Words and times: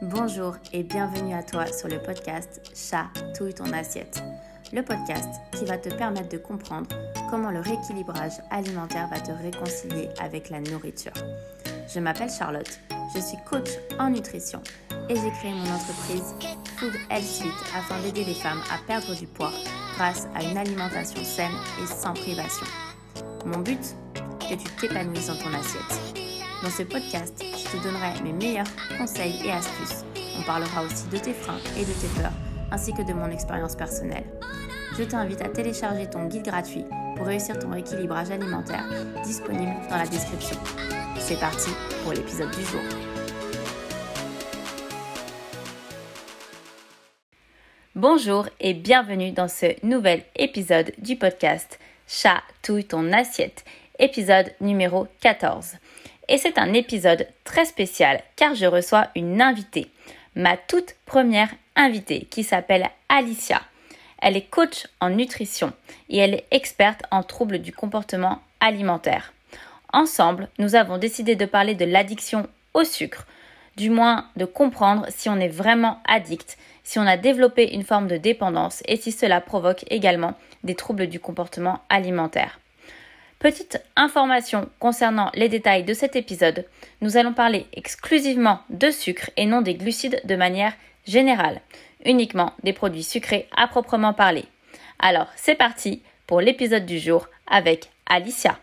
Bonjour 0.00 0.54
et 0.72 0.84
bienvenue 0.84 1.34
à 1.34 1.42
toi 1.42 1.66
sur 1.66 1.88
le 1.88 1.98
podcast 1.98 2.60
Chatouille 2.72 3.52
ton 3.52 3.72
assiette. 3.72 4.22
Le 4.72 4.82
podcast 4.82 5.28
qui 5.50 5.64
va 5.64 5.76
te 5.76 5.88
permettre 5.88 6.28
de 6.28 6.38
comprendre 6.38 6.88
comment 7.28 7.50
le 7.50 7.58
rééquilibrage 7.58 8.34
alimentaire 8.50 9.08
va 9.08 9.18
te 9.18 9.32
réconcilier 9.32 10.08
avec 10.20 10.50
la 10.50 10.60
nourriture. 10.60 11.12
Je 11.92 11.98
m'appelle 11.98 12.30
Charlotte, 12.30 12.78
je 13.12 13.20
suis 13.20 13.38
coach 13.50 13.70
en 13.98 14.10
nutrition 14.10 14.62
et 15.08 15.16
j'ai 15.16 15.30
créé 15.32 15.52
mon 15.52 15.74
entreprise 15.74 16.32
Food 16.76 16.94
Health 17.10 17.24
Suite 17.24 17.74
afin 17.76 18.00
d'aider 18.02 18.22
les 18.22 18.34
femmes 18.34 18.62
à 18.72 18.78
perdre 18.86 19.16
du 19.16 19.26
poids 19.26 19.50
grâce 19.96 20.28
à 20.36 20.44
une 20.44 20.58
alimentation 20.58 21.24
saine 21.24 21.50
et 21.82 21.86
sans 21.86 22.14
privation. 22.14 22.66
Mon 23.44 23.58
but 23.58 23.96
Que 24.48 24.54
tu 24.54 24.70
t'épanouisses 24.80 25.26
dans 25.26 25.38
ton 25.38 25.52
assiette. 25.54 26.14
Dans 26.62 26.70
ce 26.70 26.82
podcast, 26.84 27.44
je 27.70 27.78
te 27.78 27.82
donnerai 27.82 28.20
mes 28.22 28.32
meilleurs 28.32 28.66
conseils 28.96 29.40
et 29.44 29.50
astuces. 29.50 30.04
On 30.38 30.42
parlera 30.42 30.82
aussi 30.82 31.06
de 31.08 31.18
tes 31.18 31.32
freins 31.32 31.58
et 31.76 31.84
de 31.84 31.92
tes 31.92 32.20
peurs, 32.20 32.32
ainsi 32.70 32.92
que 32.92 33.02
de 33.02 33.12
mon 33.12 33.30
expérience 33.30 33.76
personnelle. 33.76 34.24
Je 34.96 35.04
t'invite 35.04 35.42
à 35.42 35.48
télécharger 35.48 36.08
ton 36.08 36.24
guide 36.26 36.44
gratuit 36.44 36.84
pour 37.16 37.26
réussir 37.26 37.58
ton 37.58 37.72
équilibrage 37.74 38.30
alimentaire, 38.30 38.84
disponible 39.24 39.74
dans 39.90 39.96
la 39.96 40.06
description. 40.06 40.56
C'est 41.18 41.38
parti 41.38 41.70
pour 42.02 42.12
l'épisode 42.12 42.50
du 42.50 42.64
jour. 42.64 42.80
Bonjour 47.94 48.48
et 48.60 48.74
bienvenue 48.74 49.32
dans 49.32 49.48
ce 49.48 49.74
nouvel 49.84 50.22
épisode 50.36 50.92
du 50.98 51.16
podcast 51.16 51.78
Chatouille 52.06 52.84
ton 52.84 53.12
assiette, 53.12 53.64
épisode 53.98 54.52
numéro 54.60 55.08
14 55.20 55.74
et 56.28 56.38
c'est 56.38 56.58
un 56.58 56.72
épisode 56.74 57.26
très 57.44 57.64
spécial 57.64 58.22
car 58.36 58.54
je 58.54 58.66
reçois 58.66 59.08
une 59.16 59.40
invitée, 59.40 59.90
ma 60.34 60.56
toute 60.56 60.94
première 61.06 61.50
invitée 61.76 62.26
qui 62.30 62.44
s'appelle 62.44 62.88
Alicia. 63.08 63.62
Elle 64.20 64.36
est 64.36 64.50
coach 64.50 64.86
en 65.00 65.10
nutrition 65.10 65.72
et 66.08 66.18
elle 66.18 66.34
est 66.34 66.46
experte 66.50 67.02
en 67.10 67.22
troubles 67.22 67.58
du 67.58 67.72
comportement 67.72 68.42
alimentaire. 68.60 69.32
Ensemble, 69.92 70.48
nous 70.58 70.74
avons 70.74 70.98
décidé 70.98 71.36
de 71.36 71.46
parler 71.46 71.74
de 71.74 71.84
l'addiction 71.84 72.46
au 72.74 72.84
sucre, 72.84 73.26
du 73.76 73.90
moins 73.90 74.26
de 74.36 74.44
comprendre 74.44 75.06
si 75.08 75.28
on 75.28 75.40
est 75.40 75.48
vraiment 75.48 76.00
addict, 76.06 76.58
si 76.82 76.98
on 76.98 77.06
a 77.06 77.16
développé 77.16 77.72
une 77.72 77.84
forme 77.84 78.08
de 78.08 78.16
dépendance 78.16 78.82
et 78.86 78.96
si 78.96 79.12
cela 79.12 79.40
provoque 79.40 79.84
également 79.88 80.34
des 80.64 80.74
troubles 80.74 81.06
du 81.06 81.20
comportement 81.20 81.80
alimentaire. 81.88 82.58
Petite 83.38 83.80
information 83.94 84.68
concernant 84.80 85.30
les 85.34 85.48
détails 85.48 85.84
de 85.84 85.94
cet 85.94 86.16
épisode, 86.16 86.66
nous 87.00 87.16
allons 87.16 87.32
parler 87.32 87.68
exclusivement 87.72 88.58
de 88.68 88.90
sucre 88.90 89.30
et 89.36 89.46
non 89.46 89.60
des 89.60 89.76
glucides 89.76 90.20
de 90.24 90.34
manière 90.34 90.74
générale, 91.06 91.60
uniquement 92.04 92.52
des 92.64 92.72
produits 92.72 93.04
sucrés 93.04 93.48
à 93.56 93.68
proprement 93.68 94.12
parler. 94.12 94.44
Alors 94.98 95.28
c'est 95.36 95.54
parti 95.54 96.02
pour 96.26 96.40
l'épisode 96.40 96.84
du 96.84 96.98
jour 96.98 97.28
avec 97.46 97.92
Alicia. 98.06 98.58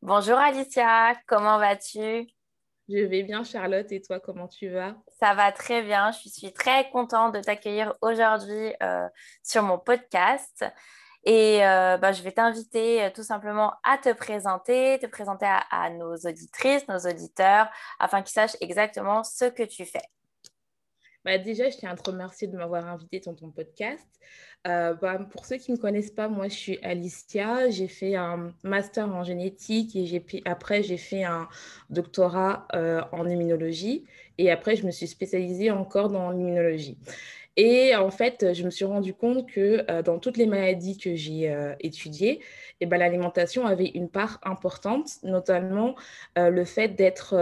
Bonjour 0.00 0.38
Alicia, 0.38 1.12
comment 1.26 1.58
vas-tu? 1.58 2.26
Je 2.88 3.04
vais 3.04 3.22
bien 3.22 3.44
Charlotte. 3.44 3.92
Et 3.92 4.00
toi 4.00 4.18
comment 4.18 4.48
tu 4.48 4.70
vas? 4.70 4.94
Ça 5.20 5.34
va 5.34 5.52
très 5.52 5.82
bien, 5.82 6.10
je 6.12 6.30
suis 6.30 6.54
très 6.54 6.88
contente 6.88 7.34
de 7.34 7.40
t'accueillir 7.40 7.92
aujourd'hui 8.00 8.72
euh, 8.82 9.06
sur 9.42 9.62
mon 9.62 9.78
podcast. 9.78 10.64
Et 11.24 11.64
euh, 11.64 11.98
bah, 11.98 12.12
je 12.12 12.22
vais 12.22 12.32
t'inviter 12.32 13.02
euh, 13.02 13.10
tout 13.14 13.22
simplement 13.22 13.74
à 13.82 13.98
te 13.98 14.12
présenter, 14.12 14.98
te 15.00 15.06
présenter 15.06 15.46
à, 15.70 15.90
nos 15.90 16.14
auditrices, 16.14 16.86
nos 16.88 16.98
auditeurs, 16.98 17.68
afin 17.98 18.22
qu'ils 18.22 18.32
sachent 18.32 18.56
exactement 18.60 19.24
ce 19.24 19.46
que 19.46 19.64
tu 19.64 19.84
fais. 19.84 20.02
Bah, 21.24 21.36
déjà, 21.36 21.68
je 21.68 21.76
tiens 21.76 21.90
à 21.90 21.96
te 21.96 22.08
remercier 22.08 22.46
de 22.46 22.56
m'avoir 22.56 22.86
invité 22.86 23.20
dans 23.20 23.34
ton 23.34 23.50
podcast. 23.50 24.08
Euh, 24.66 24.94
bah, 24.94 25.18
pour 25.30 25.44
ceux 25.44 25.56
qui 25.56 25.72
ne 25.72 25.76
me 25.76 25.80
connaissent 25.82 26.12
pas, 26.12 26.28
moi, 26.28 26.48
je 26.48 26.54
suis 26.54 26.78
Alicia. 26.82 27.68
J'ai 27.68 27.88
fait 27.88 28.14
un 28.14 28.54
master 28.62 29.08
en 29.08 29.24
génétique 29.24 29.96
et 29.96 30.22
après, 30.44 30.82
j'ai 30.82 30.98
fait 30.98 31.24
un 31.24 31.48
doctorat 31.90 32.66
en 33.12 33.28
immunologie. 33.28 34.06
Et 34.38 34.50
après, 34.52 34.76
je 34.76 34.86
me 34.86 34.92
suis 34.92 35.08
spécialisée 35.08 35.72
encore 35.72 36.08
dans 36.08 36.30
l'immunologie. 36.30 36.96
Et 37.60 37.96
en 37.96 38.12
fait, 38.12 38.54
je 38.54 38.62
me 38.62 38.70
suis 38.70 38.84
rendu 38.84 39.12
compte 39.12 39.50
que 39.50 39.84
euh, 39.90 40.00
dans 40.00 40.20
toutes 40.20 40.36
les 40.36 40.46
maladies 40.46 40.96
que 40.96 41.16
j'ai 41.16 41.50
euh, 41.50 41.74
étudiées, 41.80 42.40
eh 42.80 42.86
ben, 42.86 42.98
l'alimentation 42.98 43.66
avait 43.66 43.88
une 43.88 44.08
part 44.08 44.38
importante, 44.44 45.10
notamment 45.24 45.96
euh, 46.38 46.50
le 46.50 46.64
fait 46.64 46.86
d'être 46.86 47.34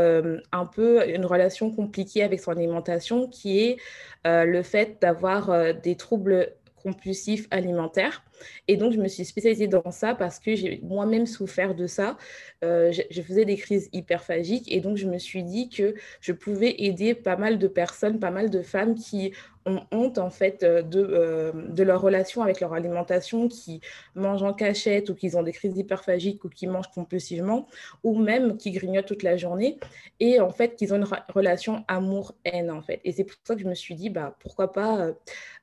un 0.53 0.67
peu 0.67 1.07
une 1.07 1.27
relation 1.27 1.71
compliquée 1.71 2.23
avec 2.23 2.41
son 2.41 2.53
alimentation, 2.53 3.29
qui 3.29 3.61
est 3.61 3.77
le 4.25 4.63
fait 4.63 4.97
d'avoir 5.03 5.75
des 5.75 5.95
troubles 5.95 6.55
compulsif 6.83 7.47
alimentaire. 7.51 8.23
Et 8.69 8.77
donc, 8.77 8.93
je 8.93 8.99
me 8.99 9.09
suis 9.09 9.25
spécialisée 9.25 9.69
dans 9.69 9.91
ça 9.91 10.15
parce 10.15 10.39
que 10.39 10.55
j'ai 10.55 10.81
moi-même 10.83 11.27
souffert 11.27 11.75
de 11.75 11.87
ça. 11.87 12.17
Euh, 12.65 12.91
je, 12.93 13.23
faisais 13.23 13.45
des 13.45 13.57
crises 13.57 13.91
hyperphagiques 13.93 14.73
et 14.73 14.81
donc 14.81 14.97
je 14.97 15.07
me 15.07 15.19
suis 15.19 15.43
dit 15.43 15.69
que 15.69 15.95
je 16.21 16.33
pouvais 16.33 16.75
aider 16.79 17.15
pas 17.15 17.37
mal 17.37 17.59
de 17.59 17.69
personnes, 17.69 18.19
pas 18.19 18.31
mal 18.31 18.49
de 18.49 18.63
femmes 18.63 18.95
qui 18.95 19.33
ont 19.67 19.83
honte 19.91 20.17
en 20.17 20.31
fait 20.31 20.63
euh, 20.63 20.81
de, 20.81 21.01
euh, 21.01 21.53
de 21.53 21.83
leur 21.83 22.01
relation 22.01 22.41
avec 22.43 22.61
leur 22.61 22.73
alimentation, 22.73 23.49
qui 23.49 23.83
mangent 24.15 24.43
en 24.43 24.55
cachette 24.55 25.11
ou 25.11 25.15
qui 25.15 25.35
ont 25.37 25.43
des 25.43 25.53
crises 25.53 25.77
hyperphagiques 25.77 26.45
ou 26.45 26.49
qui 26.49 26.67
mangent 26.67 26.91
compulsivement 26.91 27.67
ou 28.03 28.19
même 28.19 28.57
qui 28.57 28.71
grignotent 28.71 29.07
toute 29.07 29.23
la 29.23 29.37
journée 29.37 29.79
et 30.19 30.41
en 30.41 30.51
fait 30.51 30.77
qu'ils 30.77 30.95
ont 30.95 30.97
une 30.97 31.09
relation 31.35 31.85
amour-haine 31.89 32.71
en 32.71 32.81
fait. 32.81 33.01
Et 33.05 33.13
c'est 33.13 33.25
pour 33.25 33.37
ça 33.45 33.55
que 33.55 33.61
je 33.61 33.69
me 33.69 33.75
suis 33.75 33.95
dit 33.95 34.09
bah 34.09 34.35
pourquoi 34.41 34.73
pas 34.73 35.11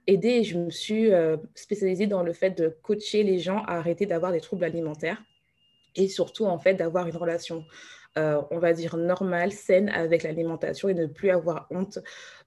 aider. 0.06 0.44
Je 0.44 0.60
me 0.60 0.70
suis 0.70 1.10
spécialisée 1.56 2.08
dans 2.08 2.24
le 2.24 2.34
fait 2.34 2.52
de 2.52 2.63
coacher 2.70 3.24
les 3.24 3.40
gens 3.40 3.64
à 3.66 3.78
arrêter 3.78 4.06
d'avoir 4.06 4.32
des 4.32 4.42
troubles 4.42 4.64
alimentaires 4.64 5.22
et 5.96 6.08
surtout 6.08 6.46
en 6.46 6.58
fait 6.58 6.74
d'avoir 6.74 7.08
une 7.08 7.16
relation, 7.16 7.66
euh, 8.18 8.42
on 8.52 8.60
va 8.60 8.74
dire, 8.74 8.98
normale, 8.98 9.52
saine 9.52 9.90
avec 9.90 10.24
l'alimentation 10.24 10.90
et 10.90 10.94
ne 10.94 11.06
plus 11.06 11.30
avoir 11.30 11.68
honte 11.70 12.00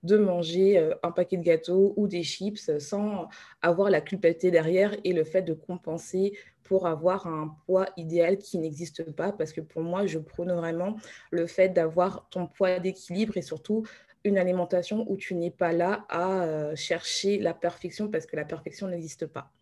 de 0.02 0.16
manger 0.16 0.78
euh, 0.78 0.94
un 1.02 1.12
paquet 1.12 1.36
de 1.36 1.42
gâteaux 1.42 1.94
ou 1.96 2.08
des 2.08 2.22
chips 2.22 2.78
sans 2.78 3.28
avoir 3.62 3.90
la 3.90 4.00
culpabilité 4.00 4.50
derrière 4.50 4.96
et 5.04 5.12
le 5.12 5.24
fait 5.24 5.42
de 5.42 5.54
compenser 5.54 6.36
pour 6.62 6.88
avoir 6.88 7.28
un 7.28 7.56
poids 7.66 7.86
idéal 7.96 8.38
qui 8.38 8.58
n'existe 8.58 9.12
pas 9.12 9.30
parce 9.32 9.52
que 9.52 9.60
pour 9.60 9.82
moi, 9.82 10.06
je 10.06 10.18
prône 10.18 10.52
vraiment 10.52 10.96
le 11.30 11.46
fait 11.46 11.68
d'avoir 11.68 12.28
ton 12.30 12.46
poids 12.48 12.80
d'équilibre 12.80 13.36
et 13.36 13.42
surtout 13.42 13.84
une 14.24 14.38
alimentation 14.38 15.04
où 15.08 15.16
tu 15.16 15.34
n'es 15.34 15.52
pas 15.52 15.72
là 15.72 16.04
à 16.08 16.42
euh, 16.42 16.74
chercher 16.74 17.38
la 17.38 17.54
perfection 17.54 18.10
parce 18.10 18.26
que 18.26 18.34
la 18.34 18.44
perfection 18.44 18.88
n'existe 18.88 19.26
pas. 19.26 19.52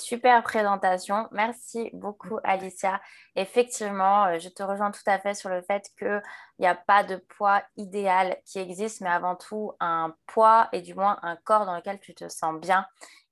Super 0.00 0.42
présentation. 0.42 1.28
Merci 1.32 1.90
beaucoup, 1.92 2.38
Alicia. 2.44 2.98
Effectivement, 3.36 4.24
euh, 4.24 4.38
je 4.38 4.48
te 4.48 4.62
rejoins 4.62 4.90
tout 4.90 5.02
à 5.04 5.18
fait 5.18 5.34
sur 5.34 5.50
le 5.50 5.60
fait 5.60 5.90
qu'il 5.98 6.22
n'y 6.58 6.66
a 6.66 6.74
pas 6.74 7.04
de 7.04 7.16
poids 7.16 7.62
idéal 7.76 8.38
qui 8.46 8.58
existe, 8.58 9.02
mais 9.02 9.10
avant 9.10 9.36
tout 9.36 9.72
un 9.80 10.14
poids 10.26 10.70
et 10.72 10.80
du 10.80 10.94
moins 10.94 11.18
un 11.20 11.36
corps 11.36 11.66
dans 11.66 11.76
lequel 11.76 12.00
tu 12.00 12.14
te 12.14 12.26
sens 12.30 12.58
bien 12.58 12.86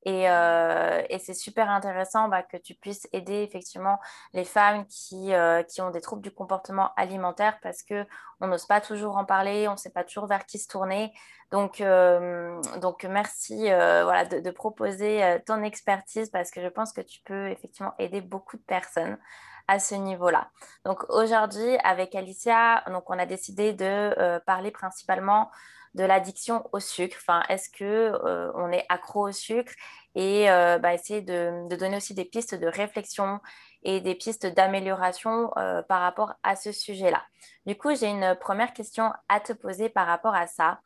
euh, 0.08 1.02
et, 1.10 1.18
c'est 1.18 1.34
super 1.34 1.68
intéressant 1.70 2.28
bah, 2.28 2.42
que 2.42 2.56
tu 2.56 2.74
puisses 2.74 3.06
aider 3.12 3.42
effectivement 3.42 3.98
les 4.32 4.44
femmes 4.44 4.86
qui, 4.86 5.34
euh, 5.34 5.62
qui, 5.62 5.82
ont 5.82 5.90
des 5.90 6.00
troubles 6.00 6.22
du 6.22 6.30
comportement 6.30 6.92
alimentaire 6.96 7.58
parce 7.62 7.82
qu'on 7.82 8.46
n'ose 8.46 8.66
pas 8.66 8.80
toujours 8.80 9.16
en 9.16 9.24
parler, 9.24 9.68
on 9.68 9.72
ne 9.72 9.76
sait 9.76 9.90
pas 9.90 10.04
toujours 10.04 10.26
vers 10.26 10.46
qui 10.46 10.58
se 10.58 10.68
tourner. 10.68 11.12
Donc, 11.50 11.80
euh, 11.80 12.60
donc 12.80 13.04
merci 13.04 13.62
voilà, 13.64 14.24
de, 14.24 14.40
de 14.40 14.50
proposer 14.50 15.38
ton 15.46 15.62
expertise 15.62 16.30
parce 16.30 16.50
que 16.50 16.62
je 16.62 16.68
pense 16.68 16.92
que 16.92 17.00
tu 17.00 17.20
peux 17.24 17.48
effectivement 17.48 17.94
aider 17.98 18.20
beaucoup 18.20 18.56
de 18.56 18.62
personnes 18.62 19.18
à 19.66 19.78
ce 19.78 19.94
niveau-là. 19.94 20.50
Donc 20.84 21.04
aujourd'hui, 21.08 21.76
avec 21.84 22.14
Alicia, 22.14 22.84
donc 22.88 23.10
on 23.10 23.18
a 23.18 23.26
décidé 23.26 23.72
de 23.72 24.38
parler 24.46 24.70
principalement 24.70 25.50
de 25.94 26.04
l'addiction 26.04 26.68
au 26.72 26.80
sucre. 26.80 27.16
Enfin, 27.20 27.42
est-ce 27.48 27.68
que 27.68 27.84
euh, 27.84 28.52
on 28.54 28.70
est 28.70 28.86
accro 28.88 29.28
au 29.28 29.32
sucre? 29.32 29.72
Et 30.14 30.50
euh, 30.50 30.78
bah, 30.78 30.94
essayer 30.94 31.22
de, 31.22 31.68
donner 31.76 31.96
aussi 31.96 32.14
des 32.14 32.24
pistes 32.24 32.54
de 32.54 32.66
réflexion 32.66 33.40
et 33.82 34.00
des 34.00 34.14
pistes 34.14 34.46
d'amélioration 34.46 35.50
euh, 35.56 35.82
par 35.82 36.00
rapport 36.00 36.34
à 36.42 36.56
ce 36.56 36.72
sujet-là. 36.72 37.22
Du 37.66 37.76
coup, 37.76 37.94
j'ai 37.94 38.08
une 38.08 38.36
première 38.40 38.72
question 38.72 39.12
à 39.28 39.40
te 39.40 39.52
poser 39.52 39.88
par 39.88 40.06
rapport 40.06 40.34
à 40.34 40.46
ça. 40.46 40.80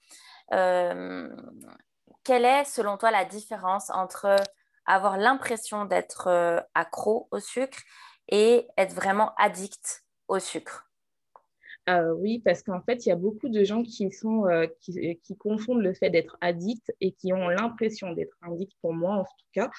Quelle 2.25 2.45
est, 2.45 2.65
selon 2.65 2.97
toi, 2.97 3.11
la 3.11 3.25
différence 3.25 3.91
entre 3.91 4.37
avoir 4.87 5.17
l'impression 5.17 5.85
d'être 5.85 6.67
accro 6.75 7.29
au 7.31 7.41
sucre 7.41 7.79
et 8.29 8.69
être 8.77 8.93
vraiment 8.95 9.35
addict 9.37 10.05
au 10.29 10.39
sucre? 10.39 10.89
Euh, 11.89 12.15
oui, 12.15 12.41
parce 12.43 12.63
qu'en 12.63 12.81
fait, 12.81 13.05
il 13.05 13.11
y 13.11 13.13
a 13.13 13.17
beaucoup 13.17 13.51
de 13.51 13.63
gens 13.63 13.83
qui, 13.83 14.11
sont, 14.11 14.47
euh, 14.47 14.67
qui, 14.81 15.19
qui, 15.23 15.37
confondent 15.37 15.83
le 15.83 15.93
fait 15.93 16.09
d'être 16.09 16.39
addict 16.41 16.95
et 17.01 17.13
qui 17.13 17.33
ont 17.35 17.49
l'impression 17.49 18.13
d'être 18.13 18.35
addict, 18.41 18.73
pour 18.81 18.95
moi 18.95 19.17
en 19.17 19.25
tout 19.25 19.47
cas, 19.53 19.71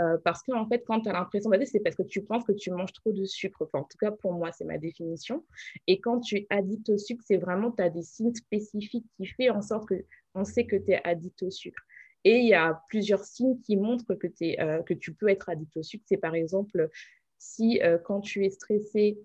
euh, 0.00 0.18
parce 0.24 0.42
qu'en 0.42 0.62
en 0.62 0.68
fait, 0.68 0.82
quand 0.84 1.02
tu 1.02 1.08
as 1.08 1.12
l'impression 1.12 1.50
d'addict, 1.50 1.70
c'est 1.70 1.80
parce 1.80 1.94
que 1.94 2.02
tu 2.02 2.22
penses 2.24 2.44
que 2.44 2.52
tu 2.52 2.72
manges 2.72 2.92
trop 2.92 3.12
de 3.12 3.24
sucre. 3.24 3.68
en 3.74 3.84
tout 3.84 3.96
cas, 3.98 4.10
pour 4.10 4.32
moi, 4.32 4.50
c'est 4.50 4.64
ma 4.64 4.78
définition. 4.78 5.44
Et 5.86 6.00
quand 6.00 6.18
tu 6.20 6.36
es 6.36 6.46
addict 6.50 6.88
au 6.88 6.98
sucre, 6.98 7.22
c'est 7.24 7.36
vraiment, 7.36 7.70
tu 7.70 7.82
as 7.82 7.90
des 7.90 8.02
signes 8.02 8.34
spécifiques 8.34 9.06
qui 9.16 9.26
font 9.26 9.50
en 9.50 9.62
sorte 9.62 9.88
qu'on 10.34 10.44
sait 10.44 10.66
que 10.66 10.76
tu 10.76 10.90
es 10.90 11.00
addict 11.04 11.44
au 11.44 11.50
sucre. 11.50 11.82
Et 12.24 12.38
il 12.38 12.48
y 12.48 12.54
a 12.54 12.82
plusieurs 12.88 13.24
signes 13.24 13.60
qui 13.60 13.76
montrent 13.76 14.14
que, 14.14 14.28
es, 14.40 14.56
que 14.84 14.94
tu 14.94 15.12
peux 15.14 15.28
être 15.28 15.48
addict 15.48 15.76
au 15.76 15.82
sucre. 15.82 16.04
C'est 16.06 16.16
par 16.16 16.34
exemple 16.34 16.88
si 17.38 17.80
quand 18.04 18.20
tu 18.20 18.44
es 18.44 18.50
stressé, 18.50 19.18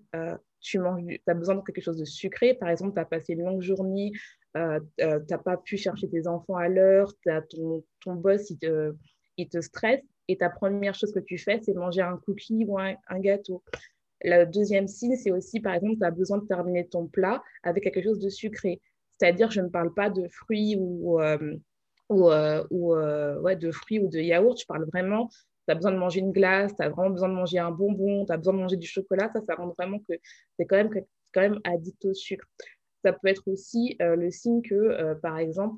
tu 0.60 0.80
as 1.26 1.34
besoin 1.34 1.56
de 1.56 1.62
quelque 1.62 1.82
chose 1.82 1.98
de 1.98 2.04
sucré. 2.04 2.54
Par 2.54 2.68
exemple, 2.68 2.94
tu 2.94 3.00
as 3.00 3.04
passé 3.04 3.34
une 3.34 3.44
longue 3.44 3.62
journée, 3.62 4.12
euh, 4.56 4.80
euh, 5.00 5.20
tu 5.20 5.32
n'as 5.32 5.38
pas 5.38 5.56
pu 5.56 5.76
chercher 5.76 6.08
tes 6.08 6.26
enfants 6.26 6.56
à 6.56 6.68
l'heure, 6.68 7.12
ton, 7.50 7.84
ton 8.00 8.14
boss, 8.14 8.50
il 8.50 8.58
te, 8.58 8.94
il 9.36 9.48
te 9.48 9.60
stresse. 9.60 10.02
Et 10.28 10.36
ta 10.36 10.50
première 10.50 10.94
chose 10.94 11.12
que 11.12 11.20
tu 11.20 11.38
fais, 11.38 11.60
c'est 11.62 11.74
manger 11.74 12.02
un 12.02 12.18
cookie 12.18 12.64
ou 12.66 12.78
un, 12.78 12.96
gâteau. 13.20 13.62
Le 14.22 14.44
deuxième 14.44 14.86
signe, 14.86 15.16
c'est 15.16 15.30
aussi, 15.30 15.60
par 15.60 15.74
exemple, 15.74 15.96
tu 15.98 16.04
as 16.04 16.10
besoin 16.10 16.38
de 16.38 16.46
terminer 16.46 16.86
ton 16.86 17.06
plat 17.06 17.42
avec 17.62 17.84
quelque 17.84 18.02
chose 18.02 18.18
de 18.18 18.28
sucré. 18.28 18.80
C'est-à-dire, 19.16 19.50
je 19.50 19.60
ne 19.60 19.68
parle 19.68 19.94
pas 19.94 20.10
de 20.10 20.28
fruits 20.28 20.76
ou, 20.78 21.20
euh, 21.20 21.56
ou, 22.10 22.30
ou 22.70 22.94
ouais, 22.94 23.56
de 23.56 23.70
fruits 23.70 24.00
ou 24.00 24.08
de 24.08 24.18
yaourt, 24.18 24.60
je 24.60 24.66
parle 24.66 24.84
vraiment 24.92 25.30
tu 25.68 25.72
as 25.72 25.74
besoin 25.74 25.92
de 25.92 25.98
manger 25.98 26.20
une 26.20 26.32
glace, 26.32 26.74
tu 26.74 26.82
as 26.82 26.88
vraiment 26.88 27.10
besoin 27.10 27.28
de 27.28 27.34
manger 27.34 27.58
un 27.58 27.70
bonbon, 27.70 28.24
tu 28.24 28.32
as 28.32 28.38
besoin 28.38 28.54
de 28.54 28.58
manger 28.58 28.76
du 28.76 28.86
chocolat, 28.86 29.30
ça, 29.34 29.42
ça 29.42 29.54
rend 29.54 29.68
vraiment 29.76 29.98
que 29.98 30.14
tu 30.14 30.66
quand 30.66 30.76
même, 30.76 30.90
quand 31.34 31.42
même 31.42 31.60
addict 31.64 32.06
au 32.06 32.14
sucre. 32.14 32.46
Ça 33.04 33.12
peut 33.12 33.28
être 33.28 33.46
aussi 33.46 33.96
euh, 34.00 34.16
le 34.16 34.30
signe 34.30 34.62
que, 34.62 34.74
euh, 34.74 35.14
par 35.14 35.36
exemple, 35.38 35.76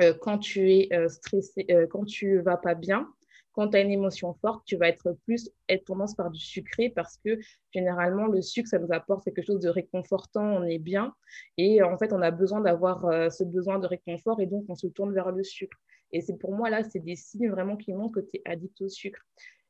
euh, 0.00 0.14
quand 0.18 0.38
tu 0.38 0.72
es 0.72 0.88
stressé, 1.08 1.66
quand 1.90 2.04
tu 2.04 2.40
vas 2.40 2.56
pas 2.56 2.74
bien, 2.74 3.06
quand 3.52 3.68
tu 3.68 3.76
as 3.76 3.80
une 3.80 3.90
émotion 3.90 4.32
forte, 4.40 4.64
tu 4.64 4.76
vas 4.76 4.88
être 4.88 5.14
plus 5.26 5.50
être 5.68 5.84
tendance 5.84 6.14
par 6.14 6.30
du 6.30 6.40
sucré 6.40 6.88
parce 6.88 7.18
que 7.18 7.38
généralement, 7.70 8.26
le 8.26 8.40
sucre, 8.40 8.66
ça 8.66 8.78
nous 8.78 8.90
apporte 8.92 9.24
quelque 9.24 9.42
chose 9.42 9.60
de 9.60 9.68
réconfortant, 9.68 10.42
on 10.42 10.64
est 10.64 10.78
bien. 10.78 11.12
Et 11.58 11.82
en 11.82 11.98
fait, 11.98 12.14
on 12.14 12.22
a 12.22 12.30
besoin 12.30 12.62
d'avoir 12.62 13.30
ce 13.30 13.44
besoin 13.44 13.78
de 13.78 13.86
réconfort 13.86 14.40
et 14.40 14.46
donc 14.46 14.64
on 14.70 14.74
se 14.74 14.86
tourne 14.86 15.12
vers 15.12 15.30
le 15.30 15.44
sucre. 15.44 15.76
Et 16.12 16.20
c'est 16.20 16.36
pour 16.36 16.54
moi, 16.54 16.70
là, 16.70 16.82
c'est 16.84 17.00
des 17.00 17.16
signes 17.16 17.50
vraiment 17.50 17.76
qui 17.76 17.92
montrent 17.92 18.20
que 18.20 18.26
tu 18.26 18.36
es 18.36 18.42
addict 18.44 18.80
au 18.82 18.88
sucre. 18.88 19.20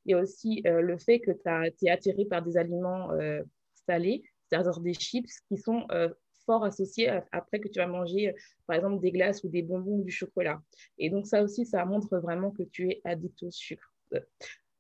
Il 0.05 0.12
y 0.12 0.15
a 0.15 0.19
aussi 0.19 0.62
euh, 0.67 0.81
le 0.81 0.99
fait 0.99 1.21
que 1.21 1.31
tu 1.31 1.87
es 1.87 1.91
attiré 1.91 2.25
par 2.25 2.43
des 2.43 2.56
aliments 2.56 3.12
euh, 3.12 3.43
salés, 3.87 4.23
c'est-à-dire 4.49 4.81
des 4.81 4.94
chips 4.94 5.31
qui 5.49 5.56
sont 5.56 5.87
euh, 5.93 6.09
fort 6.44 6.65
associés 6.65 7.09
après 7.31 7.61
que 7.61 7.69
tu 7.69 7.79
vas 7.79 7.87
manger, 7.87 8.35
par 8.67 8.77
exemple, 8.77 9.00
des 9.00 9.12
glaces 9.12 9.44
ou 9.44 9.49
des 9.49 9.62
bonbons 9.62 10.00
ou 10.00 10.05
du 10.05 10.11
chocolat. 10.11 10.61
Et 10.99 11.09
donc, 11.09 11.27
ça 11.27 11.43
aussi, 11.43 11.65
ça 11.65 11.85
montre 11.85 12.19
vraiment 12.19 12.50
que 12.50 12.65
tu 12.65 12.91
es 12.91 13.00
addict 13.05 13.44
au 13.44 13.50
sucre. 13.53 13.94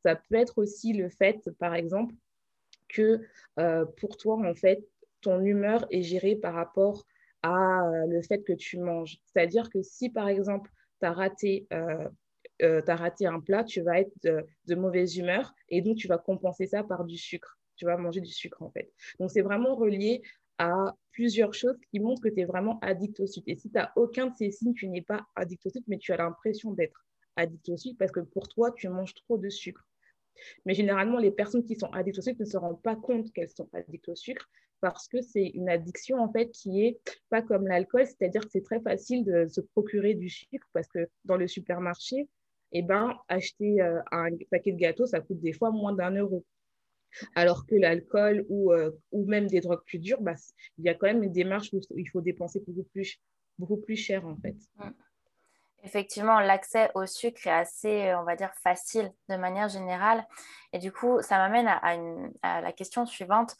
Ça 0.02 0.16
peut 0.16 0.34
être 0.34 0.58
aussi 0.58 0.92
le 0.92 1.08
fait, 1.08 1.48
par 1.60 1.74
exemple, 1.74 2.16
que 2.88 3.20
pour 3.96 4.16
toi, 4.16 4.44
en 4.44 4.54
fait, 4.56 4.84
ton 5.20 5.40
humeur 5.40 5.86
est 5.92 6.02
gérée 6.02 6.34
par 6.34 6.54
rapport 6.54 7.04
à 7.42 7.88
le 8.08 8.20
fait 8.22 8.42
que 8.42 8.54
tu 8.54 8.80
manges. 8.80 9.18
C'est-à-dire 9.26 9.70
que 9.70 9.82
si, 9.82 10.10
par 10.10 10.26
exemple, 10.26 10.68
tu 11.02 11.06
as 11.06 11.12
raté 11.12 11.66
euh, 11.72 12.08
euh, 12.62 12.80
raté 12.86 13.26
un 13.26 13.40
plat, 13.40 13.64
tu 13.64 13.80
vas 13.80 14.00
être 14.00 14.12
de, 14.22 14.74
mauvaise 14.74 15.16
humeur 15.16 15.52
et 15.68 15.82
donc 15.82 15.96
tu 15.96 16.06
vas 16.06 16.18
compenser 16.18 16.66
ça 16.66 16.84
par 16.84 17.04
du 17.04 17.18
sucre. 17.18 17.58
Tu 17.76 17.84
vas 17.84 17.96
manger 17.96 18.20
du 18.20 18.32
sucre 18.32 18.62
en 18.62 18.70
fait. 18.70 18.92
Donc 19.18 19.30
c'est 19.30 19.40
vraiment 19.40 19.74
relié 19.74 20.22
à 20.58 20.94
plusieurs 21.10 21.54
choses 21.54 21.76
qui 21.90 21.98
montrent 21.98 22.22
que 22.22 22.28
tu 22.28 22.40
es 22.40 22.44
vraiment 22.44 22.78
addict 22.80 23.18
au 23.18 23.26
sucre. 23.26 23.48
Et 23.48 23.56
si 23.56 23.68
tu 23.68 23.74
n'as 23.74 23.90
aucun 23.96 24.28
de 24.28 24.36
ces 24.36 24.50
signes, 24.50 24.74
tu 24.74 24.88
n'es 24.88 25.02
pas 25.02 25.26
addict 25.34 25.66
au 25.66 25.70
sucre, 25.70 25.86
mais 25.88 25.98
tu 25.98 26.12
as 26.12 26.16
l'impression 26.18 26.72
d'être 26.72 27.04
addict 27.34 27.68
au 27.70 27.76
sucre 27.76 27.96
parce 27.98 28.12
que 28.12 28.20
pour 28.20 28.48
toi, 28.48 28.70
tu 28.70 28.88
manges 28.88 29.14
trop 29.14 29.38
de 29.38 29.48
sucre. 29.48 29.84
Mais 30.64 30.74
généralement, 30.74 31.18
les 31.18 31.32
personnes 31.32 31.64
qui 31.64 31.74
sont 31.74 31.90
addictes 31.92 32.18
au 32.18 32.22
sucre 32.22 32.40
ne 32.40 32.46
se 32.46 32.56
rendent 32.56 32.82
pas 32.82 32.96
compte 32.96 33.32
qu'elles 33.32 33.50
sont 33.50 33.68
addictes 33.72 34.08
au 34.08 34.14
sucre 34.14 34.48
parce 34.82 35.06
que 35.06 35.22
c'est 35.22 35.46
une 35.54 35.68
addiction 35.68 36.18
en 36.18 36.30
fait 36.30 36.50
qui 36.50 36.84
est 36.84 36.98
pas 37.30 37.40
comme 37.40 37.68
l'alcool, 37.68 38.04
c'est-à-dire 38.04 38.42
que 38.42 38.50
c'est 38.50 38.64
très 38.64 38.80
facile 38.80 39.24
de 39.24 39.46
se 39.48 39.60
procurer 39.60 40.14
du 40.14 40.28
sucre 40.28 40.66
parce 40.72 40.88
que 40.88 41.08
dans 41.24 41.36
le 41.36 41.46
supermarché, 41.46 42.28
eh 42.72 42.82
ben, 42.82 43.16
acheter 43.28 43.80
euh, 43.80 44.00
un 44.10 44.30
paquet 44.50 44.72
de 44.72 44.78
gâteaux, 44.78 45.06
ça 45.06 45.20
coûte 45.20 45.40
des 45.40 45.52
fois 45.52 45.70
moins 45.70 45.92
d'un 45.92 46.10
euro. 46.10 46.44
Alors 47.36 47.64
que 47.64 47.76
l'alcool 47.76 48.44
ou, 48.48 48.72
euh, 48.72 48.90
ou 49.12 49.24
même 49.26 49.46
des 49.46 49.60
drogues 49.60 49.84
plus 49.86 50.00
dures, 50.00 50.20
bah, 50.20 50.34
il 50.78 50.84
y 50.84 50.88
a 50.88 50.94
quand 50.94 51.06
même 51.06 51.22
une 51.22 51.32
démarche 51.32 51.72
où 51.72 51.80
il 51.96 52.08
faut 52.08 52.20
dépenser 52.20 52.60
beaucoup 52.66 52.88
plus, 52.92 53.20
beaucoup 53.58 53.76
plus 53.76 53.96
cher 53.96 54.26
en 54.26 54.36
fait. 54.36 54.56
Effectivement, 55.84 56.40
l'accès 56.40 56.90
au 56.94 57.06
sucre 57.06 57.46
est 57.46 57.50
assez, 57.50 58.14
on 58.14 58.24
va 58.24 58.34
dire, 58.34 58.52
facile 58.64 59.12
de 59.28 59.36
manière 59.36 59.68
générale. 59.68 60.26
Et 60.72 60.78
du 60.78 60.90
coup, 60.90 61.20
ça 61.22 61.36
m'amène 61.38 61.68
à, 62.42 62.60
la 62.60 62.72
question 62.72 63.04
suivante. 63.06 63.56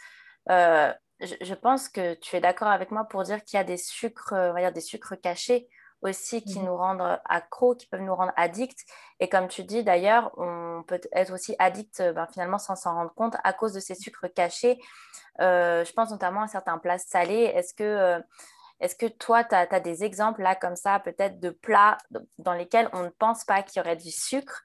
Euh, 0.51 0.93
je, 1.23 1.55
pense 1.55 1.89
que 1.89 2.15
tu 2.15 2.37
es 2.37 2.41
d'accord 2.41 2.69
avec 2.69 2.91
moi 2.91 3.05
pour 3.05 3.23
dire 3.23 3.45
qu'il 3.45 3.57
y 3.57 3.61
a 3.61 3.65
des 3.65 3.77
sucres, 3.77 4.33
on 4.33 4.53
va 4.53 4.61
dire 4.61 4.73
des 4.73 4.81
sucres 4.81 5.21
cachés 5.21 5.69
aussi 6.03 6.43
qui 6.43 6.59
mhm. 6.59 6.67
nous 6.67 6.77
rendent 6.77 7.21
accros, 7.25 7.75
qui 7.75 7.87
peuvent 7.87 8.03
nous 8.03 8.15
rendre 8.15 8.33
addicts. 8.37 8.85
Et 9.21 9.29
comme 9.29 9.49
tu 9.49 9.63
dis 9.63 9.85
d'ailleurs, 9.85 10.33
on 10.37 10.83
peut 10.87 11.01
être 11.13 11.33
aussi 11.33 11.55
addict 11.59 12.03
ben, 12.15 12.27
finalement 12.27 12.59
sans 12.59 12.75
s'en 12.75 12.95
rendre 12.95 13.15
compte 13.15 13.37
à 13.45 13.53
cause 13.53 13.73
de 13.73 13.81
ces 13.81 13.95
sucres 13.95 14.27
cachés. 14.35 14.81
Euh, 15.41 15.85
je 15.85 15.93
pense 15.93 16.11
notamment 16.11 16.43
à 16.43 16.49
certains 16.49 16.79
plats 16.79 16.99
salés. 16.99 17.53
Est-ce 17.55 17.73
que, 17.73 17.85
euh, 17.85 18.21
est 18.81 18.99
que 18.99 19.07
toi, 19.07 19.45
tu 19.45 19.55
as, 19.55 19.81
des 19.81 20.03
exemples 20.05 20.43
là 20.43 20.57
comme 20.57 20.77
ça, 20.77 20.99
peut-être 20.99 21.39
de 21.39 21.51
plats 21.51 21.99
dans 22.39 22.55
lesquels 22.55 22.89
on 22.93 23.05
ne 23.05 23.11
pense 23.11 23.45
pas 23.45 23.63
qu'il 23.63 23.81
y 23.81 23.85
aurait 23.85 23.97
du 23.97 24.11
sucre? 24.11 24.63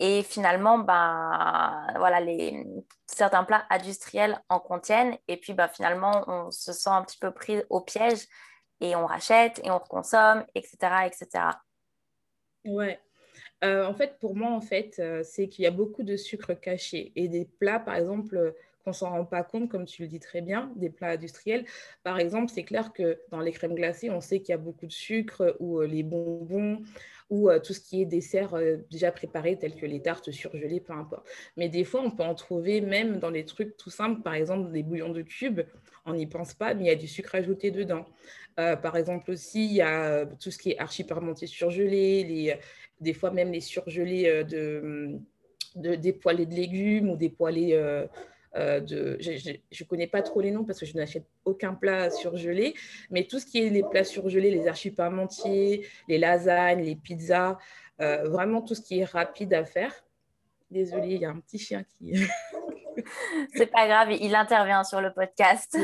Et 0.00 0.22
finalement, 0.22 0.78
ben, 0.78 1.86
voilà, 1.98 2.20
les, 2.20 2.66
certains 3.06 3.44
plats 3.44 3.66
industriels 3.68 4.40
en 4.48 4.58
contiennent. 4.58 5.16
Et 5.28 5.36
puis, 5.36 5.52
ben, 5.52 5.68
finalement, 5.68 6.24
on 6.26 6.50
se 6.50 6.72
sent 6.72 6.88
un 6.88 7.02
petit 7.04 7.18
peu 7.18 7.30
pris 7.32 7.62
au 7.68 7.82
piège 7.82 8.26
et 8.80 8.96
on 8.96 9.04
rachète 9.04 9.60
et 9.62 9.70
on 9.70 9.78
reconsomme, 9.78 10.44
etc. 10.54 10.78
etc. 11.04 11.28
Ouais. 12.64 12.98
Euh, 13.62 13.84
en 13.84 13.92
fait, 13.92 14.18
pour 14.18 14.34
moi, 14.34 14.50
en 14.50 14.62
fait, 14.62 14.96
euh, 15.00 15.22
c'est 15.22 15.48
qu'il 15.48 15.64
y 15.64 15.66
a 15.66 15.70
beaucoup 15.70 16.02
de 16.02 16.16
sucre 16.16 16.54
caché 16.54 17.12
et 17.14 17.28
des 17.28 17.44
plats, 17.44 17.78
par 17.78 17.94
exemple, 17.94 18.54
qu'on 18.82 18.94
s'en 18.94 19.10
rend 19.10 19.26
pas 19.26 19.42
compte, 19.42 19.68
comme 19.68 19.84
tu 19.84 20.00
le 20.00 20.08
dis 20.08 20.18
très 20.18 20.40
bien, 20.40 20.72
des 20.76 20.88
plats 20.88 21.10
industriels. 21.10 21.66
Par 22.02 22.18
exemple, 22.18 22.50
c'est 22.50 22.64
clair 22.64 22.94
que 22.94 23.20
dans 23.30 23.40
les 23.40 23.52
crèmes 23.52 23.74
glacées, 23.74 24.08
on 24.08 24.22
sait 24.22 24.40
qu'il 24.40 24.48
y 24.48 24.54
a 24.54 24.58
beaucoup 24.58 24.86
de 24.86 24.92
sucre 24.92 25.56
ou 25.60 25.80
euh, 25.80 25.86
les 25.86 26.02
bonbons 26.02 26.82
ou 27.30 27.48
euh, 27.48 27.60
tout 27.60 27.72
ce 27.72 27.80
qui 27.80 28.02
est 28.02 28.06
dessert 28.06 28.54
euh, 28.54 28.76
déjà 28.90 29.12
préparé, 29.12 29.56
tels 29.56 29.76
que 29.76 29.86
les 29.86 30.02
tartes 30.02 30.30
surgelées, 30.30 30.80
peu 30.80 30.92
importe. 30.92 31.26
Mais 31.56 31.68
des 31.68 31.84
fois, 31.84 32.02
on 32.02 32.10
peut 32.10 32.24
en 32.24 32.34
trouver 32.34 32.80
même 32.80 33.18
dans 33.20 33.30
des 33.30 33.44
trucs 33.44 33.76
tout 33.76 33.90
simples, 33.90 34.22
par 34.22 34.34
exemple 34.34 34.70
des 34.72 34.82
bouillons 34.82 35.12
de 35.12 35.22
cubes, 35.22 35.60
on 36.04 36.14
n'y 36.14 36.26
pense 36.26 36.54
pas, 36.54 36.74
mais 36.74 36.84
il 36.84 36.86
y 36.88 36.90
a 36.90 36.96
du 36.96 37.06
sucre 37.06 37.34
ajouté 37.36 37.70
dedans. 37.70 38.04
Euh, 38.58 38.74
par 38.76 38.96
exemple 38.96 39.30
aussi, 39.30 39.64
il 39.64 39.72
y 39.74 39.82
a 39.82 40.26
tout 40.26 40.50
ce 40.50 40.58
qui 40.58 40.72
est 40.72 40.78
archi-parmentier 40.78 41.46
surgelé, 41.46 42.58
des 43.00 43.14
fois 43.14 43.30
même 43.30 43.52
les 43.52 43.60
surgelés 43.60 44.44
de, 44.44 45.18
de, 45.76 45.94
des 45.94 46.12
poêlés 46.12 46.46
de 46.46 46.54
légumes 46.54 47.10
ou 47.10 47.16
des 47.16 47.30
poêlés 47.30 47.78
de, 48.56 49.16
je 49.20 49.50
ne 49.50 49.88
connais 49.88 50.06
pas 50.06 50.22
trop 50.22 50.40
les 50.40 50.50
noms 50.50 50.64
parce 50.64 50.80
que 50.80 50.86
je 50.86 50.96
n'achète 50.96 51.26
aucun 51.44 51.74
plat 51.74 52.10
surgelé, 52.10 52.74
mais 53.10 53.24
tout 53.24 53.38
ce 53.38 53.46
qui 53.46 53.58
est 53.58 53.70
les 53.70 53.82
plats 53.82 54.04
surgelés, 54.04 54.50
les 54.50 54.66
archipamentiers, 54.66 55.86
les 56.08 56.18
lasagnes, 56.18 56.82
les 56.82 56.96
pizzas, 56.96 57.58
euh, 58.00 58.28
vraiment 58.28 58.62
tout 58.62 58.74
ce 58.74 58.80
qui 58.80 59.00
est 59.00 59.04
rapide 59.04 59.52
à 59.54 59.64
faire. 59.64 59.92
Désolée, 60.70 61.14
il 61.14 61.20
y 61.20 61.24
a 61.24 61.30
un 61.30 61.40
petit 61.40 61.58
chien 61.58 61.84
qui... 61.84 62.14
C'est 63.54 63.66
pas 63.66 63.86
grave, 63.86 64.12
il 64.12 64.34
intervient 64.34 64.84
sur 64.84 65.00
le 65.00 65.12
podcast. 65.12 65.78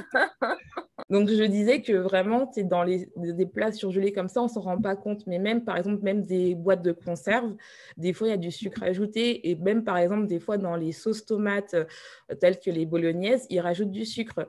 Donc, 1.08 1.28
je 1.28 1.44
disais 1.44 1.82
que 1.82 1.92
vraiment, 1.92 2.50
es 2.56 2.64
dans 2.64 2.82
les, 2.82 3.08
des 3.16 3.46
plats 3.46 3.70
surgelés 3.70 4.12
comme 4.12 4.28
ça, 4.28 4.40
on 4.40 4.44
ne 4.44 4.48
s'en 4.48 4.60
rend 4.60 4.80
pas 4.80 4.96
compte. 4.96 5.26
Mais 5.26 5.38
même, 5.38 5.64
par 5.64 5.76
exemple, 5.76 6.02
même 6.02 6.22
des 6.22 6.54
boîtes 6.54 6.82
de 6.82 6.92
conserve, 6.92 7.54
des 7.96 8.12
fois, 8.12 8.28
il 8.28 8.30
y 8.30 8.34
a 8.34 8.38
du 8.38 8.50
sucre 8.50 8.82
ajouté. 8.82 9.48
Et 9.48 9.54
même, 9.54 9.84
par 9.84 9.98
exemple, 9.98 10.26
des 10.26 10.40
fois, 10.40 10.58
dans 10.58 10.74
les 10.74 10.92
sauces 10.92 11.24
tomates, 11.24 11.74
euh, 11.74 11.84
telles 12.40 12.58
que 12.58 12.70
les 12.70 12.86
bolognaises, 12.86 13.46
ils 13.50 13.60
rajoutent 13.60 13.92
du 13.92 14.04
sucre. 14.04 14.48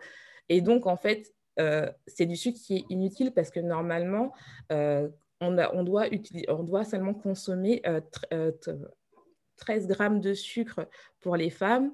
Et 0.49 0.61
donc, 0.61 0.87
en 0.87 0.97
fait, 0.97 1.31
euh, 1.59 1.91
c'est 2.07 2.25
du 2.25 2.35
sucre 2.35 2.59
qui 2.59 2.77
est 2.77 2.85
inutile 2.89 3.33
parce 3.33 3.51
que 3.51 3.59
normalement, 3.59 4.33
euh, 4.71 5.07
on, 5.41 5.57
a, 5.57 5.73
on, 5.75 5.83
doit 5.83 6.05
on 6.47 6.63
doit 6.63 6.85
seulement 6.85 7.13
consommer 7.13 7.83
13 9.57 9.87
grammes 9.87 10.19
de 10.19 10.33
sucre 10.33 10.87
pour 11.19 11.35
les 11.35 11.49
femmes 11.49 11.91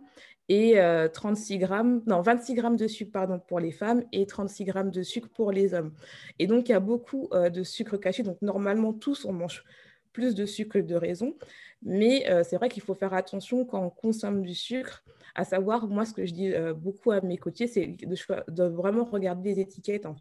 et 0.50 0.78
36 1.14 1.56
euh, 1.56 1.58
grammes, 1.58 2.02
non, 2.06 2.22
26 2.22 2.54
grammes 2.56 2.76
de 2.76 2.88
sucre 2.88 3.12
pardon, 3.12 3.40
pour 3.40 3.60
les 3.60 3.72
femmes 3.72 4.04
et 4.12 4.26
36 4.26 4.66
grammes 4.66 4.92
de 4.92 5.04
sucre 5.04 5.30
pour 5.30 5.52
les 5.52 5.74
hommes. 5.74 5.94
Et 6.40 6.48
donc, 6.48 6.68
il 6.70 6.74
y 6.74 6.76
a 6.76 6.80
beaucoup 6.80 7.30
euh, 7.32 7.50
de 7.50 7.64
sucre 7.64 7.98
caché. 7.98 8.24
Donc, 8.24 8.42
normalement, 8.42 8.94
tous, 8.94 9.26
on 9.26 9.34
mange 9.34 9.64
plus 10.12 10.36
de 10.36 10.46
sucre 10.46 10.74
que 10.74 10.80
de 10.80 10.96
raison. 10.96 11.36
Mais 11.82 12.30
euh, 12.30 12.44
c'est 12.44 12.58
vrai 12.58 12.70
qu'il 12.70 12.84
faut 12.84 12.94
faire 12.94 13.14
attention 13.14 13.66
quand 13.66 13.84
on 13.84 13.90
consomme 13.90 14.44
du 14.44 14.54
sucre 14.54 15.04
À 15.34 15.46
savoir, 15.46 15.88
moi, 15.88 16.06
ce 16.06 16.14
que 16.14 16.26
je 16.26 16.34
dis 16.34 16.54
beaucoup 16.76 17.12
à 17.12 17.22
mes 17.22 17.38
coachés, 17.38 17.68
c'est 17.68 17.88
de, 17.88 18.52
de, 18.52 18.64
vraiment 18.64 19.06
regarder 19.06 19.56
les 19.56 19.62
étiquettes, 19.62 20.06
en 20.06 20.16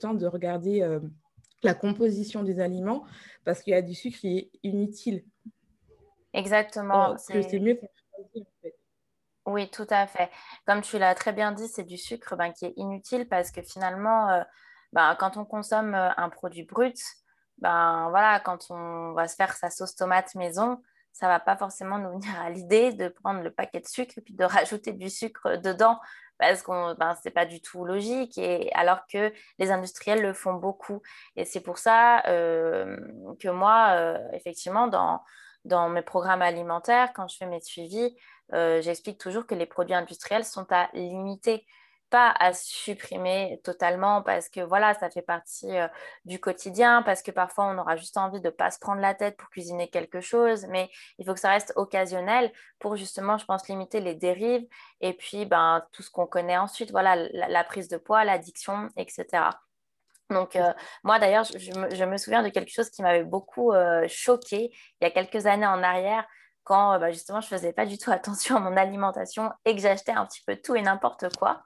temps 0.00 0.14
de 0.14 0.26
regarder 0.26 0.98
la 1.62 1.74
composition 1.74 2.42
des 2.42 2.60
aliments, 2.60 3.04
parce 3.44 3.62
qu'il 3.62 3.72
y 3.72 3.76
a 3.76 3.82
du 3.82 3.94
sucre 3.94 4.18
qui 4.18 4.38
est 4.38 4.50
inutile. 4.62 5.24
Exactement. 6.32 7.16
c'est 7.18 7.58
mieux 7.58 7.78
en 8.18 8.44
fait. 8.62 8.75
Oui, 9.46 9.70
tout 9.70 9.86
à 9.90 10.08
fait. 10.08 10.28
Comme 10.66 10.82
tu 10.82 10.98
l'as 10.98 11.14
très 11.14 11.32
bien 11.32 11.52
dit, 11.52 11.68
c'est 11.68 11.84
du 11.84 11.96
sucre 11.96 12.34
ben, 12.34 12.52
qui 12.52 12.66
est 12.66 12.72
inutile 12.76 13.28
parce 13.28 13.52
que 13.52 13.62
finalement, 13.62 14.28
euh, 14.30 14.42
ben, 14.92 15.14
quand 15.20 15.36
on 15.36 15.44
consomme 15.44 15.94
euh, 15.94 16.10
un 16.16 16.28
produit 16.30 16.64
brut, 16.64 16.98
ben 17.58 18.08
voilà, 18.10 18.40
quand 18.40 18.70
on 18.70 19.12
va 19.12 19.28
se 19.28 19.36
faire 19.36 19.52
sa 19.54 19.70
sauce 19.70 19.94
tomate 19.94 20.34
maison, 20.34 20.82
ça 21.12 21.28
va 21.28 21.38
pas 21.38 21.56
forcément 21.56 21.98
nous 21.98 22.10
venir 22.18 22.40
à 22.40 22.50
l'idée 22.50 22.92
de 22.92 23.08
prendre 23.08 23.40
le 23.42 23.52
paquet 23.52 23.80
de 23.80 23.86
sucre 23.86 24.18
et 24.18 24.20
puis 24.20 24.34
de 24.34 24.44
rajouter 24.44 24.92
du 24.92 25.08
sucre 25.08 25.56
dedans 25.58 26.00
parce 26.38 26.62
que 26.62 26.94
ben, 26.98 27.14
ce 27.14 27.20
n'est 27.24 27.32
pas 27.32 27.46
du 27.46 27.62
tout 27.62 27.84
logique, 27.84 28.36
et, 28.38 28.70
alors 28.74 29.06
que 29.06 29.32
les 29.58 29.70
industriels 29.70 30.20
le 30.22 30.34
font 30.34 30.54
beaucoup. 30.54 31.00
Et 31.36 31.44
c'est 31.46 31.62
pour 31.62 31.78
ça 31.78 32.26
euh, 32.26 32.96
que 33.40 33.48
moi, 33.48 34.18
effectivement, 34.34 34.86
dans, 34.86 35.22
dans 35.64 35.88
mes 35.88 36.02
programmes 36.02 36.42
alimentaires, 36.42 37.12
quand 37.14 37.28
je 37.28 37.36
fais 37.36 37.46
mes 37.46 37.60
suivis, 37.60 38.16
euh, 38.52 38.80
j'explique 38.80 39.18
toujours 39.18 39.46
que 39.46 39.54
les 39.54 39.66
produits 39.66 39.94
industriels 39.94 40.44
sont 40.44 40.66
à 40.70 40.88
limiter, 40.94 41.66
pas 42.10 42.30
à 42.38 42.52
supprimer 42.52 43.60
totalement 43.64 44.22
parce 44.22 44.48
que 44.48 44.60
voilà, 44.60 44.94
ça 44.94 45.10
fait 45.10 45.22
partie 45.22 45.76
euh, 45.76 45.88
du 46.24 46.38
quotidien, 46.38 47.02
parce 47.02 47.22
que 47.22 47.32
parfois 47.32 47.66
on 47.66 47.78
aura 47.78 47.96
juste 47.96 48.16
envie 48.16 48.40
de 48.40 48.46
ne 48.46 48.50
pas 48.50 48.70
se 48.70 48.78
prendre 48.78 49.00
la 49.00 49.14
tête 49.14 49.36
pour 49.36 49.50
cuisiner 49.50 49.88
quelque 49.88 50.20
chose, 50.20 50.66
mais 50.68 50.88
il 51.18 51.26
faut 51.26 51.34
que 51.34 51.40
ça 51.40 51.50
reste 51.50 51.72
occasionnel 51.76 52.52
pour 52.78 52.96
justement, 52.96 53.38
je 53.38 53.44
pense, 53.44 53.68
limiter 53.68 54.00
les 54.00 54.14
dérives 54.14 54.66
et 55.00 55.14
puis 55.14 55.46
ben, 55.46 55.84
tout 55.92 56.02
ce 56.02 56.10
qu'on 56.10 56.26
connaît 56.26 56.58
ensuite, 56.58 56.92
voilà, 56.92 57.16
la, 57.16 57.64
prise 57.64 57.88
de 57.88 57.96
poids, 57.96 58.24
l'addiction, 58.24 58.88
etc. 58.96 59.50
Donc, 60.30 60.56
euh, 60.56 60.72
moi 61.04 61.18
d'ailleurs, 61.18 61.44
je, 61.44 62.04
me 62.04 62.16
souviens 62.16 62.42
de 62.42 62.48
quelque 62.48 62.72
chose 62.72 62.90
qui 62.90 63.02
m'avait 63.02 63.24
beaucoup 63.24 63.72
choqué 64.08 64.70
il 65.00 65.04
y 65.04 65.06
a 65.06 65.10
quelques 65.10 65.46
années 65.46 65.66
en 65.66 65.82
arrière 65.82 66.26
quand 66.66 66.94
euh, 66.94 66.98
bah, 66.98 67.10
justement 67.10 67.40
je 67.40 67.46
faisais 67.46 67.72
pas 67.72 67.86
du 67.86 67.96
tout 67.96 68.10
attention 68.12 68.56
à 68.56 68.60
mon 68.60 68.76
alimentation 68.76 69.50
et 69.64 69.74
que 69.74 69.80
j'achetais 69.80 70.12
un 70.12 70.26
petit 70.26 70.42
peu 70.46 70.56
tout 70.56 70.74
et 70.74 70.82
n'importe 70.82 71.34
quoi 71.38 71.62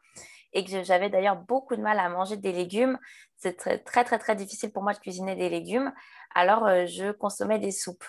et 0.53 0.65
que 0.65 0.83
j'avais 0.83 1.11
d'ailleurs 1.11 1.37
beaucoup 1.37 1.77
de 1.77 1.83
mal 1.83 1.99
à 1.99 2.09
manger 2.09 2.37
des 2.37 2.53
légumes. 2.53 2.99
C'est 3.37 3.57
très, 3.57 3.79
très 3.79 4.05
très 4.05 4.19
très 4.19 4.37
difficile 4.37 4.73
pour 4.73 4.83
moi 4.83 4.93
de 4.93 4.99
cuisiner 4.99 5.37
des 5.37 5.49
légumes. 5.49 5.93
Alors 6.35 6.67
euh, 6.67 6.87
je 6.87 7.13
consommais 7.13 7.59
des 7.59 7.71
soupes. 7.71 8.05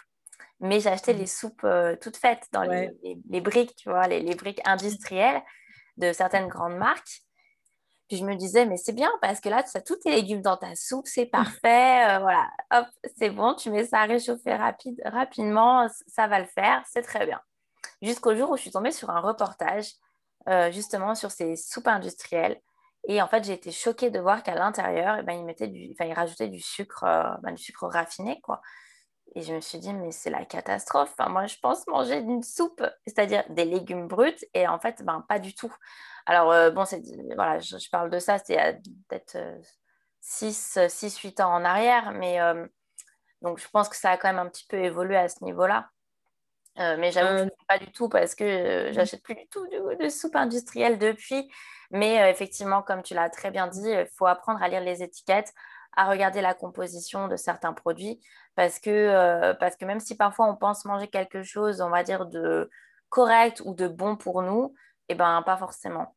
Mais 0.60 0.80
j'achetais 0.80 1.14
les 1.14 1.24
mmh. 1.24 1.28
soupes 1.28 1.64
euh, 1.64 1.96
toutes 2.00 2.18
faites 2.18 2.48
dans 2.52 2.62
les, 2.62 3.42
briques, 3.42 3.76
tu 3.76 3.90
vois, 3.90 4.08
les, 4.08 4.36
briques 4.36 4.62
industrielles 4.66 5.42
de 5.98 6.14
certaines 6.14 6.48
grandes 6.48 6.78
marques. 6.78 7.24
Puis 8.12 8.18
je 8.18 8.26
me 8.26 8.36
disais, 8.36 8.66
mais 8.66 8.76
c'est 8.76 8.92
bien 8.92 9.10
parce 9.22 9.40
que 9.40 9.48
là, 9.48 9.64
tu 9.64 9.78
as 9.78 9.80
tous 9.80 9.96
tes 9.96 10.12
légumes 10.12 10.42
dans 10.42 10.58
ta 10.58 10.76
soupe, 10.76 11.08
c'est 11.08 11.28
parfait. 11.28 12.10
Euh, 12.10 12.20
voilà, 12.20 12.46
hop, 12.70 12.86
c'est 13.16 13.30
bon, 13.30 13.54
tu 13.54 13.70
mets 13.70 13.86
ça 13.86 14.00
à 14.00 14.06
réchauffer 14.06 14.54
rapide, 14.54 15.02
rapidement, 15.06 15.88
ça 16.08 16.28
va 16.28 16.40
le 16.40 16.46
faire, 16.46 16.84
c'est 16.92 17.04
très 17.04 17.26
bien. 17.26 17.40
Jusqu'au 18.02 18.36
jour 18.36 18.50
où 18.50 18.58
je 18.58 18.64
suis 18.64 18.72
tombée 18.72 18.92
sur 18.92 19.12
un 19.12 19.22
reportage 19.22 19.94
euh, 20.50 20.74
justement 20.74 21.16
sur 21.16 21.32
ces 21.32 21.56
soupes 21.56 21.88
industrielles. 21.88 22.60
Et 23.08 23.22
en 23.22 23.30
fait, 23.30 23.46
j'ai 23.46 23.54
été 23.54 23.72
choquée 23.72 24.10
de 24.10 24.20
voir 24.20 24.44
qu'à 24.44 24.56
l'intérieur, 24.56 25.16
eh 25.18 25.24
ben, 25.24 25.32
ils, 25.32 25.46
mettaient 25.46 25.70
du, 25.70 25.92
enfin, 25.94 26.04
ils 26.04 26.14
rajoutaient 26.14 26.50
du 26.50 26.60
sucre, 26.60 27.06
euh, 27.06 27.24
ben, 27.44 27.54
du 27.54 27.64
sucre 27.64 27.88
raffiné, 27.88 28.42
quoi. 28.42 28.62
Et 29.36 29.42
je 29.42 29.54
me 29.54 29.62
suis 29.62 29.80
dit, 29.80 29.94
mais 29.94 30.12
c'est 30.12 30.30
la 30.30 30.46
catastrophe. 30.46 31.14
Enfin, 31.18 31.30
moi, 31.30 31.46
je 31.46 31.58
pense 31.62 31.88
manger 31.88 32.18
une 32.18 32.44
soupe, 32.44 32.84
c'est-à-dire 33.06 33.44
des 33.50 33.66
légumes 33.66 34.08
bruts, 34.08 34.36
et 34.54 34.68
en 34.68 34.80
fait, 34.80 35.04
ben, 35.04 35.24
pas 35.28 35.40
du 35.40 35.56
tout. 35.56 35.74
Alors, 36.26 36.52
euh, 36.52 36.70
bon, 36.70 36.84
voilà, 37.36 37.60
je, 37.60 37.90
parle 37.90 38.10
de 38.10 38.20
ça, 38.20 38.38
c'était 38.38 38.80
peut-être 39.08 39.38
6, 40.22 40.80
6, 40.88 41.18
8 41.20 41.40
ans 41.40 41.54
en 41.54 41.66
arrière, 41.66 42.12
mais 42.12 42.42
euh, 42.42 42.66
donc 43.42 43.60
je 43.60 43.68
pense 43.70 43.90
que 43.90 43.96
ça 43.96 44.12
a 44.12 44.18
quand 44.18 44.30
même 44.30 44.40
un 44.40 44.50
petit 44.50 44.66
peu 44.68 44.78
évolué 44.78 45.18
à 45.18 45.30
ce 45.30 45.44
niveau-là. 45.44 45.90
Euh, 46.80 46.96
mais 46.98 47.12
j'avoue 47.12 47.50
que 47.50 47.66
pas 47.68 47.80
du 47.80 47.92
tout 47.92 48.08
parce 48.08 48.34
que 48.34 48.92
j'achète 48.94 49.22
plus 49.24 49.36
du 49.36 49.46
tout 49.50 49.66
de, 49.68 50.10
soupe 50.10 50.36
industrielle 50.36 51.00
depuis. 51.00 51.52
Mais 51.92 52.30
effectivement, 52.30 52.82
comme 52.82 53.04
tu 53.04 53.14
l'as 53.14 53.30
très 53.30 53.52
bien 53.52 53.68
dit, 53.68 53.90
il 53.90 54.08
faut 54.18 54.26
apprendre 54.26 54.64
à 54.64 54.70
lire 54.70 54.80
les 54.80 55.04
étiquettes, 55.04 55.54
à 55.96 56.10
regarder 56.10 56.42
la 56.42 56.54
composition 56.54 57.28
de 57.28 57.36
certains 57.36 57.74
produits 57.74 58.20
parce 58.56 58.80
que, 58.80 59.54
parce 59.54 59.76
que 59.76 59.86
même 59.86 60.00
si 60.00 60.16
parfois 60.16 60.48
on 60.48 60.56
pense 60.56 60.86
manger 60.86 61.08
quelque 61.08 61.44
chose, 61.44 61.82
on 61.82 61.90
va 61.90 62.04
dire, 62.04 62.26
de 62.26 62.70
correct 63.10 63.62
ou 63.66 63.74
de 63.76 63.88
bon 63.88 64.16
pour 64.16 64.42
nous, 64.42 64.74
eh 65.10 65.16
ben, 65.16 65.42
pas 65.44 65.58
forcément. 65.58 66.16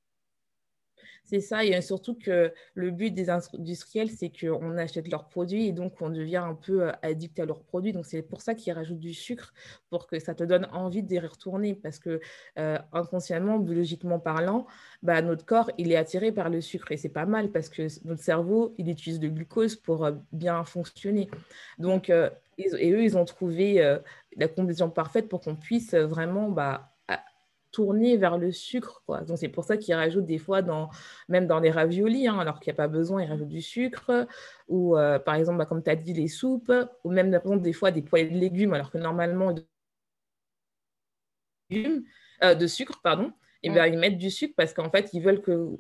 C'est 1.27 1.41
ça, 1.41 1.65
et 1.65 1.81
surtout 1.81 2.15
que 2.15 2.53
le 2.75 2.91
but 2.91 3.11
des 3.11 3.31
industriels, 3.31 4.11
c'est 4.11 4.31
qu'on 4.31 4.77
achète 4.77 5.09
leurs 5.09 5.27
produits 5.27 5.69
et 5.69 5.73
donc 5.73 5.95
on 6.03 6.11
devient 6.11 6.37
un 6.37 6.55
peu 6.55 6.83
euh, 6.83 6.93
addict 7.01 7.41
à 7.41 7.47
leurs 7.47 7.63
produits. 7.63 7.93
Donc 7.95 8.05
c'est 8.05 8.21
pour 8.21 8.43
ça 8.43 8.55
qu'ils 8.55 8.75
rajoutent 8.75 9.01
du 9.01 9.15
sucre, 9.15 9.55
pour 9.89 10.07
que 10.07 10.19
ça 10.19 10.35
te 10.35 10.45
donne 10.45 10.69
envie 10.73 11.03
d'y 11.03 11.19
retourner. 11.19 11.75
Parce 11.75 11.99
que 11.99 12.21
euh, 12.59 12.79
inconsciemment, 12.93 13.59
biologiquement 13.59 14.19
parlant, 14.19 14.67
bah, 15.03 15.23
notre 15.23 15.47
corps, 15.47 15.71
il 15.79 15.93
est 15.93 15.97
attiré 15.97 16.31
par 16.31 16.51
le 16.51 16.61
sucre 16.61 16.93
et 16.93 16.99
c'est 16.99 17.09
pas 17.09 17.25
mal 17.25 17.51
parce 17.51 17.71
que 17.71 17.87
notre 18.07 18.23
cerveau, 18.23 18.75
il 18.77 18.91
utilise 18.91 19.19
le 19.19 19.31
glucose 19.31 19.77
pour 19.77 20.05
euh, 20.05 20.13
bien 20.33 20.63
fonctionner. 20.65 21.31
Donc, 21.79 22.11
et 22.11 22.93
eux, 22.93 23.03
ils 23.03 23.17
ont 23.17 23.25
trouvé 23.25 23.99
la 24.37 24.49
combinaison 24.49 24.91
parfaite 24.91 25.29
pour 25.29 25.41
qu'on 25.41 25.57
puisse 25.57 25.95
vraiment... 25.95 26.51
Bah, 26.51 26.94
tourner 27.75 28.17
vers 28.17 28.39
le 28.39 28.53
sucre. 28.53 29.03
Quoi. 29.07 29.23
Donc, 29.23 29.39
c'est 29.39 29.49
pour 29.49 29.65
ça 29.65 29.77
qu'ils 29.77 29.95
rajoutent 29.95 30.27
des 30.27 30.39
fois, 30.39 30.63
dans, 30.63 30.91
même 31.29 31.47
dans 31.47 31.59
les 31.59 31.71
raviolis, 31.71 32.29
hein, 32.29 32.39
alors 32.39 32.61
qu'il 32.61 32.71
n'y 32.73 32.77
a 32.77 32.83
pas 32.83 32.89
besoin, 32.89 33.23
ils 33.23 33.29
rajoutent 33.29 33.49
du 33.49 33.63
sucre. 33.63 34.27
Ou, 34.69 34.97
euh, 34.97 35.19
par 35.19 35.35
exemple, 35.35 35.59
bah, 35.59 35.67
comme 35.67 35.83
tu 35.83 35.91
as 35.91 35.97
dit, 35.97 36.15
les 36.15 36.29
soupes. 36.29 36.73
Ou 37.05 37.11
même, 37.11 37.31
par 37.33 37.43
exemple, 37.43 37.63
des 37.63 37.73
fois, 37.73 37.91
des 37.91 38.03
poêlées 38.03 38.31
de 38.31 38.39
légumes, 38.39 38.75
alors 38.75 38.91
que 38.91 38.99
normalement, 38.99 39.55
euh, 41.73 42.55
de 42.55 42.67
sucre, 42.67 43.01
pardon 43.03 43.33
et 43.65 43.71
ben, 43.71 43.87
ils 43.87 43.99
mettent 43.99 44.19
du 44.19 44.31
sucre 44.31 44.53
parce 44.59 44.75
qu'en 44.75 44.91
fait, 44.91 45.09
ils 45.15 45.23
veulent 45.23 45.41
que, 45.41 45.71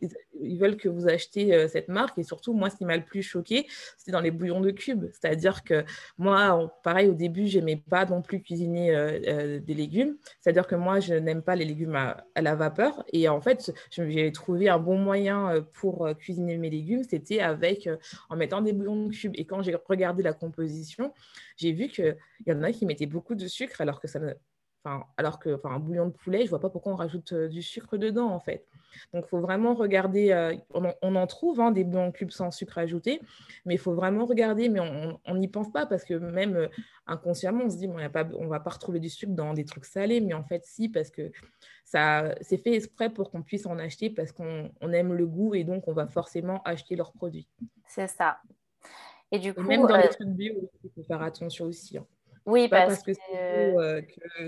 ils 0.40 0.58
veulent 0.58 0.78
que 0.78 0.88
vous 0.88 1.06
achetiez 1.06 1.54
euh, 1.54 1.68
cette 1.68 1.88
marque. 1.88 2.16
Et 2.18 2.22
surtout, 2.22 2.54
moi, 2.54 2.70
ce 2.70 2.76
qui 2.76 2.86
m'a 2.86 2.96
le 2.96 3.04
plus 3.04 3.22
choqué, 3.22 3.66
c'est 3.98 4.10
dans 4.10 4.22
les 4.22 4.30
bouillons 4.30 4.62
de 4.62 4.70
cubes. 4.70 5.04
C'est-à-dire 5.12 5.62
que 5.64 5.84
moi, 6.16 6.74
pareil, 6.82 7.08
au 7.08 7.12
début, 7.14 7.46
je 7.46 7.58
n'aimais 7.58 7.82
pas 7.90 8.06
non 8.06 8.22
plus 8.22 8.40
cuisiner 8.40 8.96
euh, 8.96 9.20
euh, 9.26 9.60
des 9.60 9.74
légumes. 9.74 10.16
C'est-à-dire 10.40 10.66
que 10.66 10.76
moi, 10.76 10.98
je 10.98 11.12
n'aime 11.12 11.42
pas 11.42 11.56
les 11.56 11.66
légumes 11.66 11.94
à, 11.94 12.24
la 12.40 12.54
vapeur. 12.54 13.04
Et 13.12 13.28
en 13.28 13.42
fait, 13.42 13.70
j'ai 13.90 14.32
trouvé 14.32 14.70
un 14.70 14.78
bon 14.78 14.96
moyen 14.96 15.62
pour 15.74 16.08
cuisiner 16.18 16.56
mes 16.56 16.70
légumes, 16.70 17.04
c'était 17.04 17.40
avec 17.40 17.88
en 18.30 18.36
mettant 18.36 18.62
des 18.62 18.72
bouillons 18.72 19.06
de 19.06 19.12
cubes. 19.14 19.34
Et 19.36 19.44
quand 19.44 19.62
j'ai 19.62 19.76
regardé 19.88 20.22
la 20.22 20.32
composition, 20.32 21.12
j'ai 21.56 21.72
vu 21.72 21.88
qu'il 21.88 22.16
y 22.46 22.52
en 22.52 22.62
a 22.62 22.72
qui 22.72 22.86
mettaient 22.86 23.06
beaucoup 23.06 23.34
de 23.34 23.46
sucre 23.46 23.80
alors 23.80 24.00
que 24.00 24.08
ça 24.08 24.18
ne 24.18 24.32
alors 25.16 25.38
que 25.38 25.58
un 25.64 25.78
bouillon 25.78 26.06
de 26.06 26.12
poulet, 26.12 26.40
je 26.40 26.44
ne 26.44 26.48
vois 26.50 26.60
pas 26.60 26.70
pourquoi 26.70 26.92
on 26.92 26.96
rajoute 26.96 27.32
euh, 27.32 27.48
du 27.48 27.62
sucre 27.62 27.96
dedans, 27.96 28.28
en 28.30 28.40
fait. 28.40 28.66
Donc, 29.12 29.24
il 29.26 29.28
faut 29.28 29.40
vraiment 29.40 29.74
regarder. 29.74 30.30
Euh, 30.30 30.54
on, 30.74 31.14
en 31.16 31.26
trouve 31.26 31.60
hein, 31.60 31.70
des 31.70 31.84
bouillons 31.84 32.12
cubes 32.12 32.30
sans 32.30 32.50
sucre 32.50 32.78
ajouté, 32.78 33.20
mais 33.64 33.74
il 33.74 33.78
faut 33.78 33.94
vraiment 33.94 34.26
regarder. 34.26 34.68
Mais 34.68 34.80
on 34.80 35.34
n'y 35.34 35.48
pense 35.48 35.70
pas 35.72 35.86
parce 35.86 36.04
que 36.04 36.14
même 36.14 36.56
euh, 36.56 36.68
inconsciemment, 37.06 37.64
on 37.64 37.70
se 37.70 37.76
dit, 37.76 37.86
bon, 37.86 37.96
on 37.98 38.44
ne 38.44 38.48
va 38.48 38.60
pas 38.60 38.70
retrouver 38.70 39.00
du 39.00 39.08
sucre 39.08 39.32
dans 39.32 39.54
des 39.54 39.64
trucs 39.64 39.86
salés. 39.86 40.20
Mais 40.20 40.34
en 40.34 40.44
fait, 40.44 40.64
si, 40.64 40.88
parce 40.88 41.10
que 41.10 41.32
ça, 41.84 42.34
c'est 42.40 42.58
fait 42.58 42.74
exprès 42.74 43.10
pour 43.10 43.30
qu'on 43.30 43.42
puisse 43.42 43.66
en 43.66 43.78
acheter 43.78 44.10
parce 44.10 44.32
qu'on 44.32 44.70
aime 44.80 45.14
le 45.14 45.26
goût 45.26 45.54
et 45.54 45.64
donc 45.64 45.88
on 45.88 45.92
va 45.92 46.06
forcément 46.06 46.62
acheter 46.64 46.96
leurs 46.96 47.12
produits. 47.12 47.48
C'est 47.86 48.08
ça. 48.08 48.38
Et 49.30 49.38
du 49.38 49.52
coup, 49.54 49.62
même 49.62 49.86
dans 49.86 49.96
les 49.96 50.08
trucs 50.08 50.28
bio, 50.28 50.70
il 50.84 50.90
faut 50.90 51.02
faire 51.02 51.22
attention 51.22 51.66
aussi. 51.66 51.98
Hein. 51.98 52.06
Oui, 52.46 52.68
parce, 52.68 53.02
que 53.02 53.12
euh, 53.34 54.02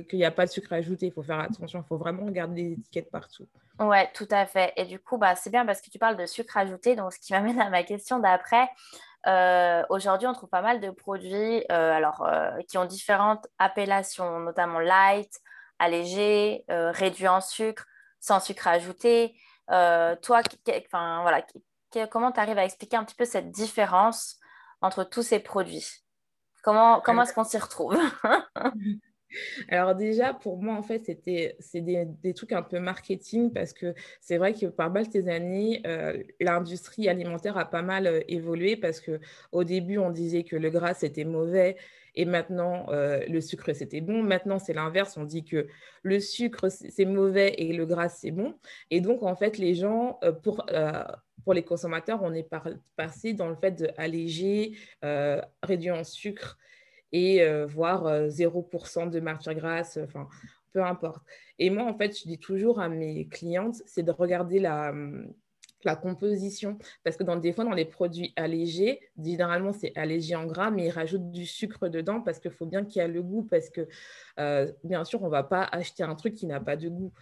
qu'il 0.05 0.19
n'y 0.19 0.25
a 0.25 0.31
pas 0.31 0.45
de 0.45 0.50
sucre 0.50 0.73
ajouté. 0.73 1.07
Il 1.07 1.12
faut 1.12 1.23
faire 1.23 1.41
attention. 1.41 1.83
Il 1.83 1.88
faut 1.88 1.97
vraiment 1.97 2.26
regarder 2.26 2.62
les 2.62 2.73
étiquettes 2.73 3.11
partout. 3.11 3.47
Oui, 3.81 3.97
tout 4.12 4.29
à 4.31 4.45
fait. 4.45 4.73
Et 4.76 4.85
du 4.85 4.99
coup, 4.99 5.17
bah, 5.17 5.35
c'est 5.35 5.50
bien 5.50 5.65
parce 5.65 5.81
que 5.81 5.88
tu 5.88 5.99
parles 5.99 6.17
de 6.17 6.26
sucre 6.26 6.57
ajouté. 6.59 6.95
Donc, 6.95 7.12
ce 7.15 7.19
qui 7.19 7.33
m'amène 7.33 7.61
à 7.61 7.71
ma 7.71 7.83
question 7.85 8.19
d'après. 8.19 8.69
Euh, 9.26 9.83
aujourd'hui, 9.88 10.29
on 10.29 10.35
trouve 10.35 10.50
pas 10.50 10.62
mal 10.62 10.81
de 10.81 10.91
produits 10.91 11.65
euh, 11.73 11.93
alors, 11.93 12.29
qui 12.69 12.76
ont 12.76 12.85
différentes 12.85 13.47
appellations, 13.59 14.41
notamment 14.41 14.79
light, 14.79 15.41
allégé, 15.79 16.65
réduit 16.69 17.29
en 17.29 17.41
sucre, 17.41 17.87
sans 18.21 18.41
sucre 18.41 18.69
ajouté. 18.69 19.35
toi, 19.69 20.43
voilà, 20.62 21.43
comment 22.11 22.31
tu 22.31 22.41
arrives 22.41 22.59
à 22.59 22.65
expliquer 22.65 22.99
un 22.99 23.05
petit 23.05 23.17
peu 23.17 23.25
cette 23.25 23.50
différence 23.50 24.38
entre 24.81 25.03
tous 25.03 25.23
ces 25.23 25.41
produits? 25.41 26.06
Comment, 26.66 27.00
comment 27.00 27.23
est-ce 27.23 27.32
qu'on 27.32 27.44
s'y 27.44 27.58
retrouve? 27.58 27.96
Alors 29.68 29.94
déjà, 29.94 30.35
pour 30.35 30.61
moi, 30.61 30.75
en 30.75 30.82
fait, 30.82 31.04
c'était 31.06 31.54
c'est 31.61 31.80
des, 31.80 32.06
des, 32.25 32.35
trucs 32.35 32.50
un 32.50 32.62
peu 32.62 32.80
marketing 32.80 33.52
parce 33.52 33.73
que 33.73 33.94
c'est 34.20 34.37
vrai 34.37 34.52
que 34.52 34.66
par 34.66 34.90
mal 34.90 35.06
ces 35.08 35.28
années, 35.28 35.80
euh, 35.87 36.20
l'industrie 36.40 37.08
alimentaire 37.08 37.56
a 37.56 37.66
pas 37.66 37.82
mal 37.82 38.08
euh, 38.08 38.20
évolué 38.26 38.75
parce 38.75 38.99
que 38.99 39.20
au 39.52 39.62
début, 39.62 39.99
on 39.99 40.11
disait 40.11 40.42
que 40.42 40.56
le 40.56 40.68
gras 40.70 40.94
c'était 40.94 41.25
mauvais 41.25 41.76
et 42.16 42.25
maintenant 42.25 42.87
euh, 42.90 43.20
le 43.28 43.40
sucre 43.40 43.73
c'était 43.75 44.00
bon. 44.00 44.23
Maintenant, 44.23 44.58
c'est 44.58 44.73
l'inverse. 44.73 45.16
On 45.16 45.25
dit 45.25 45.44
que 45.44 45.66
le 46.02 46.20
sucre 46.20 46.68
c'est 46.68 47.04
mauvais 47.04 47.54
et 47.58 47.73
le 47.73 47.87
gras 47.87 48.08
c'est 48.08 48.30
bon. 48.32 48.54
Et 48.90 49.00
donc, 49.00 49.23
en 49.23 49.37
fait, 49.37 49.58
les 49.58 49.75
gens, 49.75 50.18
pour 50.42 50.66
pour 51.44 51.54
les 51.54 51.62
consommateurs, 51.62 52.20
on 52.23 52.35
est 52.35 52.49
passé 52.96 53.32
dans 53.32 53.49
le 53.49 53.54
fait 53.54 53.70
d'alléger, 53.73 54.73
réduire 55.62 55.94
en 55.94 56.04
sucre 56.04 56.58
et 57.12 57.42
euh, 57.42 57.66
voire 57.66 58.04
0% 58.28 59.06
euh, 59.06 59.11
de 59.11 59.20
matière 59.20 59.54
grasse, 59.54 59.99
enfin, 60.02 60.28
peu 60.73 60.82
importe. 60.82 61.23
Et 61.58 61.70
moi, 61.70 61.85
en 61.85 61.96
fait, 61.96 62.18
je 62.18 62.25
dis 62.25 62.38
toujours 62.38 62.80
à 62.80 62.88
mes 62.88 63.26
clientes, 63.28 63.76
c'est 63.87 64.02
de 64.02 64.11
regarder 64.11 64.58
la, 64.58 64.92
la 65.87 65.97
composition. 65.97 66.78
Parce 67.05 67.16
que 67.16 67.25
dans, 67.25 67.37
des 67.37 67.52
fois, 67.52 67.64
dans 67.64 67.73
les 67.73 67.85
produits 67.85 68.33
allégés, 68.37 69.00
généralement, 69.23 69.73
c'est 69.73 69.97
allégé 69.97 70.35
en 70.37 70.47
gras, 70.47 70.71
mais 70.71 70.87
ils 70.87 70.90
rajoutent 70.90 71.31
du 71.31 71.47
sucre 71.47 71.88
dedans 71.88 72.21
parce 72.21 72.38
qu'il 72.38 72.50
faut 72.50 72.66
bien 72.66 72.85
qu'il 72.85 73.00
y 73.00 73.05
ait 73.05 73.09
le 73.09 73.23
goût. 73.23 73.45
Parce 73.45 73.71
que, 73.71 73.88
euh, 74.38 74.71
bien 74.85 75.05
sûr, 75.05 75.23
on 75.23 75.26
ne 75.26 75.31
va 75.31 75.45
pas 75.45 75.62
acheter 75.62 76.02
un 76.02 76.14
truc 76.14 76.35
qui 76.35 76.47
n'a 76.47 76.61
pas 76.61 76.76
de 76.76 76.88
goût. 76.88 77.12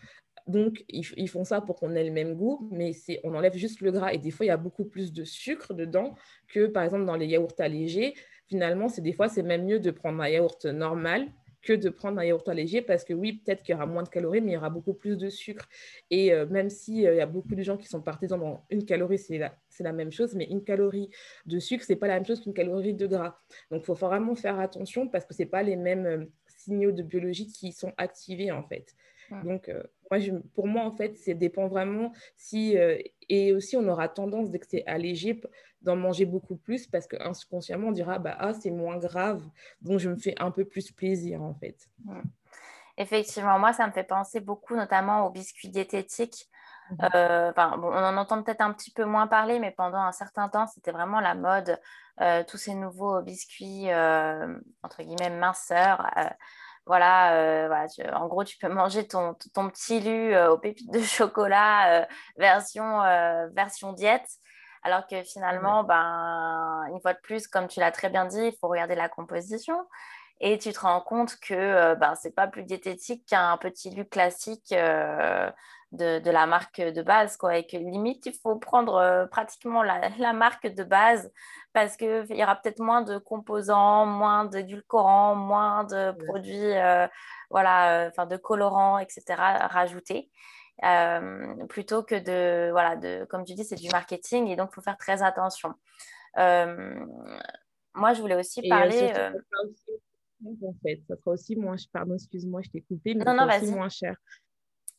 Donc, 0.47 0.85
ils, 0.89 1.29
font 1.29 1.45
ça 1.45 1.63
pour 1.63 1.77
qu'on 1.77 1.95
ait 1.95 2.05
le 2.05 2.11
même 2.11 2.35
goût, 2.35 2.69
mais 2.71 2.93
on 3.23 3.35
enlève 3.35 3.55
juste 3.57 3.81
le 3.81 3.91
gras. 3.93 4.13
Et 4.13 4.19
des 4.19 4.31
fois, 4.31 4.45
il 4.45 4.49
y 4.49 4.53
a 4.53 4.59
beaucoup 4.59 4.85
plus 4.85 5.13
de 5.13 5.25
sucre 5.25 5.73
dedans 5.73 6.15
que, 6.49 6.67
par 6.67 6.83
exemple, 6.83 7.07
dans 7.07 7.17
les 7.17 7.27
yaourts 7.27 7.55
allégés 7.59 8.15
finalement, 8.47 8.89
c'est 8.89 9.01
des 9.01 9.13
fois, 9.13 9.29
c'est 9.29 9.43
même 9.43 9.65
mieux 9.65 9.81
de 9.81 9.91
prendre 9.91 10.23
un 10.23 10.29
yaourt 10.29 10.67
normal 10.67 11.29
que 11.65 11.73
de 11.73 11.89
prendre 11.89 12.19
un 12.19 12.25
yaourt 12.25 12.49
allégé 12.49 12.83
parce 12.83 13.05
que 13.05 13.15
oui, 13.15 13.41
peut-être 13.45 13.63
qu'il 13.63 13.73
y 13.73 13.77
aura 13.77 13.87
moins 13.87 14.03
de 14.03 14.09
calories, 14.09 14.41
mais 14.41 14.53
il 14.53 14.55
y 14.55 14.57
aura 14.57 14.71
beaucoup 14.71 14.95
plus 14.95 15.17
de 15.17 15.29
sucre. 15.29 15.69
Et 16.11 16.33
euh, 16.33 16.47
même 16.47 16.71
s'il 16.71 17.07
euh, 17.07 17.15
y 17.15 17.21
a 17.21 17.27
beaucoup 17.27 17.55
de 17.55 17.63
gens 17.63 17.77
qui 17.77 17.89
sont 17.89 18.03
partisans 18.03 18.39
dans 18.39 18.65
une 18.71 18.85
calorie, 18.85 19.19
c'est 19.19 19.39
la, 19.39 19.57
la, 19.81 19.93
même 19.93 20.13
chose, 20.13 20.35
mais 20.35 20.45
une 20.45 20.63
calorie 20.63 21.11
de 21.47 21.59
sucre, 21.59 21.85
c'est 21.85 21.97
pas 21.97 22.07
la 22.07 22.15
même 22.15 22.27
chose 22.27 22.41
qu'une 22.41 22.55
calorie 22.55 22.95
de 22.95 23.07
gras. 23.07 23.39
Donc, 23.71 23.83
il 23.83 23.87
faut 23.87 23.95
vraiment 23.95 24.35
faire 24.35 24.61
attention 24.61 25.09
parce 25.09 25.25
que 25.25 25.35
c'est 25.35 25.47
pas 25.47 25.63
les 25.63 25.77
mêmes 25.77 26.07
euh, 26.07 26.25
signaux 26.47 26.93
de 26.93 27.03
biologie 27.03 27.47
qui 27.47 27.73
sont 27.73 27.93
activés 27.97 28.53
en 28.53 28.63
fait. 28.63 28.95
Donc, 29.43 29.71
moi, 30.11 30.21
je, 30.21 30.33
pour 30.55 30.69
moi, 30.69 30.85
en 30.85 30.93
fait, 30.93 31.17
ça 31.17 31.33
dépend 31.33 31.67
vraiment 31.67 32.13
si. 32.37 32.77
Et 33.29 33.53
aussi, 33.53 33.77
on 33.77 33.87
aura 33.89 34.09
tendance, 34.09 34.51
dès 34.51 34.59
que 34.59 34.67
c'est 34.69 34.85
allégé, 34.87 35.41
d'en 35.85 35.97
manger 35.97 36.25
beaucoup 36.25 36.57
plus 36.57 36.87
parce 36.87 37.07
qu'inconsciemment, 37.07 37.89
on 37.89 37.93
dira 37.93 38.19
bah, 38.19 38.37
ah, 38.39 38.55
c'est 38.55 38.71
moins 38.71 38.97
grave, 38.97 39.43
donc 39.83 39.99
je 39.99 40.09
me 40.09 40.17
fais 40.17 40.35
un 40.39 40.51
peu 40.51 40.65
plus 40.65 40.91
plaisir 40.91 41.43
en 41.43 41.55
fait. 41.55 41.77
Effectivement, 42.97 43.59
moi, 43.59 43.73
ça 43.73 43.87
me 43.87 43.93
fait 43.93 44.05
penser 44.05 44.41
beaucoup 44.41 44.77
notamment 44.77 45.27
aux 45.27 45.31
biscuits 45.31 45.69
diététiques. 45.69 46.49
Mhm. 46.91 47.09
Euh, 47.15 47.53
on 47.57 47.83
en 47.83 48.17
entend 48.17 48.43
peut-être 48.43 48.61
un 48.61 48.73
petit 48.73 48.93
peu 48.93 49.05
moins 49.05 49.27
parler, 49.27 49.59
mais 49.59 49.71
pendant 49.71 49.99
un 49.99 50.13
certain 50.13 50.49
temps, 50.49 50.67
c'était 50.67 50.93
vraiment 50.93 51.21
la 51.21 51.35
mode. 51.35 51.79
Euh, 52.21 52.45
tous 52.47 52.59
ces 52.59 52.75
nouveaux 52.75 53.23
biscuits, 53.23 53.91
euh, 53.91 54.57
entre 54.83 55.03
guillemets, 55.03 55.31
minceurs. 55.31 56.09
Voilà, 56.87 57.67
voilà 57.67 57.87
en 58.21 58.27
gros, 58.27 58.45
tu 58.45 58.59
peux 58.59 58.69
manger 58.69 59.07
ton, 59.07 59.35
ton 59.55 59.69
petit 59.71 60.01
lu 60.01 60.37
aux 60.37 60.59
pépites 60.59 60.91
de 60.93 61.01
chocolat 61.03 62.07
version, 62.37 63.01
version 63.53 63.93
diète. 63.93 64.29
Alors 64.85 65.07
que 65.07 65.23
finalement, 65.23 65.83
ben, 65.83 66.85
une 66.93 67.01
fois 67.01 67.15
de 67.15 67.19
plus, 67.23 67.49
comme 67.49 67.69
tu 67.69 67.81
l'as 67.81 67.91
très 67.91 68.11
bien 68.11 68.27
dit, 68.27 68.49
il 68.49 68.57
faut 68.61 68.69
regarder 68.69 68.95
la 68.95 69.09
composition. 69.09 69.75
Et 70.41 70.59
tu 70.59 70.73
te 70.73 70.81
rends 70.81 71.01
compte 71.01 71.37
que 71.41 71.55
euh, 71.55 71.95
ben, 71.95 72.15
ce 72.17 72.29
n'est 72.29 72.35
pas 72.35 72.47
plus 72.47 72.65
diététique 72.65 73.25
qu'un 73.27 73.57
petit 73.57 73.91
lu 73.91 74.05
classique 74.05 74.75
euh, 76.01 76.21
de, 76.21 76.31
la 76.31 76.47
marque 76.47 76.81
de 76.81 77.03
base. 77.03 77.37
Quoi. 77.37 77.59
Et 77.59 77.67
que 77.67 77.77
limite, 77.77 78.27
il 78.27 78.35
faut 78.35 78.57
prendre 78.57 78.95
euh, 78.95 79.27
pratiquement 79.27 79.83
la, 79.83 80.09
marque 80.33 80.67
de 80.67 80.85
base 80.85 81.33
parce 81.73 81.97
qu'il 81.97 82.27
y 82.31 82.43
aura 82.43 82.57
peut-être 82.57 82.81
moins 82.81 83.03
de 83.03 83.19
composants, 83.19 84.07
moins 84.07 84.45
d'édulcorants, 84.45 85.35
moins 85.35 85.85
de 85.85 86.13
produits, 86.27 86.73
voilà, 87.51 88.11
de 88.11 88.37
colorants, 88.37 88.99
etc. 88.99 89.35
rajoutés. 89.71 90.31
Euh, 90.83 91.67
plutôt 91.67 92.03
que 92.03 92.17
de, 92.17 92.71
voilà, 92.73 92.97
de, 92.97 93.25
comme 93.27 93.45
tu 93.45 93.55
dis, 93.55 93.65
c'est 93.65 93.77
du 93.77 93.89
marketing 93.91 94.49
et 94.49 94.57
donc 94.57 94.71
il 94.73 94.75
faut 94.75 94.81
faire 94.81 94.99
très 94.99 95.23
attention. 95.23 95.73
Euh, 96.39 97.07
moi, 97.95 98.13
je 98.13 98.21
voulais 98.21 98.35
aussi 98.35 98.69
parler. 98.69 99.13
Euh, 99.17 99.31
en 100.45 100.75
fait, 100.83 101.01
ça 101.09 101.17
sera 101.17 101.31
aussi 101.31 101.57
moins. 101.57 101.77
Pardon, 101.93 102.15
excuse-moi, 102.15 102.61
je 102.63 102.71
t'ai 102.71 102.81
coupé, 102.83 103.15
mais 103.15 103.25
non, 103.25 103.37
ça 103.37 103.45
sera 103.45 103.63
aussi 103.63 103.73
moins 103.73 103.89
cher. 103.89 104.17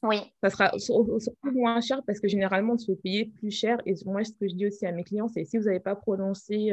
Oui. 0.04 0.22
Ça 0.44 0.50
sera 0.50 0.78
surtout 0.78 1.20
moins 1.52 1.82
cher 1.82 2.02
parce 2.06 2.20
que 2.20 2.28
généralement, 2.28 2.74
on 2.74 2.78
se 2.78 2.92
fait 2.92 3.02
payer 3.02 3.26
plus 3.26 3.52
cher. 3.52 3.78
Et 3.86 3.96
moi, 4.06 4.24
ce 4.24 4.32
que 4.32 4.48
je 4.48 4.54
dis 4.54 4.68
aussi 4.68 4.86
à 4.86 4.92
mes 4.92 5.04
clients, 5.04 5.28
c'est 5.28 5.46
si 5.46 5.58
vous 5.58 5.66
n'avez 5.66 5.80
pas 5.80 5.96
prononcé 5.96 6.72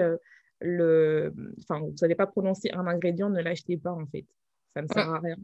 le. 0.61 1.33
Enfin, 1.61 1.81
vous 1.81 1.95
n'avez 2.03 2.15
pas 2.15 2.27
prononcé 2.27 2.71
un 2.73 2.87
ingrédient, 2.87 3.31
ne 3.31 3.41
l'achetez 3.41 3.79
pas, 3.79 3.93
en 3.93 4.07
fait 4.07 4.27
ça 4.75 4.83
ne 4.83 4.89
sert 4.89 5.15
à 5.15 5.19
rien. 5.19 5.37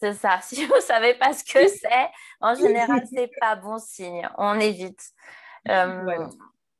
C'est 0.00 0.14
ça. 0.14 0.38
Si 0.42 0.64
vous 0.64 0.76
ne 0.76 0.80
savez 0.80 1.14
pas 1.14 1.32
ce 1.32 1.44
que 1.44 1.66
c'est, 1.68 2.08
en 2.40 2.54
général, 2.54 3.06
ce 3.06 3.14
n'est 3.14 3.30
pas 3.40 3.56
bon 3.56 3.78
signe. 3.78 4.28
On 4.38 4.58
évite. 4.58 5.02
Euh, 5.68 6.28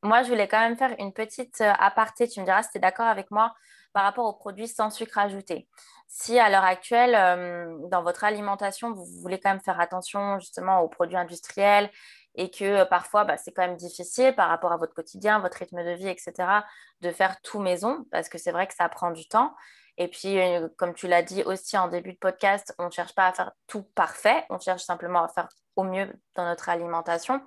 moi, 0.02 0.22
je 0.22 0.28
voulais 0.28 0.48
quand 0.48 0.60
même 0.60 0.76
faire 0.76 0.94
une 0.98 1.12
petite 1.12 1.60
euh, 1.60 1.72
aparté. 1.78 2.28
Tu 2.28 2.40
me 2.40 2.44
diras 2.44 2.62
si 2.62 2.70
tu 2.70 2.78
es 2.78 2.80
d'accord 2.80 3.06
avec 3.06 3.30
moi 3.30 3.54
par 3.92 4.04
rapport 4.04 4.26
aux 4.26 4.34
produits 4.34 4.68
sans 4.68 4.90
sucre 4.90 5.18
ajouté. 5.18 5.66
Si 6.10 6.38
à 6.38 6.48
l'heure 6.48 6.64
actuelle, 6.64 7.12
dans 7.90 8.02
votre 8.02 8.24
alimentation, 8.24 8.92
vous 8.92 9.04
voulez 9.20 9.38
quand 9.38 9.50
même 9.50 9.60
faire 9.60 9.78
attention 9.78 10.38
justement 10.40 10.80
aux 10.80 10.88
produits 10.88 11.18
industriels 11.18 11.90
et 12.34 12.50
que 12.50 12.84
parfois, 12.84 13.24
bah, 13.24 13.36
c'est 13.36 13.52
quand 13.52 13.62
même 13.62 13.76
difficile 13.76 14.34
par 14.34 14.48
rapport 14.48 14.72
à 14.72 14.78
votre 14.78 14.94
quotidien, 14.94 15.38
votre 15.38 15.58
rythme 15.58 15.84
de 15.84 15.90
vie, 15.90 16.08
etc., 16.08 16.32
de 17.02 17.10
faire 17.12 17.40
tout 17.42 17.58
maison 17.58 18.06
parce 18.10 18.30
que 18.30 18.38
c'est 18.38 18.52
vrai 18.52 18.66
que 18.66 18.74
ça 18.74 18.88
prend 18.88 19.10
du 19.10 19.28
temps. 19.28 19.54
Et 19.98 20.08
puis, 20.08 20.38
comme 20.78 20.94
tu 20.94 21.08
l'as 21.08 21.22
dit 21.22 21.42
aussi 21.42 21.76
en 21.76 21.88
début 21.88 22.14
de 22.14 22.18
podcast, 22.18 22.74
on 22.78 22.86
ne 22.86 22.90
cherche 22.90 23.14
pas 23.14 23.26
à 23.26 23.32
faire 23.32 23.52
tout 23.66 23.82
parfait, 23.82 24.46
on 24.48 24.58
cherche 24.58 24.84
simplement 24.84 25.24
à 25.24 25.28
faire 25.28 25.48
au 25.76 25.82
mieux 25.82 26.10
dans 26.36 26.44
notre 26.44 26.70
alimentation. 26.70 27.42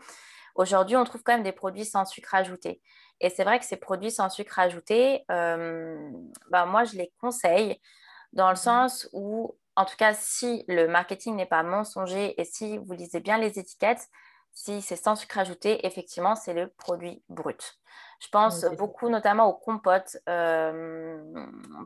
Aujourd'hui, 0.55 0.97
on 0.97 1.03
trouve 1.05 1.23
quand 1.23 1.33
même 1.33 1.43
des 1.43 1.53
produits 1.53 1.85
sans 1.85 2.05
sucre 2.05 2.35
ajouté. 2.35 2.81
Et 3.21 3.29
c'est 3.29 3.43
vrai 3.43 3.57
que 3.57 3.65
ces 3.65 3.77
produits 3.77 4.11
sans 4.11 4.29
sucre 4.29 4.59
ajouté, 4.59 5.23
bah, 5.29 6.65
moi, 6.67 6.83
je 6.83 6.97
les 6.97 7.11
conseille 7.19 7.79
dans 8.33 8.49
le 8.49 8.55
sens 8.55 9.09
où, 9.13 9.57
en 9.75 9.85
tout 9.85 9.95
cas, 9.97 10.13
si 10.13 10.63
le 10.67 10.87
marketing 10.87 11.35
n'est 11.35 11.45
pas 11.45 11.63
mensonger 11.63 12.39
et 12.39 12.45
si 12.45 12.77
vous 12.77 12.93
lisez 12.93 13.19
bien 13.19 13.37
les 13.37 13.59
étiquettes, 13.59 14.07
si 14.53 14.81
c'est 14.81 14.95
sans 14.95 15.15
sucre 15.15 15.37
ajouté, 15.39 15.85
effectivement, 15.85 16.35
c'est 16.35 16.53
le 16.53 16.67
produit 16.67 17.23
brut. 17.29 17.79
Je 18.21 18.27
pense 18.27 18.65
beaucoup 18.77 19.09
notamment 19.09 19.47
aux 19.47 19.53
compotes 19.53 20.17
euh, 20.29 21.17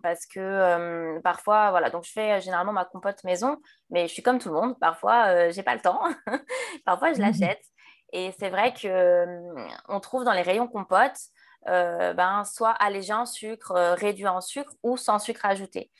parce 0.03 0.25
que 0.25 0.39
euh, 0.39 1.19
parfois, 1.21 1.69
voilà, 1.69 1.89
donc 1.89 2.03
je 2.03 2.12
fais 2.12 2.34
euh, 2.34 2.39
généralement 2.41 2.73
ma 2.73 2.84
compote 2.84 3.23
maison, 3.23 3.58
mais 3.89 4.08
je 4.08 4.13
suis 4.13 4.21
comme 4.21 4.39
tout 4.39 4.49
le 4.49 4.55
monde. 4.55 4.77
Parfois, 4.79 5.49
je 5.49 5.55
n'ai 5.55 5.63
pas 5.63 5.75
le 5.75 5.81
temps. 5.81 6.01
parfois, 6.86 7.13
je 7.13 7.19
l'achète. 7.21 7.63
Et 8.12 8.34
c'est 8.38 8.49
vrai 8.49 8.73
qu'on 8.73 9.99
trouve 9.99 10.23
dans 10.23 10.34
les 10.34 10.41
rayons 10.41 10.67
compotes 10.67 11.19
ben, 11.65 12.43
soit 12.45 12.71
allégé 12.71 13.12
en 13.12 13.25
sucre, 13.25 13.73
réduit 13.97 14.27
en 14.27 14.39
sucre 14.39 14.73
ou 14.84 14.97
sans 14.97 15.17
sucre 15.17 15.45
ajouté. 15.45 15.91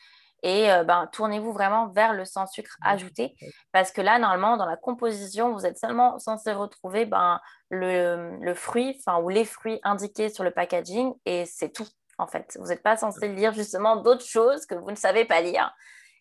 Et 0.46 0.72
euh, 0.72 0.84
ben, 0.84 1.10
tournez-vous 1.12 1.52
vraiment 1.52 1.88
vers 1.88 2.14
le 2.14 2.24
sans 2.24 2.46
sucre 2.46 2.78
ajouté 2.84 3.36
parce 3.72 3.92
que 3.92 4.00
là, 4.00 4.20
normalement, 4.20 4.58
dans 4.58 4.68
la 4.68 4.78
composition, 4.78 5.52
vous 5.52 5.66
êtes 5.66 5.80
seulement 5.80 6.20
censé 6.20 6.54
retrouver 6.54 7.06
ben, 7.06 7.42
le, 7.72 8.54
fruit 8.54 8.96
ou 9.24 9.30
les 9.30 9.44
fruits 9.44 9.80
indiqués 9.84 10.30
sur 10.30 10.44
le 10.44 10.52
packaging 10.52 11.16
et 11.26 11.48
c'est 11.48 11.72
tout 11.72 11.88
en 12.20 12.28
fait. 12.28 12.60
Vous 12.62 12.68
n'êtes 12.68 12.84
pas 12.84 12.96
censé 12.96 13.28
lire 13.28 13.54
justement 13.54 13.96
d'autres 13.96 14.24
choses 14.24 14.68
que 14.68 14.76
vous 14.76 14.92
ne 14.92 14.96
savez 14.96 15.26
pas 15.26 15.42
lire. 15.42 15.74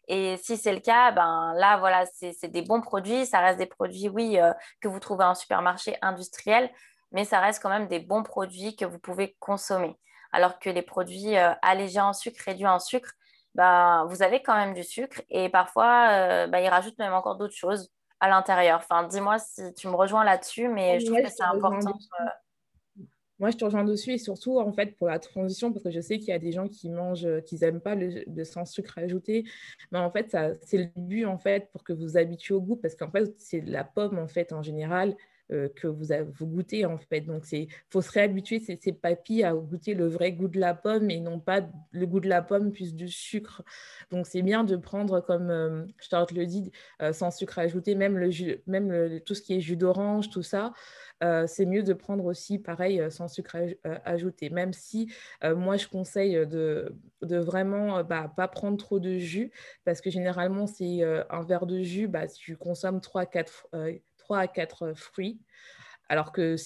Et 0.08 0.38
si 0.38 0.56
c'est 0.56 0.72
le 0.72 0.80
cas, 0.80 1.12
ben 1.12 1.52
là, 1.56 1.76
voilà, 1.76 2.06
c'est 2.06 2.48
des 2.48 2.62
bons 2.62 2.80
produits. 2.80 3.26
Ça 3.26 3.40
reste 3.40 3.58
des 3.58 3.66
produits, 3.66 4.08
oui, 4.08 4.40
euh, 4.40 4.54
que 4.80 4.88
vous 4.88 5.00
trouvez 5.00 5.24
en 5.24 5.34
supermarché 5.34 5.98
industriel, 6.00 6.70
mais 7.12 7.26
ça 7.26 7.40
reste 7.40 7.62
quand 7.62 7.68
même 7.68 7.88
des 7.88 8.00
bons 8.00 8.22
produits 8.22 8.74
que 8.74 8.86
vous 8.86 8.98
pouvez 8.98 9.36
consommer. 9.38 9.98
Alors 10.32 10.58
que 10.58 10.70
les 10.70 10.82
produits 10.82 11.36
euh, 11.36 11.52
allégés 11.60 12.00
en 12.00 12.14
sucre, 12.14 12.42
réduits 12.46 12.66
en 12.66 12.78
sucre, 12.78 13.12
bah, 13.54 14.04
vous 14.08 14.22
avez 14.22 14.42
quand 14.42 14.56
même 14.56 14.74
du 14.74 14.82
sucre 14.82 15.22
et 15.30 15.48
parfois, 15.48 16.08
euh, 16.10 16.46
bah, 16.46 16.60
ils 16.60 16.68
rajoutent 16.68 16.98
même 16.98 17.12
encore 17.12 17.36
d'autres 17.36 17.54
choses 17.54 17.90
à 18.20 18.28
l'intérieur. 18.28 18.78
Enfin, 18.78 19.06
dis-moi 19.06 19.38
si 19.38 19.72
tu 19.74 19.88
me 19.88 19.94
rejoins 19.94 20.24
là-dessus, 20.24 20.68
mais 20.68 21.00
je 21.00 21.06
trouve 21.06 21.22
que 21.22 21.30
c'est 21.30 21.44
important. 21.44 21.92
Euh. 22.20 23.04
Moi, 23.40 23.50
je 23.50 23.56
te 23.56 23.64
rejoins 23.64 23.84
dessus 23.84 24.12
et 24.12 24.18
surtout, 24.18 24.58
en 24.60 24.72
fait, 24.72 24.96
pour 24.96 25.08
la 25.08 25.18
transition, 25.18 25.72
parce 25.72 25.84
que 25.84 25.90
je 25.90 26.00
sais 26.00 26.18
qu'il 26.18 26.28
y 26.28 26.32
a 26.32 26.38
des 26.38 26.52
gens 26.52 26.68
qui 26.68 26.88
mangent, 26.88 27.26
euh, 27.26 27.40
qui 27.40 27.58
n'aiment 27.58 27.80
pas 27.80 27.96
le, 27.96 28.44
sans 28.44 28.64
sucre 28.64 28.98
ajouté. 28.98 29.44
Mais 29.90 29.98
en 29.98 30.10
fait, 30.10 30.36
c'est 30.62 30.78
le 30.78 30.88
but, 30.96 31.26
en 31.26 31.38
fait, 31.38 31.68
pour 31.72 31.82
que 31.82 31.92
vous 31.92 32.16
habituez 32.16 32.54
au 32.54 32.60
goût, 32.60 32.76
parce 32.76 32.94
qu'en 32.94 33.10
fait, 33.10 33.34
c'est 33.38 33.60
la 33.60 33.82
pomme, 33.82 34.18
en 34.18 34.28
fait, 34.28 34.52
en 34.52 34.62
général, 34.62 35.16
que 35.50 35.86
vous, 35.86 36.06
vous 36.32 36.46
goûtez 36.46 36.84
en 36.86 36.98
fait. 36.98 37.20
Donc, 37.22 37.44
il 37.52 37.68
faut 37.90 38.00
se 38.00 38.10
réhabituer, 38.10 38.60
ces, 38.60 38.76
ces 38.76 38.92
papilles, 38.92 39.44
à 39.44 39.52
goûter 39.54 39.94
le 39.94 40.06
vrai 40.06 40.32
goût 40.32 40.48
de 40.48 40.58
la 40.58 40.74
pomme 40.74 41.10
et 41.10 41.20
non 41.20 41.40
pas 41.40 41.62
le 41.92 42.06
goût 42.06 42.20
de 42.20 42.28
la 42.28 42.42
pomme 42.42 42.72
plus 42.72 42.94
du 42.94 43.08
sucre. 43.08 43.62
Donc, 44.10 44.26
c'est 44.26 44.42
bien 44.42 44.64
de 44.64 44.76
prendre, 44.76 45.20
comme 45.20 45.50
euh, 45.50 45.84
le 46.34 46.44
dis, 46.44 46.70
euh, 47.02 47.12
sans 47.12 47.30
sucre 47.30 47.58
ajouté, 47.58 47.94
même, 47.94 48.18
le 48.18 48.30
même 48.66 49.20
tout 49.20 49.34
ce 49.34 49.42
qui 49.42 49.54
est 49.54 49.60
jus 49.60 49.76
d'orange, 49.76 50.30
tout 50.30 50.42
ça. 50.42 50.72
c'est 51.46 51.66
mieux 51.66 51.82
de 51.82 51.92
prendre 51.92 52.24
aussi 52.24 52.58
pareil 52.58 53.02
sans 53.10 53.28
sucre 53.28 53.56
ajouté, 54.04 54.50
même 54.50 54.72
si 54.72 55.12
moi 55.42 55.76
je 55.76 55.88
conseille 55.88 56.46
de, 56.46 56.94
de 57.22 57.36
vraiment 57.38 58.02
bah, 58.04 58.32
pas 58.36 58.48
prendre 58.48 58.76
trop 58.76 58.98
de 58.98 59.18
jus 59.18 59.50
parce 59.84 60.00
que 60.00 60.10
généralement 60.10 60.66
c'est 60.66 61.02
un 61.02 61.42
verre 61.42 61.66
de 61.66 61.80
jus, 61.82 62.08
bah, 62.08 62.26
tu 62.26 62.56
consommes 62.56 62.98
3-4 62.98 63.66
3 64.24 64.38
à 64.38 64.46
4 64.48 64.82
euh, 64.82 64.94
fruits. 64.94 65.40
Alors 66.08 66.32
que 66.32 66.56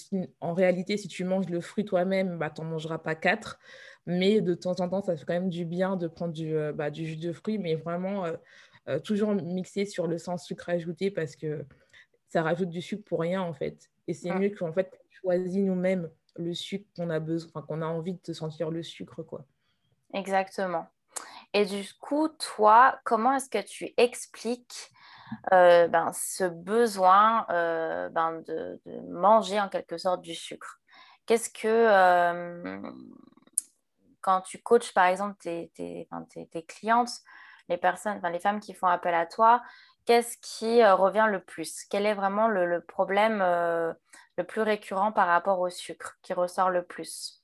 en 0.41 0.53
réalité, 0.53 0.97
si 0.97 1.07
tu 1.07 1.23
manges 1.23 1.47
le 1.49 1.61
fruit 1.61 1.85
toi-même, 1.85 2.37
bah, 2.37 2.49
tu 2.49 2.61
n'en 2.61 2.67
mangeras 2.67 2.97
pas 2.97 3.15
4. 3.15 3.59
Mais 4.05 4.41
de 4.41 4.53
temps 4.53 4.79
en 4.79 4.89
temps, 4.89 5.01
ça 5.01 5.15
fait 5.15 5.25
quand 5.25 5.33
même 5.33 5.49
du 5.49 5.65
bien 5.65 5.95
de 5.95 6.07
prendre 6.07 6.33
du, 6.33 6.55
euh, 6.55 6.73
bah, 6.73 6.89
du 6.89 7.05
jus 7.05 7.17
de 7.17 7.31
fruits, 7.31 7.57
mais 7.57 7.75
vraiment 7.75 8.25
euh, 8.87 8.99
toujours 8.99 9.33
mixé 9.33 9.85
sur 9.85 10.07
le 10.07 10.17
sans 10.17 10.37
sucre 10.37 10.69
ajouté 10.69 11.11
parce 11.11 11.35
que 11.35 11.65
ça 12.27 12.41
rajoute 12.41 12.69
du 12.69 12.81
sucre 12.81 13.03
pour 13.05 13.19
rien 13.21 13.41
en 13.41 13.53
fait. 13.53 13.89
Et 14.07 14.13
c'est 14.13 14.29
ah. 14.29 14.39
mieux 14.39 14.49
qu'en 14.49 14.73
fait, 14.73 14.99
choisit 15.09 15.63
nous-mêmes 15.63 16.09
le 16.35 16.53
sucre 16.53 16.85
qu'on 16.95 17.09
a 17.09 17.19
besoin, 17.19 17.61
qu'on 17.61 17.81
a 17.81 17.85
envie 17.85 18.17
de 18.25 18.33
sentir 18.33 18.71
le 18.71 18.83
sucre 18.83 19.23
quoi. 19.23 19.45
Exactement. 20.13 20.87
Et 21.53 21.65
du 21.65 21.83
coup, 21.99 22.29
toi, 22.29 22.99
comment 23.03 23.33
est-ce 23.33 23.49
que 23.49 23.63
tu 23.63 23.93
expliques 23.97 24.91
euh, 25.53 25.87
ben, 25.87 26.11
ce 26.13 26.43
besoin 26.43 27.45
euh, 27.49 28.09
ben, 28.09 28.41
de, 28.47 28.79
manger 29.07 29.59
en 29.59 29.69
quelque 29.69 29.97
sorte 29.97 30.21
du 30.21 30.35
sucre. 30.35 30.79
Qu'est-ce 31.25 31.49
que, 31.49 31.67
euh, 31.67 32.81
quand 34.21 34.41
tu 34.41 34.61
coaches 34.61 34.93
par 34.93 35.05
exemple 35.05 35.37
tes, 35.39 35.71
tes, 35.75 36.07
tes, 36.51 36.63
clientes, 36.63 37.11
les 37.69 37.77
personnes, 37.77 38.19
les 38.31 38.39
femmes 38.39 38.59
qui 38.59 38.73
font 38.73 38.87
appel 38.87 39.13
à 39.13 39.25
toi, 39.25 39.61
qu'est-ce 40.05 40.37
qui 40.41 40.83
revient 40.83 41.27
le 41.29 41.41
plus? 41.41 41.85
Quel 41.89 42.05
est 42.05 42.13
vraiment 42.13 42.47
le, 42.47 42.65
le 42.65 42.81
problème 42.81 43.39
le 43.39 44.43
plus 44.43 44.61
récurrent 44.61 45.11
par 45.11 45.27
rapport 45.27 45.59
au 45.59 45.69
sucre 45.69 46.17
qui 46.21 46.33
ressort 46.33 46.69
le 46.69 46.83
plus? 46.83 47.38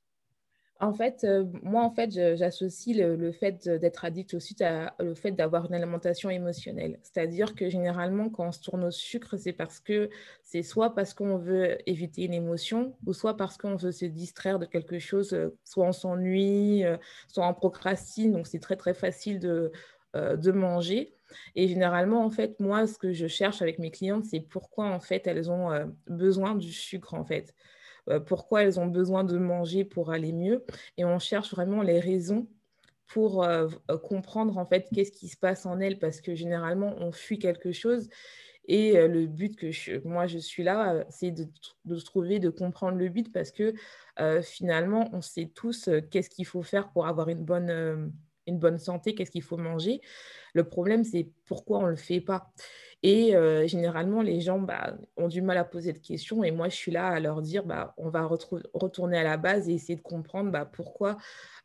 En 0.81 0.93
fait, 0.93 1.23
euh, 1.23 1.45
moi, 1.63 1.83
en 1.83 1.91
fait, 1.91 2.11
j'associe 2.35 2.97
le, 2.97 3.31
fait 3.31 3.67
d'être 3.69 4.03
addict 4.03 4.33
aussi 4.33 4.61
à 4.61 4.93
le 4.99 5.15
fait 5.15 5.31
d'avoir 5.31 5.65
une 5.67 5.73
alimentation 5.73 6.29
émotionnelle. 6.29 6.99
C'est-à-dire 7.01 7.55
que 7.55 7.69
généralement, 7.69 8.29
quand 8.29 8.47
on 8.47 8.51
se 8.51 8.59
tourne 8.59 8.83
au 8.83 8.91
sucre, 8.91 9.37
c'est 9.37 9.53
parce 9.53 9.79
que 9.79 10.09
c'est 10.43 10.63
soit 10.63 10.93
parce 10.93 11.13
qu'on 11.13 11.37
veut 11.37 11.77
éviter 11.89 12.25
une 12.25 12.33
émotion, 12.33 12.93
ou 13.05 13.13
soit 13.13 13.37
parce 13.37 13.57
qu'on 13.57 13.77
veut 13.77 13.93
se 13.93 14.05
distraire 14.05 14.59
de 14.59 14.65
quelque 14.65 14.99
chose, 14.99 15.33
euh, 15.33 15.57
soit 15.63 15.85
on 15.87 15.93
s'ennuie, 15.93 16.83
euh, 16.83 16.97
soit 17.29 17.47
on 17.47 17.53
procrastine. 17.53 18.33
Donc, 18.33 18.45
c'est 18.45 18.59
très, 18.59 18.75
très 18.75 18.93
facile 18.93 19.39
de, 19.39 19.71
de 20.13 20.51
manger. 20.51 21.13
Et 21.55 21.67
généralement, 21.67 22.23
en 22.25 22.29
fait, 22.29 22.59
moi, 22.59 22.85
ce 22.87 22.97
que 22.97 23.13
je 23.13 23.27
cherche 23.27 23.61
avec 23.61 23.79
mes 23.79 23.91
clientes, 23.91 24.25
c'est 24.25 24.39
pourquoi, 24.41 24.87
en 24.87 24.99
fait, 24.99 25.27
elles 25.27 25.51
ont 25.51 25.69
besoin 26.07 26.55
du 26.55 26.71
sucre, 26.71 27.13
en 27.13 27.25
fait. 27.25 27.53
Euh, 28.09 28.19
pourquoi 28.19 28.63
elles 28.63 28.79
ont 28.79 28.87
besoin 28.87 29.23
de 29.23 29.37
manger 29.37 29.83
pour 29.83 30.11
aller 30.11 30.31
mieux. 30.31 30.63
Et 30.97 31.05
on 31.05 31.19
cherche 31.19 31.51
vraiment 31.51 31.81
les 31.81 31.99
raisons 31.99 32.47
pour 33.07 33.43
euh, 33.43 33.67
euh, 33.91 33.97
comprendre 33.97 34.57
en 34.57 34.65
fait 34.65 34.87
qu'est-ce 34.93 35.11
qui 35.11 35.27
se 35.27 35.37
passe 35.37 35.65
en 35.65 35.79
elles 35.79 35.99
parce 35.99 36.21
que 36.21 36.33
généralement 36.35 36.95
on 36.99 37.11
fuit 37.11 37.39
quelque 37.39 37.71
chose 37.71 38.09
et 38.67 38.93
le 39.07 39.27
but 39.27 39.55
que 39.55 40.07
moi 40.07 40.25
je 40.25 40.39
suis 40.39 40.63
là 40.63 41.05
c'est 41.09 41.29
de, 41.29 41.45
de, 41.85 41.99
trouver 41.99 42.39
de 42.39 42.49
comprendre 42.49 42.97
le 42.97 43.09
but 43.09 43.31
parce 43.31 43.51
que 43.51 43.75
finalement 44.41 45.07
on 45.13 45.21
sait 45.21 45.51
tous 45.53 45.87
qu'est-ce 46.09 46.31
qu'il 46.31 46.47
faut 46.47 46.63
faire 46.63 46.89
pour 46.89 47.05
avoir 47.05 47.29
une 47.29 47.45
bonne 47.45 48.11
une 48.47 48.59
bonne 48.59 48.79
santé 48.79 49.15
qu'est-ce 49.15 49.31
qu'il 49.31 49.43
faut 49.43 49.57
manger 49.57 50.01
le 50.53 50.63
problème 50.63 51.03
c'est 51.03 51.29
pourquoi 51.45 51.79
on 51.79 51.83
ne 51.83 51.89
le 51.89 51.95
fait 51.95 52.21
pas 52.21 52.51
et 53.07 53.35
euh, 53.35 53.67
généralement, 53.67 54.23
les 54.23 54.41
gens 54.41 54.57
bah, 54.57 54.97
ont 55.15 55.27
du 55.27 55.43
mal 55.43 55.59
à 55.59 55.63
poser 55.63 55.93
de 55.93 55.99
questions. 55.99 56.43
Et 56.43 56.49
moi, 56.49 56.69
je 56.69 56.75
suis 56.75 56.91
là 56.91 57.09
à 57.09 57.19
leur 57.19 57.43
dire, 57.43 57.63
bah, 57.63 57.93
on 57.97 58.09
va 58.09 58.27
retourner 58.73 59.19
à 59.19 59.23
la 59.23 59.37
base 59.37 59.69
et 59.69 59.73
essayer 59.73 59.95
de 59.95 60.01
comprendre 60.01 60.49
bah, 60.49 60.65
pourquoi 60.65 61.17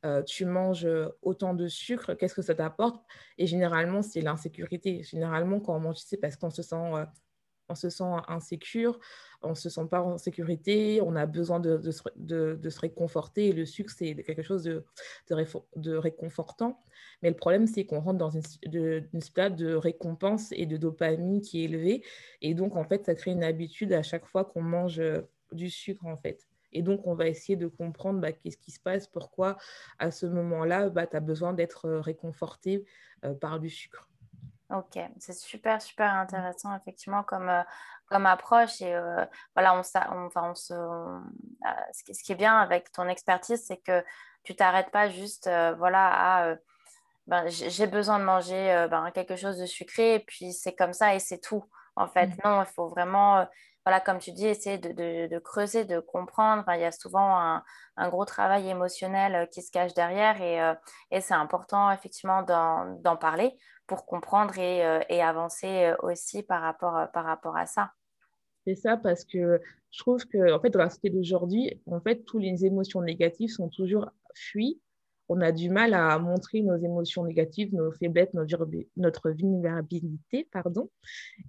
euh, 0.04 0.22
tu 0.22 0.44
manges 0.44 0.86
autant 1.22 1.54
de 1.54 1.66
sucre, 1.66 2.12
qu'est-ce 2.12 2.34
que 2.34 2.42
ça 2.42 2.54
t'apporte. 2.54 3.02
Et 3.38 3.46
généralement, 3.46 4.02
c'est 4.02 4.20
l'insécurité. 4.20 5.02
Généralement, 5.02 5.60
quand 5.60 5.74
on 5.74 5.80
mange, 5.80 5.96
c'est 5.96 6.18
parce 6.18 6.36
qu'on 6.36 6.50
se 6.50 6.60
sent... 6.60 6.76
Euh, 6.76 7.06
on 7.70 7.74
se 7.74 7.88
sent 7.88 8.04
insécure, 8.28 8.98
on 9.42 9.50
ne 9.50 9.54
se 9.54 9.70
sent 9.70 9.86
pas 9.90 10.02
en 10.02 10.18
sécurité, 10.18 11.00
on 11.02 11.16
a 11.16 11.24
besoin 11.24 11.60
de, 11.60 11.80
se 11.90 12.80
réconforter. 12.80 13.52
Le 13.52 13.64
sucre, 13.64 13.92
c'est 13.96 14.14
quelque 14.16 14.42
chose 14.42 14.64
de, 14.64 15.96
réconfortant. 15.96 16.78
Mais 17.22 17.30
le 17.30 17.36
problème, 17.36 17.66
c'est 17.66 17.84
qu'on 17.84 18.00
rentre 18.00 18.18
dans 18.18 18.30
une, 18.30 18.42
une 19.12 19.20
spirale 19.20 19.56
de 19.56 19.74
récompense 19.74 20.52
et 20.52 20.66
de 20.66 20.76
dopamine 20.76 21.40
qui 21.40 21.60
est 21.60 21.64
élevée. 21.64 22.02
Et 22.42 22.54
donc, 22.54 22.76
en 22.76 22.84
fait, 22.84 23.06
ça 23.06 23.14
crée 23.14 23.30
une 23.30 23.44
habitude 23.44 23.92
à 23.92 24.02
chaque 24.02 24.26
fois 24.26 24.44
qu'on 24.44 24.62
mange 24.62 25.00
euh, 25.00 25.22
du 25.52 25.70
sucre, 25.70 26.04
en 26.06 26.16
fait. 26.16 26.46
Et 26.72 26.82
donc, 26.82 27.06
on 27.06 27.14
va 27.14 27.26
essayer 27.28 27.56
de 27.56 27.66
comprendre 27.66 28.20
bah, 28.20 28.32
qu'est-ce 28.32 28.58
qui 28.58 28.70
se 28.70 28.80
passe, 28.80 29.06
pourquoi 29.06 29.56
à 29.98 30.10
ce 30.10 30.26
moment-là, 30.26 30.88
bah, 30.90 31.06
tu 31.06 31.16
as 31.16 31.20
besoin 31.20 31.52
d'être 31.52 31.86
euh, 31.86 32.00
réconforté 32.00 32.84
euh, 33.24 33.34
par 33.34 33.58
du 33.58 33.70
sucre. 33.70 34.09
Ok, 34.70 35.00
c'est 35.18 35.32
super, 35.32 35.82
super 35.82 36.14
intéressant, 36.14 36.76
effectivement, 36.76 37.24
comme, 37.24 37.48
euh, 37.48 37.62
comme 38.06 38.24
approche. 38.26 38.80
Et 38.80 38.94
euh, 38.94 39.24
voilà, 39.56 39.74
on, 39.74 39.80
enfin, 39.80 40.50
on 40.50 40.54
se, 40.54 40.72
euh, 40.74 41.18
ce, 41.92 42.22
qui, 42.22 42.32
est 42.32 42.36
bien 42.36 42.56
avec 42.56 42.92
ton 42.92 43.08
expertise, 43.08 43.64
c'est 43.66 43.78
que 43.78 44.04
tu 44.44 44.54
t'arrêtes 44.54 44.90
pas 44.90 45.08
juste 45.08 45.50
voilà, 45.76 46.10
à 46.12 46.54
ben, 47.26 47.46
j'ai 47.48 47.86
besoin 47.86 48.18
de 48.18 48.24
manger 48.24 48.86
ben, 48.90 49.10
quelque 49.12 49.36
chose 49.36 49.58
de 49.58 49.66
sucré, 49.66 50.14
et 50.14 50.20
puis 50.20 50.52
c'est 50.52 50.74
comme 50.74 50.92
ça 50.92 51.14
et 51.14 51.18
c'est 51.18 51.38
tout. 51.38 51.64
En 51.96 52.08
fait, 52.08 52.28
mmh. 52.28 52.36
non, 52.44 52.62
il 52.62 52.66
faut 52.66 52.88
vraiment 52.88 53.46
voilà, 53.84 54.00
comme 54.00 54.18
tu 54.18 54.32
dis, 54.32 54.46
essayer 54.46 54.78
de, 54.78 55.38
creuser, 55.38 55.84
de 55.84 56.00
comprendre. 56.00 56.64
il 56.74 56.80
y 56.80 56.84
a 56.84 56.92
souvent 56.92 57.62
un, 57.96 58.08
gros 58.08 58.24
travail 58.24 58.68
émotionnel 58.68 59.48
qui 59.50 59.62
se 59.62 59.70
cache 59.70 59.94
derrière 59.94 60.40
et, 60.40 60.58
et 61.10 61.20
c'est 61.20 61.34
important 61.34 61.90
effectivement 61.90 62.42
d'en 62.42 63.16
parler 63.16 63.56
pour 63.90 64.06
comprendre 64.06 64.56
et, 64.56 64.86
euh, 64.86 65.00
avancer 65.20 65.66
euh, 65.66 65.96
aussi 66.04 66.44
par 66.44 66.62
rapport, 66.62 66.96
euh, 66.96 67.06
par 67.06 67.24
rapport 67.24 67.56
à 67.56 67.66
ça. 67.66 67.90
C'est 68.64 68.76
ça 68.76 68.96
parce 68.96 69.24
que 69.24 69.60
je 69.90 69.98
trouve 69.98 70.24
que 70.26 70.52
en 70.54 70.60
fait, 70.60 70.70
dans 70.70 70.78
la 70.78 70.90
société 70.90 71.10
d'aujourd'hui, 71.10 71.82
en 71.86 72.00
fait, 72.00 72.22
toutes 72.24 72.42
les 72.42 72.64
émotions 72.64 73.02
négatives 73.02 73.48
sont 73.48 73.68
toujours 73.68 74.08
fuies. 74.36 74.80
On 75.32 75.40
a 75.40 75.52
du 75.52 75.70
mal 75.70 75.94
à 75.94 76.18
montrer 76.18 76.60
nos 76.60 76.76
émotions 76.76 77.24
négatives, 77.24 77.72
nos 77.74 77.92
faiblesses, 77.92 78.34
notre, 78.34 79.30
vulnérabilité, 79.30 80.48
pardon. 80.52 80.90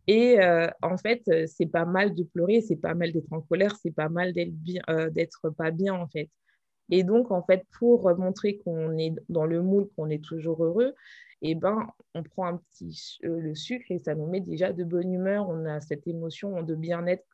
Et 0.08 0.38
en 0.84 0.98
fait, 0.98 1.24
c'est 1.48 1.66
pas 1.66 1.86
mal 1.86 2.14
de 2.14 2.24
pleurer, 2.24 2.62
c'est 2.62 2.76
pas 2.76 2.94
mal 2.94 3.12
d'être 3.12 3.32
en 3.34 3.42
colère, 3.42 3.76
c'est 3.82 3.92
pas 3.92 4.10
mal 4.10 4.34
d'être 4.34 5.50
pas 5.50 5.72
bien 5.72 5.96
en 5.96 6.08
fait. 6.08 6.30
Et 6.92 7.04
donc, 7.04 7.32
en 7.32 7.42
fait, 7.42 7.66
pour 7.80 8.16
montrer 8.18 8.58
qu'on 8.58 8.98
est 8.98 9.16
dans 9.30 9.46
le 9.46 9.64
moule, 9.64 9.90
qu'on 9.96 10.10
est 10.10 10.24
toujours 10.24 10.64
heureux, 10.64 10.94
eh 11.42 11.56
ben, 11.56 11.88
on 12.14 12.22
prend 12.22 12.46
un 12.46 12.58
petit 12.58 13.18
euh, 13.24 13.40
le 13.40 13.56
sucre 13.56 13.86
et 13.90 13.98
ça 13.98 14.14
nous 14.14 14.28
met 14.28 14.42
déjà 14.42 14.74
de 14.74 14.84
bonne 14.84 15.12
humeur. 15.12 15.50
On 15.50 15.66
a 15.66 15.82
cette 15.82 16.06
émotion 16.08 16.62
de 16.62 16.76
bien-être 16.76 17.26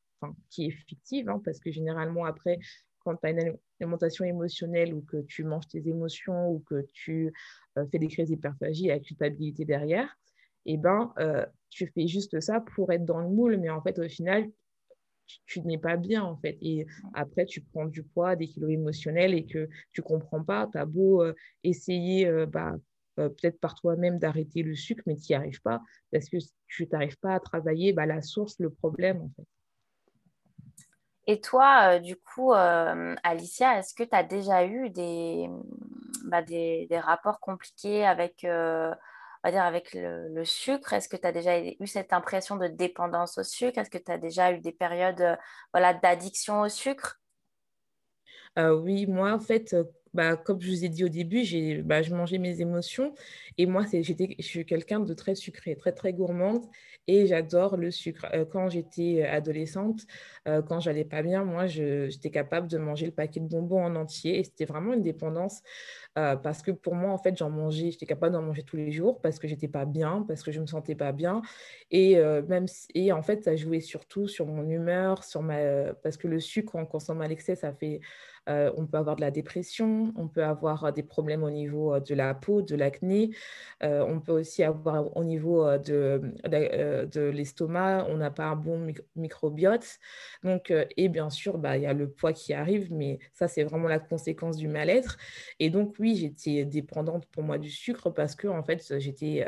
qui 0.49 0.67
est 0.67 0.71
fictive, 0.71 1.29
hein, 1.29 1.41
parce 1.43 1.59
que 1.59 1.71
généralement, 1.71 2.25
après, 2.25 2.59
quand 3.07 3.15
tu 3.15 3.27
as 3.27 3.31
une 3.31 3.57
alimentation 3.79 4.25
émotionnelle 4.25 4.93
ou 4.93 5.01
que 5.01 5.21
tu 5.21 5.43
manges 5.43 5.67
tes 5.67 5.87
émotions 5.87 6.51
ou 6.51 6.59
que 6.69 6.85
tu 6.93 7.33
euh, 7.77 7.85
fais 7.91 7.99
des 7.99 8.07
crises 8.07 8.29
d'hyperphagie 8.29 8.91
avec 8.91 9.03
culpabilité 9.03 9.65
derrière, 9.65 10.17
eh 10.65 10.77
ben, 10.77 11.13
euh, 11.19 11.45
tu 11.69 11.87
fais 11.87 12.07
juste 12.07 12.39
ça 12.39 12.59
pour 12.75 12.91
être 12.91 13.05
dans 13.05 13.19
le 13.19 13.29
moule, 13.29 13.57
mais 13.57 13.69
en 13.69 13.81
fait, 13.81 13.97
au 13.99 14.09
final, 14.09 14.49
tu, 15.45 15.61
n'es 15.61 15.77
pas 15.77 15.97
bien 15.97 16.23
en 16.23 16.37
fait. 16.37 16.57
Et 16.61 16.85
après, 17.13 17.45
tu 17.45 17.61
prends 17.61 17.85
du 17.85 18.03
poids, 18.03 18.35
des 18.35 18.47
kilos 18.47 18.71
émotionnels 18.71 19.33
et 19.33 19.45
que 19.45 19.69
tu 19.91 20.01
comprends 20.01 20.43
pas. 20.43 20.67
Tu 20.71 20.77
as 20.77 20.85
beau 20.85 21.23
essayer 21.63 22.29
bah, 22.47 22.75
euh, 23.19 23.29
peut-être 23.29 23.59
par 23.59 23.73
toi-même 23.75 24.19
d'arrêter 24.19 24.61
le 24.61 24.75
sucre, 24.75 25.01
mais 25.07 25.15
tu 25.15 25.31
n'y 25.31 25.35
arrives 25.35 25.61
pas 25.61 25.81
parce 26.11 26.29
que 26.29 26.37
tu 26.67 26.87
n'arrives 26.91 27.17
pas 27.17 27.33
à 27.33 27.39
travailler 27.39 27.91
bah, 27.91 28.05
la 28.05 28.21
source, 28.21 28.59
le 28.59 28.69
problème 28.69 29.21
en 29.21 29.31
fait. 29.35 29.47
Et 31.27 31.41
toi, 31.41 31.95
euh, 31.97 31.99
du 31.99 32.15
coup, 32.15 32.53
euh, 32.53 33.15
Alicia, 33.23 33.77
est-ce 33.77 33.93
que 33.93 34.03
tu 34.03 34.15
as 34.15 34.23
déjà 34.23 34.65
eu 34.65 34.89
des, 34.89 35.49
bah, 36.25 36.41
des, 36.41 36.87
rapports 36.91 37.41
compliqués 37.41 38.05
avec, 38.05 38.43
va 38.45 39.51
dire 39.51 39.63
avec 39.63 39.93
le, 39.93 40.45
sucre? 40.45 40.93
Est-ce 40.93 41.09
que 41.09 41.17
tu 41.17 41.27
as 41.27 41.33
déjà 41.33 41.59
eu 41.59 41.87
cette 41.87 42.13
impression 42.13 42.55
de 42.55 42.67
dépendance 42.67 43.37
au 43.37 43.43
sucre? 43.43 43.77
Est-ce 43.77 43.89
que 43.89 43.97
tu 43.97 44.11
as 44.11 44.17
déjà 44.17 44.53
eu 44.53 44.59
des 44.59 44.71
périodes 44.71 45.37
voilà, 45.73 45.93
d'addiction 45.93 46.61
au 46.61 46.69
sucre? 46.69 47.19
Oui, 48.57 49.05
moi, 49.05 49.33
en 49.33 49.39
fait, 49.39 49.75
bah, 50.13 50.35
comme 50.35 50.61
je 50.61 50.69
vous 50.69 50.85
ai 50.85 50.89
dit 50.89 51.03
au 51.03 51.09
début, 51.09 51.43
bah, 51.83 52.01
je 52.01 52.13
mangeais 52.13 52.37
mes 52.37 52.61
émotions. 52.61 53.13
Et 53.57 53.65
moi, 53.65 53.83
je 53.91 54.41
suis 54.41 54.65
quelqu'un 54.65 54.99
de 54.99 55.13
très 55.13 55.35
sucré, 55.35 55.75
très, 55.75 55.91
très 55.91 56.13
gourmande. 56.13 56.65
Et 57.07 57.25
j'adore 57.25 57.77
le 57.77 57.89
sucre. 57.89 58.25
Euh, 58.33 58.43
quand 58.45 58.69
j'étais 58.69 59.23
adolescente, 59.23 60.01
euh, 60.47 60.61
quand 60.61 60.81
j'allais 60.81 61.05
pas 61.05 61.21
bien, 61.21 61.45
moi, 61.45 61.65
j'étais 61.65 62.29
capable 62.29 62.67
de 62.67 62.77
manger 62.77 63.05
le 63.05 63.13
paquet 63.13 63.39
de 63.39 63.47
bonbons 63.47 63.81
en 63.83 63.95
entier. 63.95 64.39
Et 64.39 64.43
c'était 64.43 64.65
vraiment 64.65 64.93
une 64.93 65.03
dépendance. 65.03 65.61
Euh, 66.17 66.35
parce 66.35 66.61
que 66.61 66.71
pour 66.71 66.95
moi, 66.95 67.11
en 67.11 67.17
fait, 67.17 67.37
j'en 67.37 67.49
mangeais, 67.49 67.91
j'étais 67.91 68.05
capable 68.05 68.33
d'en 68.33 68.41
manger 68.41 68.63
tous 68.63 68.75
les 68.75 68.91
jours 68.91 69.21
parce 69.21 69.39
que 69.39 69.47
j'étais 69.47 69.69
pas 69.69 69.85
bien, 69.85 70.25
parce 70.27 70.43
que 70.43 70.51
je 70.51 70.59
me 70.59 70.65
sentais 70.65 70.95
pas 70.95 71.13
bien. 71.13 71.41
Et, 71.91 72.17
même, 72.47 72.65
et 72.93 73.11
en 73.13 73.21
fait, 73.21 73.43
ça 73.43 73.55
jouait 73.55 73.79
surtout 73.79 74.27
sur 74.27 74.45
mon 74.45 74.67
humeur, 74.69 75.23
sur 75.23 75.41
ma, 75.41 75.93
parce 76.03 76.17
que 76.17 76.27
le 76.27 76.39
sucre, 76.39 76.75
en 76.75 76.85
consomme 76.85 77.21
à 77.21 77.27
l'excès, 77.27 77.55
ça 77.55 77.71
fait 77.71 78.01
euh, 78.47 78.71
on 78.77 78.85
peut 78.85 78.97
avoir 78.97 79.15
de 79.15 79.21
la 79.21 79.31
dépression, 79.31 80.13
on 80.15 80.27
peut 80.27 80.43
avoir 80.43 80.85
euh, 80.85 80.91
des 80.91 81.03
problèmes 81.03 81.43
au 81.43 81.49
niveau 81.49 81.93
euh, 81.93 81.99
de 81.99 82.15
la 82.15 82.33
peau, 82.33 82.61
de 82.61 82.75
l'acné, 82.75 83.31
on 83.81 84.19
peut 84.19 84.31
aussi 84.31 84.63
avoir 84.63 85.15
au 85.17 85.23
niveau 85.23 85.65
de, 85.77 86.21
de, 86.45 87.21
l'estomac, 87.29 88.05
on 88.09 88.17
n'a 88.17 88.31
pas 88.31 88.45
un 88.45 88.55
bon 88.55 88.91
microbiote. 89.15 89.99
Donc, 90.43 90.73
et 90.97 91.09
bien 91.09 91.29
sûr, 91.29 91.57
bah, 91.57 91.77
il 91.77 91.83
y 91.83 91.85
a 91.85 91.93
le 91.93 92.09
poids 92.09 92.33
qui 92.33 92.53
arrive, 92.53 92.91
mais 92.91 93.19
ça, 93.33 93.47
c'est 93.47 93.63
vraiment 93.63 93.87
la 93.87 93.99
conséquence 93.99 94.57
du 94.57 94.67
mal-être. 94.67 95.17
Et 95.59 95.69
donc, 95.69 95.95
oui, 95.99 96.15
j'étais 96.15 96.65
dépendante 96.65 97.25
pour 97.27 97.43
moi 97.43 97.57
du 97.57 97.69
sucre 97.69 98.09
parce 98.09 98.35
que, 98.35 98.47
en 98.47 98.63
fait, 98.63 98.99
j'étais 98.99 99.47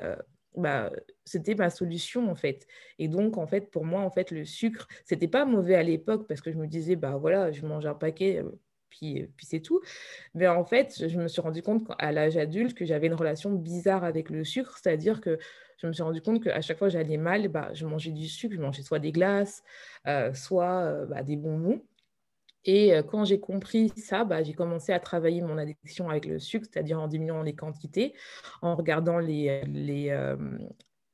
bah, 0.56 0.92
c'était 1.26 1.56
ma 1.56 1.70
solution 1.70 2.30
en 2.30 2.36
fait. 2.36 2.68
Et 2.98 3.08
donc 3.08 3.38
en 3.38 3.48
fait 3.48 3.70
pour 3.72 3.86
moi 3.86 4.02
en 4.02 4.10
fait 4.12 4.32
le 4.32 4.46
sucre 4.46 4.88
c'était 5.06 5.28
pas 5.28 5.46
mauvais 5.46 5.76
à 5.76 5.84
l'époque 5.84 6.28
parce 6.28 6.42
que 6.42 6.52
je 6.52 6.58
me 6.58 6.68
disais 6.68 6.96
bah 6.96 7.18
voilà 7.18 7.52
je 7.52 7.66
mange 7.66 7.86
un 7.86 7.94
paquet 7.94 8.44
puis, 8.89 9.28
puis 9.38 9.45
c'est 9.45 9.60
tout. 9.60 9.82
Mais 10.34 10.47
en 10.47 10.65
fait, 10.65 11.08
je 11.08 11.17
me 11.19 11.28
suis 11.28 11.41
rendu 11.41 11.62
compte 11.62 11.88
à 11.99 12.12
l'âge 12.12 12.38
adulte 12.38 12.75
que 12.75 12.86
j'avais 12.86 13.08
une 13.08 13.13
relation 13.13 13.52
bizarre 13.52 14.04
avec 14.04 14.30
le 14.30 14.43
sucre, 14.43 14.78
c'est-à-dire 14.78 15.21
que 15.21 15.39
je 15.78 15.88
me 15.88 15.93
suis 15.93 16.04
rendu 16.04 16.21
compte 16.21 16.43
qu'à 16.43 16.62
chaque 16.62 16.78
fois 16.78 16.88
que 16.88 16.93
j'allais 16.93 17.17
mal, 17.17 17.47
bah, 17.47 17.69
je 17.73 17.86
mangeais 17.86 18.12
du 18.12 18.28
sucre, 18.28 18.56
je 18.56 18.62
mangeais 18.62 18.84
soit 18.84 18.99
des 18.99 19.12
glaces, 19.12 19.63
soit 20.34 20.84
euh, 20.84 21.06
bah, 21.06 21.23
des 21.23 21.38
bonbons. 21.38 21.82
Et 22.65 22.91
quand 23.08 23.23
j'ai 23.23 23.39
compris 23.39 23.89
ça, 23.95 24.25
bah, 24.25 24.43
j'ai 24.43 24.54
commencé 24.54 24.91
à 24.91 24.99
travailler 24.99 25.41
mon 25.41 25.58
addiction 25.58 26.10
avec 26.10 26.25
le 26.25 26.39
sucre, 26.39 26.67
c'est-à-dire 26.69 26.99
en 26.99 27.08
diminuant 27.08 27.41
les 27.41 27.56
quantités, 27.56 28.13
en 28.62 28.75
regardant 28.75 29.17
les, 29.17 29.63
les, 29.65 30.13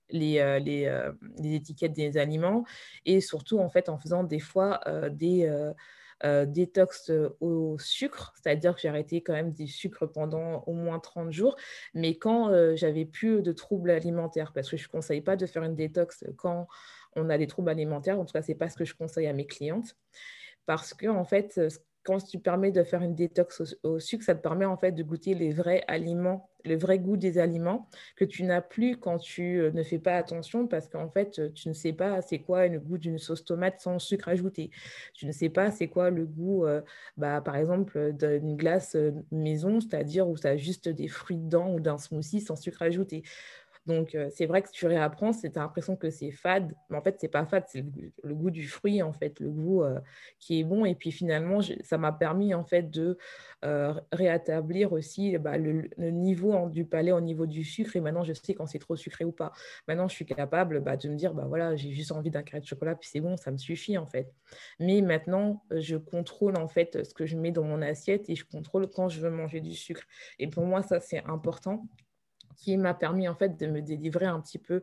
les, 0.09 0.59
les, 0.59 1.09
les, 1.37 1.55
étiquettes 1.55 1.93
des 1.93 2.17
aliments 2.17 2.65
et 3.05 3.21
surtout 3.21 3.59
en 3.59 3.69
fait 3.69 3.89
en 3.89 3.99
faisant 3.99 4.23
des 4.23 4.39
fois 4.39 4.81
des 5.11 5.47
euh, 6.23 6.45
détox 6.45 7.09
euh, 7.09 7.35
au 7.41 7.77
sucre, 7.77 8.33
c'est-à-dire 8.41 8.75
que 8.75 8.81
j'ai 8.81 8.87
arrêté 8.87 9.21
quand 9.21 9.33
même 9.33 9.51
des 9.51 9.67
sucres 9.67 10.09
pendant 10.09 10.63
au 10.65 10.71
moins 10.71 10.99
30 10.99 11.31
jours, 11.31 11.57
mais 11.93 12.17
quand 12.17 12.49
euh, 12.49 12.73
j'avais 12.75 13.03
plus 13.03 13.41
de 13.41 13.51
troubles 13.51 13.91
alimentaires, 13.91 14.53
parce 14.53 14.69
que 14.69 14.77
je 14.77 14.85
ne 14.85 14.91
conseille 14.91 15.19
pas 15.19 15.35
de 15.35 15.45
faire 15.45 15.63
une 15.63 15.75
détox 15.75 16.23
quand 16.37 16.67
on 17.17 17.29
a 17.29 17.37
des 17.37 17.47
troubles 17.47 17.69
alimentaires, 17.69 18.17
en 18.17 18.23
tout 18.23 18.31
cas, 18.31 18.41
ce 18.41 18.51
n'est 18.51 18.57
pas 18.57 18.69
ce 18.69 18.77
que 18.77 18.85
je 18.85 18.95
conseille 18.95 19.27
à 19.27 19.33
mes 19.33 19.45
clientes, 19.45 19.97
parce 20.65 20.93
que 20.93 21.07
en 21.07 21.25
fait, 21.25 21.59
quand 22.03 22.19
tu 22.25 22.39
permets 22.39 22.71
de 22.71 22.83
faire 22.83 23.01
une 23.01 23.15
détox 23.15 23.75
au, 23.83 23.99
sucre, 23.99 24.23
ça 24.23 24.35
te 24.35 24.41
permet 24.41 24.65
en 24.65 24.77
fait 24.77 24.93
de 24.93 25.03
goûter 25.03 25.33
les 25.33 25.51
vrais 25.51 25.83
aliments, 25.87 26.49
le 26.65 26.75
vrai 26.75 26.99
goût 26.99 27.17
des 27.17 27.37
aliments 27.37 27.89
que 28.15 28.25
tu 28.25 28.43
n'as 28.43 28.61
plus 28.61 28.97
quand 28.97 29.17
tu 29.17 29.59
euh, 29.59 29.71
ne 29.71 29.83
fais 29.83 29.99
pas 29.99 30.15
attention 30.15 30.67
parce 30.67 30.87
qu'en 30.87 31.09
fait, 31.09 31.39
euh, 31.39 31.49
tu 31.53 31.69
ne 31.69 31.73
sais 31.73 31.93
pas 31.93 32.21
c'est 32.21 32.39
quoi 32.39 32.67
le 32.67 32.79
goût 32.79 32.97
d'une 32.97 33.17
sauce 33.17 33.45
tomate 33.45 33.79
sans 33.79 33.99
sucre 33.99 34.27
ajouté. 34.29 34.71
Tu 35.13 35.25
ne 35.25 35.31
sais 35.31 35.49
pas 35.49 35.71
c'est 35.71 35.87
quoi 35.87 36.09
le 36.09 36.25
goût, 36.25 36.65
euh, 36.65 36.81
bah, 37.17 37.41
par 37.41 37.55
exemple, 37.55 38.13
d'une 38.13 38.55
glace 38.55 38.97
maison, 39.31 39.79
c'est-à-dire 39.79 40.27
où 40.27 40.37
ça 40.37 40.49
a 40.49 40.57
juste 40.57 40.89
des 40.89 41.07
fruits 41.07 41.37
dedans 41.37 41.73
ou 41.73 41.79
d'un 41.79 41.97
smoothie 41.97 42.41
sans 42.41 42.55
sucre 42.55 42.81
ajouté. 42.81 43.23
Donc, 43.85 44.15
euh, 44.15 44.29
c'est 44.31 44.47
vrai 44.47 44.63
que 44.63 44.69
tu 44.71 44.87
réapprends, 44.87 45.31
tu 45.31 45.45
as 45.45 45.59
l'impression 45.59 45.95
que 45.95 46.09
c'est 46.09 46.31
fade, 46.31 46.73
mais 46.89 46.97
en 46.97 47.01
fait, 47.01 47.17
c'est 47.19 47.27
pas 47.27 47.45
fade, 47.45 47.65
c'est 47.67 47.85
le, 48.23 48.33
goût 48.33 48.49
du 48.49 48.67
fruit, 48.67 49.03
en 49.03 49.13
fait, 49.13 49.39
le 49.39 49.49
goût 49.49 49.83
euh, 49.83 49.99
qui 50.39 50.59
est 50.59 50.63
bon. 50.63 50.85
Et 50.85 50.95
puis, 50.95 51.11
finalement, 51.11 51.59
ça 51.83 51.97
m'a 51.97 52.11
permis, 52.11 52.53
en 52.55 52.63
fait, 52.63 52.89
de 52.89 53.17
euh, 53.63 53.93
rétablir 54.11 54.91
aussi 54.91 55.37
bah, 55.37 55.57
le, 55.57 55.87
niveau 55.97 56.67
du 56.69 56.85
palais 56.85 57.11
au 57.11 57.21
niveau 57.21 57.45
du 57.45 57.63
sucre. 57.63 57.95
Et 57.95 58.01
maintenant, 58.01 58.23
je 58.23 58.33
sais 58.33 58.55
quand 58.55 58.65
c'est 58.65 58.79
trop 58.79 58.95
sucré 58.95 59.23
ou 59.23 59.31
pas. 59.31 59.51
Maintenant, 59.87 60.07
je 60.07 60.15
suis 60.15 60.25
capable 60.25 60.81
bah, 60.81 60.97
de 60.97 61.07
me 61.07 61.15
dire, 61.15 61.33
bah 61.35 61.45
voilà, 61.47 61.75
j'ai 61.75 61.91
juste 61.91 62.11
envie 62.11 62.31
d'un 62.31 62.41
carré 62.43 62.61
de 62.61 62.65
chocolat, 62.65 62.95
puis 62.95 63.09
c'est 63.11 63.21
bon, 63.21 63.37
ça 63.37 63.51
me 63.51 63.57
suffit, 63.57 63.97
en 63.99 64.07
fait. 64.07 64.33
Mais 64.79 65.01
maintenant, 65.01 65.63
je 65.71 65.97
contrôle, 65.97 66.57
en 66.57 66.67
fait, 66.67 67.03
ce 67.03 67.13
que 67.13 67.27
je 67.27 67.37
mets 67.37 67.51
dans 67.51 67.63
mon 67.63 67.83
assiette 67.83 68.29
et 68.31 68.35
je 68.35 68.45
contrôle 68.45 68.89
quand 68.89 69.09
je 69.09 69.21
veux 69.21 69.29
manger 69.29 69.61
du 69.61 69.73
sucre. 69.73 70.03
Et 70.39 70.47
pour 70.47 70.65
moi, 70.65 70.81
ça, 70.81 70.99
c'est 70.99 71.23
important 71.25 71.85
qui 72.55 72.77
m'a 72.77 72.93
permis 72.93 73.27
en 73.27 73.35
fait 73.35 73.59
de 73.59 73.67
me 73.67 73.81
délivrer 73.81 74.25
un 74.25 74.39
petit 74.39 74.57
peu 74.57 74.81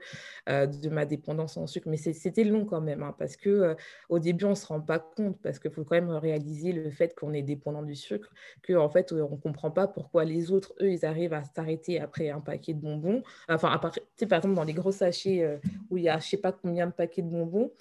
euh, 0.49 0.67
de 0.67 0.89
ma 0.89 1.07
dépendance 1.07 1.57
en 1.57 1.67
sucre. 1.67 1.89
Mais 1.89 1.97
c'était 1.97 2.45
long 2.45 2.65
quand 2.65 2.81
même, 2.81 3.03
hein, 3.03 3.15
parce 3.19 3.37
que 3.37 3.51
euh, 3.51 3.75
au 4.09 4.19
début 4.19 4.45
on 4.45 4.55
se 4.55 4.67
rend 4.67 4.81
pas 4.81 4.99
compte, 4.99 5.41
parce 5.43 5.59
qu'il 5.59 5.71
faut 5.71 5.85
quand 5.85 5.97
même 5.97 6.11
réaliser 6.11 6.73
le 6.73 6.91
fait 6.91 7.15
qu'on 7.15 7.33
est 7.33 7.43
dépendant 7.43 7.83
du 7.83 7.95
sucre, 7.95 8.33
qu'en 8.67 8.85
en 8.85 8.89
fait 8.89 9.13
on 9.13 9.37
comprend 9.37 9.71
pas 9.71 9.87
pourquoi 9.87 10.25
les 10.25 10.51
autres, 10.51 10.75
eux, 10.81 10.91
ils 10.91 11.05
arrivent 11.05 11.35
à 11.35 11.45
s'arrêter 11.45 12.01
après 12.01 12.31
un 12.31 12.41
paquet 12.41 12.75
de 12.75 12.81
bonbons. 12.81 13.23
Enfin, 13.49 13.71
à 13.71 13.79
part, 13.79 13.93
par 14.29 14.39
exemple 14.39 14.55
dans 14.55 14.65
les 14.65 14.75
gros 14.75 14.93
sachets 14.93 15.43
euh, 15.43 15.57
où 15.91 15.97
il 15.97 16.05
y 16.05 16.09
a 16.09 16.19
je 16.19 16.29
sais 16.29 16.37
pas 16.37 16.53
combien 16.53 16.87
de 16.87 16.93
paquets 16.93 17.23
de 17.23 17.31
bonbons, 17.31 17.73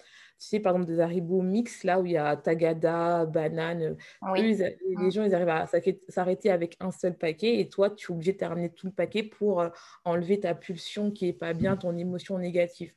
tu 0.42 0.48
sais, 0.48 0.60
par 0.60 0.74
exemple, 0.74 0.92
des 0.92 1.00
haribots 1.00 1.44
mix, 1.44 1.84
là 1.84 2.00
où 2.00 2.06
il 2.08 2.14
y 2.14 2.18
a 2.18 2.36
tagada, 2.36 3.28
banane. 3.28 3.96
les 4.36 4.74
mm. 4.98 5.12
gens, 5.12 5.24
ils 5.24 5.36
arrivent 5.36 5.50
à 5.50 5.68
s'arrêter 6.10 6.50
avec 6.50 6.78
un 6.80 6.90
seul 6.90 7.16
paquet 7.16 7.60
et 7.60 7.70
toi, 7.70 7.92
tu 7.92 8.12
es 8.12 8.16
obligé 8.16 8.34
de 8.34 8.38
terminer 8.40 8.72
tout 8.72 8.88
le 8.88 8.92
paquet 8.92 9.22
pour 9.22 9.62
euh, 9.62 9.70
enlever 10.04 10.40
ta 10.40 10.56
pulsion 10.56 11.12
qui 11.12 11.26
n'est 11.26 11.34
pas 11.34 11.54
bien, 11.54 11.78
ton 11.78 11.96
émotion 11.96 12.40
négative. 12.40 12.92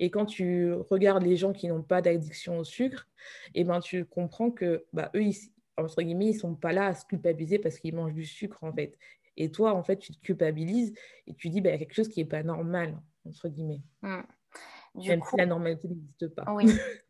Et 0.00 0.10
quand 0.10 0.26
tu 0.26 0.72
regardes 0.72 1.22
les 1.22 1.36
gens 1.36 1.52
qui 1.52 1.68
n'ont 1.68 1.84
pas 1.84 2.02
d'addiction 2.02 2.58
au 2.58 2.64
sucre, 2.64 3.06
et 3.54 3.60
eh 3.60 3.64
ben, 3.64 3.78
tu 3.78 4.04
comprends 4.04 4.50
que 4.50 4.84
bah, 4.92 5.12
eux, 5.14 5.22
ils, 5.22 5.36
entre 5.76 6.02
guillemets, 6.02 6.30
ils 6.30 6.34
ne 6.34 6.40
sont 6.40 6.56
pas 6.56 6.72
là 6.72 6.86
à 6.86 6.94
se 6.94 7.06
culpabiliser 7.06 7.60
parce 7.60 7.78
qu'ils 7.78 7.94
mangent 7.94 8.14
du 8.14 8.24
sucre, 8.24 8.58
en 8.62 8.72
fait. 8.72 8.98
Et 9.36 9.52
toi, 9.52 9.72
en 9.72 9.84
fait, 9.84 9.98
tu 9.98 10.12
te 10.12 10.20
culpabilises 10.20 10.94
et 11.28 11.34
tu 11.34 11.48
dis, 11.48 11.60
bah, 11.60 11.70
il 11.70 11.72
y 11.74 11.76
a 11.76 11.78
quelque 11.78 11.94
chose 11.94 12.08
qui 12.08 12.18
n'est 12.18 12.28
pas 12.28 12.42
normal, 12.42 13.00
entre 13.24 13.48
guillemets. 13.48 13.82
Mm. 14.94 15.08
Même 15.08 15.22
si 15.22 15.36
la 15.36 15.46
normalité 15.46 15.88
n'existe 15.88 16.34
pas. 16.34 16.44
Oui. 16.52 16.66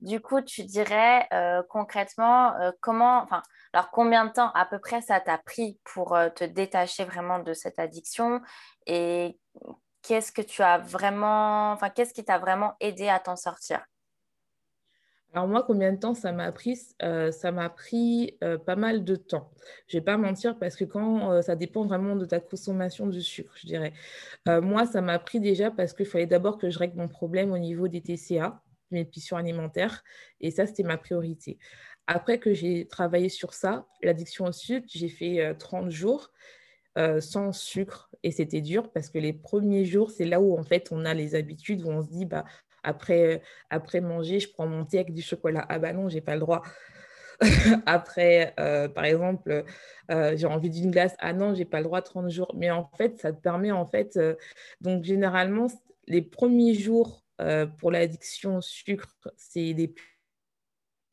du 0.00 0.20
coup, 0.20 0.40
tu 0.42 0.64
dirais 0.64 1.26
euh, 1.32 1.62
concrètement 1.68 2.54
euh, 2.60 2.72
comment, 2.80 3.22
enfin, 3.22 3.42
alors 3.72 3.90
combien 3.90 4.26
de 4.26 4.32
temps 4.32 4.50
à 4.52 4.66
peu 4.66 4.78
près 4.78 5.00
ça 5.00 5.20
t'a 5.20 5.38
pris 5.38 5.78
pour 5.84 6.14
euh, 6.14 6.28
te 6.28 6.44
détacher 6.44 7.04
vraiment 7.04 7.38
de 7.38 7.54
cette 7.54 7.78
addiction 7.78 8.40
et 8.86 9.38
qu'est-ce 10.02 10.30
que 10.30 10.42
tu 10.42 10.62
as 10.62 10.78
vraiment, 10.78 11.72
enfin, 11.72 11.90
qu'est-ce 11.90 12.12
qui 12.12 12.24
t'a 12.24 12.38
vraiment 12.38 12.74
aidé 12.80 13.08
à 13.08 13.18
t'en 13.18 13.36
sortir? 13.36 13.84
Alors 15.34 15.48
moi, 15.48 15.64
combien 15.66 15.92
de 15.92 15.98
temps 15.98 16.14
ça 16.14 16.30
m'a 16.30 16.52
pris 16.52 16.78
euh, 17.02 17.32
Ça 17.32 17.50
m'a 17.50 17.68
pris 17.68 18.38
euh, 18.44 18.56
pas 18.56 18.76
mal 18.76 19.02
de 19.02 19.16
temps. 19.16 19.50
Je 19.88 19.96
vais 19.96 20.04
pas 20.04 20.16
mentir 20.16 20.56
parce 20.60 20.76
que 20.76 20.84
quand 20.84 21.32
euh, 21.32 21.42
ça 21.42 21.56
dépend 21.56 21.84
vraiment 21.84 22.14
de 22.14 22.24
ta 22.24 22.38
consommation 22.38 23.08
de 23.08 23.18
sucre, 23.18 23.52
je 23.56 23.66
dirais. 23.66 23.92
moi, 24.46 24.86
ça 24.86 25.00
m'a 25.00 25.18
pris 25.18 25.40
déjà 25.40 25.72
parce 25.72 25.92
qu'il 25.92 26.06
fallait 26.06 26.26
d'abord 26.26 26.56
que 26.56 26.70
je 26.70 26.78
règle 26.78 26.98
mon 26.98 27.08
problème 27.08 27.50
au 27.50 27.58
niveau 27.58 27.88
des 27.88 28.00
TCA, 28.00 28.62
mes 28.92 29.04
puissions 29.04 29.36
alimentaires, 29.36 30.04
et 30.40 30.52
ça, 30.52 30.66
c'était 30.66 30.84
ma 30.84 30.98
priorité. 30.98 31.58
Après 32.06 32.38
que 32.38 32.54
j'ai 32.54 32.86
travaillé 32.86 33.28
sur 33.28 33.54
ça, 33.54 33.86
l'addiction 34.02 34.44
au 34.46 34.52
sucre, 34.52 34.86
j'ai 34.88 35.08
fait 35.08 35.56
30 35.58 35.90
jours. 35.90 36.30
sans 37.18 37.50
sucre 37.52 38.08
et 38.22 38.30
c'était 38.30 38.60
dur 38.60 38.92
parce 38.92 39.10
que 39.10 39.18
les 39.18 39.32
premiers 39.32 39.84
jours 39.84 40.12
c'est 40.12 40.24
là 40.24 40.40
où 40.40 40.56
en 40.56 40.62
fait 40.62 40.92
on 40.92 41.04
a 41.04 41.12
les 41.12 41.34
habitudes 41.34 41.82
où 41.82 41.88
on 41.90 42.02
se 42.02 42.08
dit 42.08 42.24
bah 42.24 42.44
après, 42.84 43.42
après 43.70 44.00
manger, 44.00 44.40
je 44.40 44.50
prends 44.50 44.66
mon 44.66 44.84
thé 44.84 44.98
avec 44.98 45.12
du 45.14 45.22
chocolat. 45.22 45.66
Ah 45.68 45.78
bah 45.78 45.92
non, 45.92 46.08
j'ai 46.08 46.20
pas 46.20 46.34
le 46.34 46.40
droit. 46.40 46.62
après, 47.86 48.54
euh, 48.60 48.88
par 48.88 49.04
exemple, 49.04 49.64
euh, 50.10 50.36
j'ai 50.36 50.46
envie 50.46 50.70
d'une 50.70 50.90
glace. 50.90 51.14
Ah 51.18 51.32
non, 51.32 51.54
j'ai 51.54 51.64
pas 51.64 51.78
le 51.78 51.84
droit 51.84 52.02
30 52.02 52.30
jours. 52.30 52.54
Mais 52.56 52.70
en 52.70 52.88
fait, 52.96 53.18
ça 53.18 53.32
te 53.32 53.40
permet, 53.40 53.72
en 53.72 53.86
fait, 53.86 54.16
euh, 54.16 54.34
donc 54.80 55.04
généralement, 55.04 55.66
les 56.06 56.22
premiers 56.22 56.74
jours 56.74 57.22
pour 57.78 57.90
l'addiction 57.90 58.58
au 58.58 58.60
sucre, 58.60 59.16
c'est 59.36 59.74
des... 59.74 59.92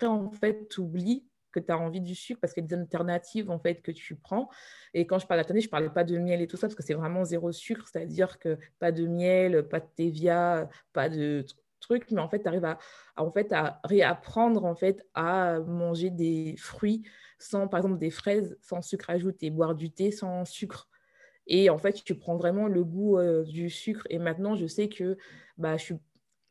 En 0.03 0.31
fait, 0.31 0.69
tu 0.69 0.81
oublies 0.81 1.25
que 1.51 1.59
tu 1.59 1.71
as 1.71 1.77
envie 1.77 1.99
du 1.99 2.15
sucre 2.15 2.39
parce 2.39 2.53
qu'il 2.53 2.63
y 2.63 2.65
a 2.65 2.69
des 2.69 2.75
alternatives 2.75 3.49
en 3.49 3.59
fait 3.59 3.81
que 3.81 3.91
tu 3.91 4.15
prends. 4.15 4.49
Et 4.93 5.05
quand 5.05 5.19
je 5.19 5.27
parle 5.27 5.39
d'alternatives, 5.39 5.69
je 5.69 5.75
ne 5.75 5.79
parle 5.79 5.93
pas 5.93 6.03
de 6.03 6.17
miel 6.17 6.41
et 6.41 6.47
tout 6.47 6.57
ça 6.57 6.67
parce 6.67 6.75
que 6.75 6.83
c'est 6.83 6.93
vraiment 6.93 7.23
zéro 7.23 7.51
sucre, 7.51 7.87
c'est-à-dire 7.87 8.39
que 8.39 8.57
pas 8.79 8.91
de 8.91 9.05
miel, 9.07 9.67
pas 9.67 9.79
de 9.79 9.87
stevia, 9.87 10.69
pas 10.93 11.09
de 11.09 11.45
truc, 11.81 12.09
mais 12.11 12.21
en 12.21 12.29
fait, 12.29 12.41
tu 12.41 12.47
arrives 12.47 12.65
à, 12.65 12.77
en 13.17 13.31
fait, 13.31 13.51
à 13.51 13.81
réapprendre 13.83 14.65
en 14.65 14.75
fait, 14.75 15.05
à 15.13 15.59
manger 15.59 16.09
des 16.09 16.55
fruits 16.57 17.03
sans, 17.39 17.67
par 17.67 17.79
exemple, 17.79 17.97
des 17.97 18.11
fraises 18.11 18.57
sans 18.61 18.81
sucre 18.81 19.09
ajouté, 19.09 19.49
boire 19.49 19.75
du 19.75 19.91
thé 19.91 20.11
sans 20.11 20.45
sucre. 20.45 20.87
Et 21.47 21.69
en 21.69 21.77
fait, 21.77 22.03
tu 22.03 22.15
prends 22.15 22.37
vraiment 22.37 22.67
le 22.67 22.83
goût 22.83 23.17
euh, 23.17 23.43
du 23.43 23.69
sucre. 23.69 24.07
Et 24.09 24.19
maintenant, 24.19 24.55
je 24.55 24.67
sais 24.67 24.89
que 24.89 25.17
bah, 25.57 25.75
je 25.77 25.83
suis 25.83 25.95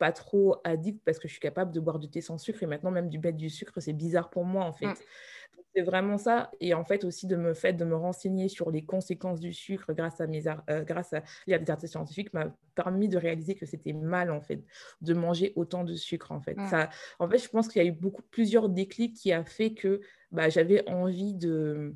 pas 0.00 0.12
trop 0.12 0.56
addict 0.64 1.02
parce 1.04 1.18
que 1.18 1.28
je 1.28 1.34
suis 1.34 1.40
capable 1.40 1.72
de 1.72 1.78
boire 1.78 1.98
du 1.98 2.08
thé 2.08 2.22
sans 2.22 2.38
sucre 2.38 2.62
et 2.62 2.66
maintenant 2.66 2.90
même 2.90 3.10
du 3.10 3.18
mettre 3.18 3.36
du 3.36 3.50
sucre, 3.50 3.78
c'est 3.80 3.92
bizarre 3.92 4.30
pour 4.30 4.44
moi 4.44 4.64
en 4.64 4.72
fait. 4.72 4.86
Mm. 4.86 4.94
C'est 5.74 5.82
vraiment 5.82 6.16
ça. 6.16 6.50
Et 6.58 6.72
en 6.72 6.84
fait 6.84 7.04
aussi 7.04 7.26
de 7.26 7.36
me 7.36 7.52
fait 7.52 7.74
de 7.74 7.84
me 7.84 7.94
renseigner 7.94 8.48
sur 8.48 8.70
les 8.70 8.82
conséquences 8.82 9.40
du 9.40 9.52
sucre 9.52 9.92
grâce 9.92 10.20
à 10.20 10.26
mes 10.26 10.48
euh, 10.48 10.82
grâce 10.84 11.12
à 11.12 11.22
les 11.46 11.54
articles 11.54 11.86
scientifiques 11.86 12.32
m'a 12.32 12.46
permis 12.74 13.08
de 13.08 13.18
réaliser 13.18 13.54
que 13.54 13.66
c'était 13.66 13.92
mal 13.92 14.30
en 14.30 14.40
fait 14.40 14.64
de 15.02 15.12
manger 15.12 15.52
autant 15.54 15.84
de 15.84 15.94
sucre 15.94 16.32
en 16.32 16.40
fait. 16.40 16.56
Mm. 16.56 16.66
Ça, 16.68 16.88
en 17.18 17.28
fait, 17.28 17.38
je 17.38 17.48
pense 17.50 17.68
qu'il 17.68 17.82
y 17.82 17.84
a 17.84 17.88
eu 17.88 17.92
beaucoup 17.92 18.22
plusieurs 18.22 18.70
déclics 18.70 19.14
qui 19.14 19.32
a 19.32 19.44
fait 19.44 19.74
que 19.74 20.00
bah, 20.32 20.48
j'avais 20.48 20.88
envie 20.88 21.34
de 21.34 21.94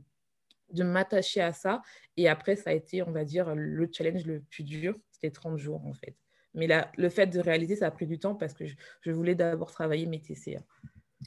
de 0.73 0.83
m'attacher 0.83 1.41
à 1.41 1.53
ça. 1.53 1.83
Et 2.17 2.29
après, 2.29 2.57
ça 2.57 2.71
a 2.71 2.73
été, 2.73 3.03
on 3.03 3.13
va 3.13 3.25
dire, 3.25 3.55
le 3.55 3.89
challenge 3.91 4.27
le 4.27 4.41
plus 4.41 4.65
dur. 4.65 4.97
C'était 5.11 5.31
30 5.31 5.57
jours, 5.57 5.87
en 5.87 5.95
fait. 5.95 6.17
Mais 6.55 6.67
là, 6.67 6.91
le 6.97 7.09
fait 7.09 7.27
de 7.27 7.41
réaliser, 7.41 7.77
ça 7.77 7.87
a 7.87 7.91
pris 7.91 8.07
du 8.07 8.19
temps 8.19 8.35
parce 8.35 8.55
que 8.55 8.65
je, 8.67 9.11
voulais 9.11 9.35
d'abord 9.35 9.73
travailler 9.73 10.07
mes 10.07 10.21
TCA. 10.21 10.61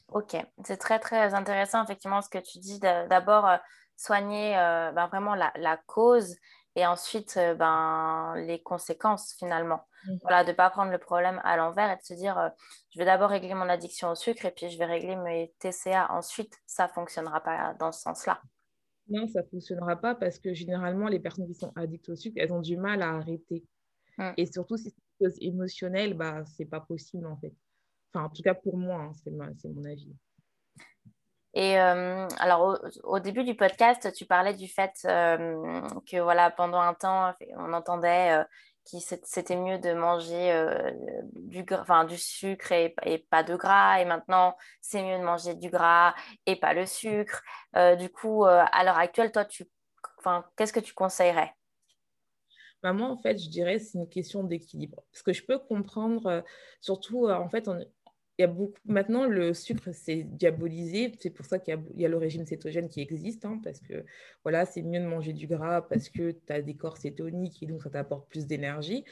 Ok, 0.10 0.38
c'est 0.63 0.78
très, 0.78 1.00
très 1.00 1.34
intéressant, 1.34 1.84
effectivement, 1.84 2.22
ce 2.22 2.30
que 2.30 2.38
tu 2.38 2.60
dis. 2.60 2.80
D'abord, 2.80 3.48
euh, 3.48 3.58
soigner 3.98 4.58
euh, 4.58 4.92
ben, 4.92 5.08
vraiment 5.08 5.36
la, 5.36 5.78
cause 5.86 6.36
et 6.76 6.86
ensuite 6.86 7.36
euh, 7.38 7.56
ben, 7.56 8.36
les 8.38 8.62
conséquences, 8.62 9.34
finalement. 9.38 9.86
Mmh. 10.06 10.16
Voilà, 10.22 10.44
de 10.44 10.52
ne 10.52 10.56
pas 10.56 10.70
prendre 10.70 10.92
le 10.92 10.98
problème 10.98 11.42
à 11.44 11.58
l'envers 11.58 11.92
et 11.92 11.98
de 11.98 12.04
se 12.04 12.13
dire, 12.13 12.52
je 12.92 13.00
vais 13.00 13.06
d'abord 13.06 13.32
régler 13.32 13.54
mon 13.54 13.68
addiction 13.68 14.12
au 14.12 14.16
sucre 14.16 14.46
et 14.46 14.52
puis 14.52 14.70
je 14.70 14.78
vais 14.78 14.86
régler 14.86 15.16
mes 15.18 15.54
TCA 15.60 16.12
ensuite. 16.12 16.58
Ça 16.68 16.88
ne 16.88 16.92
fonctionnera 16.92 17.42
pas 17.42 17.74
dans 17.80 17.92
ce 17.92 18.02
sens-là. 18.02 18.40
Non, 19.10 19.28
ça 19.28 19.42
ne 19.42 19.48
fonctionnera 19.48 19.96
pas 19.96 20.16
parce 20.16 20.38
que 20.38 20.54
généralement, 20.54 21.08
les 21.08 21.20
personnes 21.20 21.48
qui 21.48 21.54
sont 21.54 21.72
addictes 21.76 22.10
au 22.10 22.16
sucre, 22.16 22.38
elles 22.40 22.52
ont 22.52 22.62
du 22.62 22.78
mal 22.78 23.02
à 23.02 23.10
arrêter. 23.10 23.66
Mm. 24.18 24.32
Et 24.38 24.46
surtout, 24.46 24.78
si 24.78 24.90
c'est 24.90 25.07
émotionnelle, 25.42 26.14
bah, 26.14 26.46
ce 26.46 26.62
n'est 26.62 26.70
pas 26.70 26.82
possible 26.82 27.28
en 27.28 27.38
fait. 27.38 27.54
Enfin, 28.14 28.26
en 28.26 28.30
tout 28.30 28.42
cas, 28.42 28.54
pour 28.54 28.78
moi, 28.78 29.02
hein, 29.02 29.12
c'est 29.14 29.32
mon 29.32 29.86
avis. 29.86 30.16
Et 31.58 31.80
euh, 31.80 32.28
alors, 32.38 32.80
au, 33.04 33.20
début 33.20 33.44
du 33.44 33.56
podcast, 33.56 34.14
tu 34.14 34.28
parlais 34.28 34.54
du 34.54 34.68
fait 34.68 34.92
euh, 35.06 35.82
que 36.10 36.18
voilà, 36.18 36.52
pendant 36.52 36.80
un 36.80 36.94
temps, 36.94 37.34
on 37.58 37.74
entendait 37.74 38.38
euh, 38.38 38.44
que 38.86 39.00
c'était 39.24 39.56
mieux 39.56 39.80
de 39.80 39.94
manger 39.94 40.54
du, 41.34 41.66
enfin, 41.72 42.06
du 42.06 42.16
sucre 42.16 42.72
et, 42.72 42.94
pas 43.32 43.42
de 43.42 43.56
gras. 43.56 44.00
Et 44.00 44.06
maintenant, 44.06 44.56
c'est 44.82 45.02
mieux 45.02 45.18
de 45.18 45.24
manger 45.24 45.56
du 45.56 45.72
gras 45.72 46.14
et 46.46 46.58
pas 46.58 46.74
le 46.74 46.86
sucre. 46.86 47.42
du 47.98 48.10
coup, 48.10 48.46
à 48.46 48.84
l'heure 48.84 49.00
actuelle, 49.00 49.32
toi, 49.32 49.46
qu'est-ce 50.56 50.74
que 50.74 50.80
tu 50.80 50.94
conseillerais? 50.94 51.57
Bah, 52.84 52.94
moi, 52.94 53.10
en 53.10 53.18
fait, 53.18 53.38
je 53.38 53.50
dirais 53.50 53.80
c'est 53.80 53.98
une 53.98 54.10
question 54.10 54.44
d'équilibre. 54.44 55.04
Parce 55.12 55.24
que 55.24 55.34
je 55.34 55.44
peux 55.44 55.60
comprendre, 55.60 56.44
surtout, 56.82 57.28
en 57.28 57.50
fait, 57.50 57.68
il 58.38 58.44
y 58.44 58.46
a 58.46 58.48
beaucoup... 58.48 58.78
Maintenant, 58.86 59.26
le 59.26 59.54
sucre, 59.54 59.90
c'est 59.94 60.24
diabolisé. 60.24 61.12
C'est 61.20 61.32
pour 61.32 61.46
ça 61.46 61.60
qu'il 61.60 61.78
y, 61.96 62.06
a 62.06 62.10
le 62.10 62.18
régime 62.18 62.46
cétogène 62.46 62.88
qui 62.88 63.02
existe, 63.02 63.46
hein, 63.46 63.60
parce 63.63 63.80
que 63.80 64.06
voilà, 64.44 64.66
c'est 64.66 64.84
mieux 64.84 65.00
de 65.00 65.06
manger 65.06 65.34
du 65.34 65.48
gras 65.48 65.82
parce 65.82 66.10
que 66.10 66.32
tu 66.32 66.54
as 66.54 66.62
des 66.62 66.76
corps 66.76 66.98
cétoniques 66.98 67.62
et 67.63 67.66
donc 67.66 67.82
ça 67.82 67.90
t'apporte 67.90 68.30
plus 68.30 68.46
d'énergie. 68.46 69.06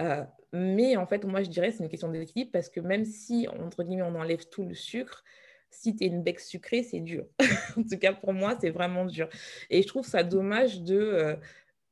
Euh, 0.00 0.24
mais 0.52 0.96
en 0.96 1.06
fait, 1.06 1.24
moi, 1.24 1.42
je 1.42 1.48
dirais 1.48 1.72
c'est 1.72 1.82
une 1.82 1.88
question 1.88 2.10
d'équilibre 2.10 2.50
parce 2.52 2.68
que 2.68 2.80
même 2.80 3.04
si, 3.04 3.48
entre 3.48 3.82
guillemets, 3.82 4.02
on 4.02 4.14
enlève 4.14 4.46
tout 4.48 4.64
le 4.64 4.74
sucre, 4.74 5.24
si 5.70 5.94
tu 5.94 6.04
es 6.04 6.06
une 6.08 6.22
bec 6.22 6.40
sucrée, 6.40 6.82
c'est 6.82 7.00
dur. 7.00 7.26
en 7.76 7.82
tout 7.82 7.98
cas, 7.98 8.12
pour 8.12 8.32
moi, 8.32 8.58
c'est 8.60 8.70
vraiment 8.70 9.06
dur. 9.06 9.28
Et 9.70 9.82
je 9.82 9.88
trouve 9.88 10.06
ça 10.06 10.22
dommage 10.22 10.82
de 10.82 10.98
euh, 10.98 11.36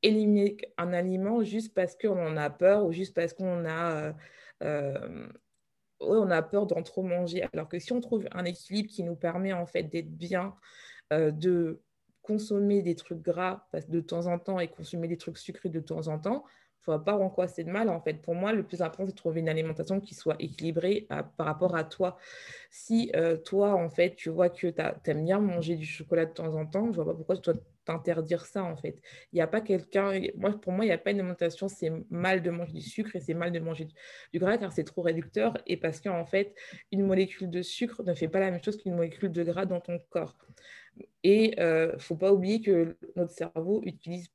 éliminer 0.02 0.56
un 0.76 0.92
aliment 0.92 1.42
juste 1.42 1.74
parce 1.74 1.96
qu'on 1.96 2.18
en 2.18 2.36
a 2.36 2.50
peur 2.50 2.84
ou 2.84 2.92
juste 2.92 3.14
parce 3.14 3.32
qu'on 3.32 3.64
a... 3.66 4.14
Euh, 4.62 5.28
on 6.00 6.30
a 6.30 6.42
peur 6.42 6.66
d'en 6.66 6.82
trop 6.82 7.02
manger. 7.02 7.44
Alors 7.52 7.68
que 7.68 7.78
si 7.78 7.92
on 7.92 8.00
trouve 8.00 8.26
un 8.32 8.44
équilibre 8.44 8.88
qui 8.88 9.02
nous 9.02 9.16
permet 9.16 9.52
en 9.52 9.66
fait 9.66 9.82
d'être 9.84 10.16
bien, 10.16 10.54
euh, 11.12 11.30
de 11.30 11.80
consommer 12.22 12.82
des 12.82 12.94
trucs 12.94 13.22
gras 13.22 13.66
de 13.88 14.00
temps 14.00 14.26
en 14.26 14.38
temps 14.38 14.60
et 14.60 14.68
consommer 14.68 15.08
des 15.08 15.16
trucs 15.16 15.38
sucrés 15.38 15.70
de 15.70 15.80
temps 15.80 16.08
en 16.08 16.18
temps, 16.18 16.44
ne 16.88 16.96
faut 16.96 16.98
pas 16.98 17.16
en 17.16 17.30
quoi 17.30 17.48
c'est 17.48 17.64
de 17.64 17.70
mal. 17.70 17.88
En 17.88 18.00
fait, 18.00 18.14
pour 18.14 18.34
moi, 18.34 18.52
le 18.52 18.62
plus 18.62 18.82
important, 18.82 19.06
c'est 19.06 19.12
de 19.12 19.16
trouver 19.16 19.40
une 19.40 19.48
alimentation 19.48 20.00
qui 20.00 20.14
soit 20.14 20.36
équilibrée 20.38 21.06
par 21.36 21.46
rapport 21.46 21.74
à 21.74 21.84
toi. 21.84 22.16
Si 22.70 23.10
euh, 23.16 23.36
toi, 23.36 23.74
en 23.74 23.88
fait, 23.88 24.14
tu 24.14 24.30
vois 24.30 24.48
que 24.50 24.68
tu 24.68 25.10
aimes 25.10 25.24
bien 25.24 25.40
manger 25.40 25.76
du 25.76 25.86
chocolat 25.86 26.26
de 26.26 26.32
temps 26.32 26.54
en 26.54 26.66
temps, 26.66 26.92
je 26.92 26.96
vois 26.96 27.06
pas 27.06 27.14
pourquoi 27.14 27.36
tu 27.36 27.50
dois 27.50 27.60
t'interdire 27.88 28.44
ça, 28.46 28.62
en 28.62 28.76
fait. 28.76 29.00
Il 29.32 29.36
n'y 29.36 29.40
a 29.40 29.46
pas 29.46 29.60
quelqu'un... 29.60 30.20
Moi, 30.36 30.52
pour 30.60 30.72
moi, 30.72 30.84
il 30.84 30.88
n'y 30.88 30.94
a 30.94 30.98
pas 30.98 31.10
une 31.10 31.20
alimentation, 31.20 31.68
c'est 31.68 31.90
mal 32.10 32.42
de 32.42 32.50
manger 32.50 32.72
du 32.74 32.80
sucre 32.82 33.16
et 33.16 33.20
c'est 33.20 33.34
mal 33.34 33.50
de 33.52 33.58
manger 33.58 33.88
du, 34.32 34.38
gras 34.38 34.58
car 34.58 34.72
c'est 34.72 34.84
trop 34.84 35.02
réducteur 35.02 35.56
et 35.66 35.76
parce 35.76 36.00
qu'en 36.00 36.26
fait, 36.26 36.54
une 36.92 37.04
molécule 37.06 37.50
de 37.50 37.62
sucre 37.62 38.02
ne 38.04 38.14
fait 38.14 38.28
pas 38.28 38.40
la 38.40 38.50
même 38.50 38.62
chose 38.62 38.76
qu'une 38.76 38.94
molécule 38.94 39.32
de 39.32 39.42
gras 39.42 39.66
dans 39.66 39.80
ton 39.80 39.98
corps. 40.10 40.36
Et 41.22 41.52
il 41.52 41.60
euh, 41.60 41.92
ne 41.94 41.98
faut 41.98 42.16
pas 42.16 42.32
oublier 42.32 42.60
que 42.60 42.96
notre 43.16 43.32
cerveau 43.32 43.82
utilise 43.84 44.28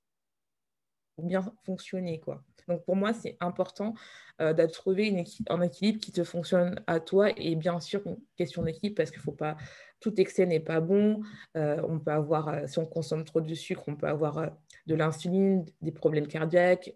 pour 1.16 1.26
bien 1.26 1.44
fonctionner. 1.66 2.20
Quoi. 2.20 2.44
Donc 2.68 2.84
pour 2.86 2.96
moi, 2.96 3.14
c'est 3.14 3.38
important 3.40 3.94
euh, 4.42 4.54
de 4.54 4.66
trouver 4.66 5.26
un 5.50 5.62
équilibre 5.62 6.00
qui 6.00 6.12
te 6.12 6.24
fonctionne 6.24 6.82
à 6.88 7.00
toi. 7.00 7.30
Et 7.38 7.56
bien 7.56 7.80
sûr, 7.80 8.02
une 8.06 8.18
question 8.38 8.64
d'équilibre, 8.64 8.96
parce 8.96 9.12
qu'il 9.12 9.22
faut 9.22 9.32
pas, 9.32 9.58
tout 10.00 10.20
excès 10.20 10.46
n'est 10.46 10.60
pas 10.60 10.80
bon. 10.80 11.22
Euh, 11.58 11.82
on 11.88 12.00
peut 12.00 12.12
avoir, 12.12 12.50
euh, 12.50 12.68
si 12.68 12.80
on 12.80 12.86
consomme 12.86 13.24
trop 13.26 13.42
de 13.42 13.54
sucre, 13.54 13.84
on 13.88 13.96
peut 13.96 14.08
avoir 14.08 14.52
de 14.86 14.96
l'insuline, 14.96 15.66
des 15.82 15.92
problèmes 15.92 16.28
cardiaques, 16.28 16.94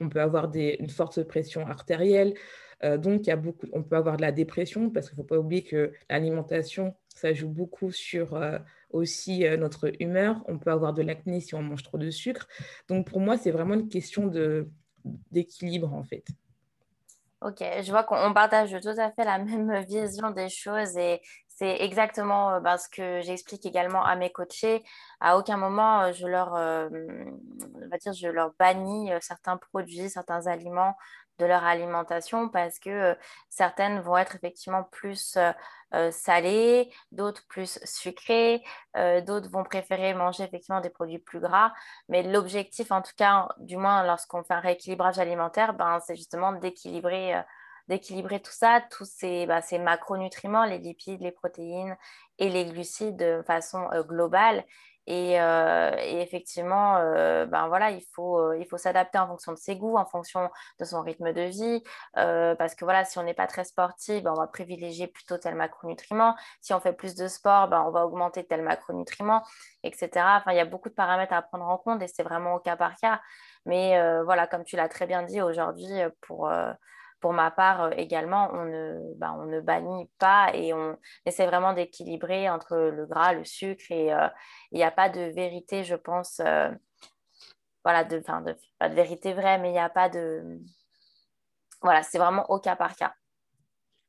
on 0.00 0.08
peut 0.08 0.20
avoir 0.20 0.50
une 0.52 0.90
forte 0.90 1.22
pression 1.22 1.64
artérielle. 1.64 2.34
donc, 2.82 3.20
il 3.20 3.28
y 3.28 3.30
a 3.30 3.36
beaucoup, 3.36 3.68
on 3.72 3.84
peut 3.84 3.94
avoir 3.94 4.16
de 4.16 4.22
la 4.22 4.32
dépression, 4.32 4.90
parce 4.90 5.08
qu'il 5.08 5.16
faut 5.16 5.22
pas 5.22 5.38
oublier 5.38 5.62
que 5.62 5.92
l'alimentation, 6.10 6.96
ça 7.14 7.32
joue 7.32 7.48
beaucoup 7.48 7.92
sur 7.92 8.36
aussi 8.94 9.46
euh, 9.46 9.56
notre 9.56 9.92
humeur. 10.00 10.42
On 10.46 10.58
peut 10.58 10.70
avoir 10.70 10.94
de 10.94 11.02
l'acné 11.02 11.40
si 11.40 11.54
on 11.54 11.62
mange 11.62 11.82
trop 11.82 11.98
de 11.98 12.10
sucre. 12.10 12.48
Donc 12.88 13.06
pour 13.06 13.20
moi, 13.20 13.36
c'est 13.36 13.50
vraiment 13.50 13.74
une 13.74 13.88
question 13.88 14.26
d'équilibre 15.30 15.92
en 15.92 16.02
fait. 16.02 16.24
Ok, 17.40 17.58
je 17.60 17.90
vois 17.90 18.04
qu'on 18.04 18.32
partage 18.32 18.70
tout 18.80 18.98
à 18.98 19.10
fait 19.12 19.24
la 19.24 19.38
même 19.44 19.82
vision 19.84 20.30
des 20.30 20.48
choses 20.48 20.96
et 20.96 21.20
c'est 21.46 21.82
exactement 21.82 22.54
euh, 22.54 22.60
ben, 22.60 22.78
ce 22.78 22.88
que 22.88 23.20
j'explique 23.20 23.66
également 23.66 24.04
à 24.04 24.16
mes 24.16 24.30
coachés. 24.30 24.82
À 25.20 25.36
aucun 25.36 25.56
moment, 25.56 26.02
euh, 26.02 26.12
je 26.12 26.26
leur, 26.26 26.50
va 26.54 27.98
dire, 27.98 28.12
je 28.12 28.28
leur 28.28 28.52
bannis 28.58 29.10
certains 29.20 29.56
produits, 29.56 30.08
certains 30.10 30.46
aliments 30.46 30.96
de 31.38 31.46
leur 31.46 31.64
alimentation 31.64 32.48
parce 32.48 32.78
que 32.78 32.90
euh, 32.90 33.14
certaines 33.48 34.00
vont 34.00 34.16
être 34.16 34.36
effectivement 34.36 34.84
plus 34.84 35.36
euh, 35.36 35.52
euh, 35.94 36.10
salées, 36.10 36.90
d'autres 37.12 37.44
plus 37.48 37.78
sucrées, 37.84 38.62
d'autres 39.26 39.48
vont 39.48 39.64
préférer 39.64 40.12
manger 40.14 40.44
effectivement 40.44 40.80
des 40.80 40.90
produits 40.90 41.18
plus 41.18 41.40
gras. 41.40 41.72
Mais 42.08 42.22
l'objectif, 42.22 42.90
en 42.90 43.00
tout 43.02 43.12
cas, 43.16 43.48
du 43.58 43.76
moins 43.76 44.04
lorsqu'on 44.04 44.42
fait 44.42 44.54
un 44.54 44.60
rééquilibrage 44.60 45.18
alimentaire, 45.18 45.74
ben, 45.74 46.00
c'est 46.00 46.16
justement 46.16 46.52
d'équilibrer 46.52 47.34
d'équilibrer 47.86 48.40
tout 48.40 48.50
ça, 48.50 48.82
tous 48.90 49.04
ces, 49.04 49.44
bah, 49.44 49.60
ces, 49.60 49.78
macronutriments, 49.78 50.64
les 50.64 50.78
lipides, 50.78 51.20
les 51.20 51.32
protéines 51.32 51.98
et 52.38 52.48
les 52.48 52.64
glucides 52.64 53.16
de 53.16 53.42
façon 53.46 53.88
globale. 54.08 54.64
Euh, 55.08 55.96
et, 55.98 56.20
effectivement, 56.22 56.96
euh, 56.96 57.46
ben 57.46 57.68
voilà, 57.68 57.90
il 57.90 58.02
faut, 58.14 58.38
euh, 58.38 58.64
faut 58.70 58.78
s'adapter 58.78 59.18
en 59.18 59.26
fonction 59.26 59.52
de 59.52 59.58
ses 59.58 59.76
goûts, 59.76 59.96
en 59.96 60.06
fonction 60.06 60.50
de 60.80 60.84
son 60.84 61.02
rythme 61.02 61.32
de 61.32 61.42
vie. 61.42 61.82
parce 62.14 62.74
que 62.74 62.84
voilà, 62.84 63.04
si 63.04 63.18
on 63.18 63.22
n'est 63.22 63.34
pas 63.34 63.46
très 63.46 63.64
sportif, 63.64 64.22
ben 64.22 64.32
on 64.32 64.40
va 64.40 64.46
privilégier 64.46 65.06
plutôt 65.06 65.38
tel 65.38 65.54
macronutriment. 65.54 66.34
Si 66.60 66.72
on 66.72 66.80
fait 66.80 66.92
plus 66.92 67.14
de 67.14 67.28
sport, 67.28 67.68
ben 67.68 67.82
on 67.86 67.90
va 67.90 68.06
augmenter 68.06 68.46
tel 68.46 68.62
macronutriment, 68.62 69.42
etc. 69.82 70.10
Enfin, 70.38 70.52
il 70.52 70.56
y 70.56 70.60
a 70.60 70.64
beaucoup 70.64 70.88
de 70.88 70.94
paramètres 70.94 71.32
à 71.34 71.42
prendre 71.42 71.66
en 71.66 71.78
compte 71.78 72.02
et 72.02 72.08
c'est 72.08 72.22
vraiment 72.22 72.54
au 72.54 72.60
cas 72.60 72.76
par 72.76 72.96
cas. 72.96 73.20
Mais 73.66 73.98
voilà, 74.24 74.46
comme 74.46 74.64
tu 74.64 74.76
l'as 74.76 74.88
très 74.88 75.06
bien 75.06 75.22
dit 75.22 75.40
aujourd'hui, 75.42 75.90
pour 76.22 76.50
pour 77.24 77.32
ma 77.32 77.50
part 77.50 77.84
euh, 77.84 77.90
également, 77.96 78.50
on 78.52 78.66
ne, 78.66 79.14
bah, 79.16 79.34
on 79.38 79.46
ne 79.46 79.58
bannit 79.58 80.10
pas 80.18 80.50
et 80.52 80.74
on 80.74 80.98
essaie 81.24 81.46
vraiment 81.46 81.72
d'équilibrer 81.72 82.50
entre 82.50 82.76
le 82.76 83.06
gras, 83.06 83.32
le 83.32 83.46
sucre 83.46 83.86
et 83.88 84.12
euh, 84.12 84.28
il 84.72 84.76
n'y 84.76 84.84
a 84.84 84.90
pas 84.90 85.08
de 85.08 85.22
vérité, 85.32 85.84
je 85.84 85.94
pense. 85.94 86.42
Euh, 86.44 86.70
voilà, 87.82 88.04
de, 88.04 88.18
de, 88.18 88.88
de 88.88 88.94
vérité 88.94 89.32
vraie, 89.32 89.56
mais 89.56 89.70
il 89.70 89.72
n'y 89.72 89.78
a 89.78 89.88
pas 89.88 90.10
de. 90.10 90.60
Voilà, 91.80 92.02
c'est 92.02 92.18
vraiment 92.18 92.44
au 92.50 92.58
cas 92.58 92.76
par 92.76 92.94
cas. 92.94 93.14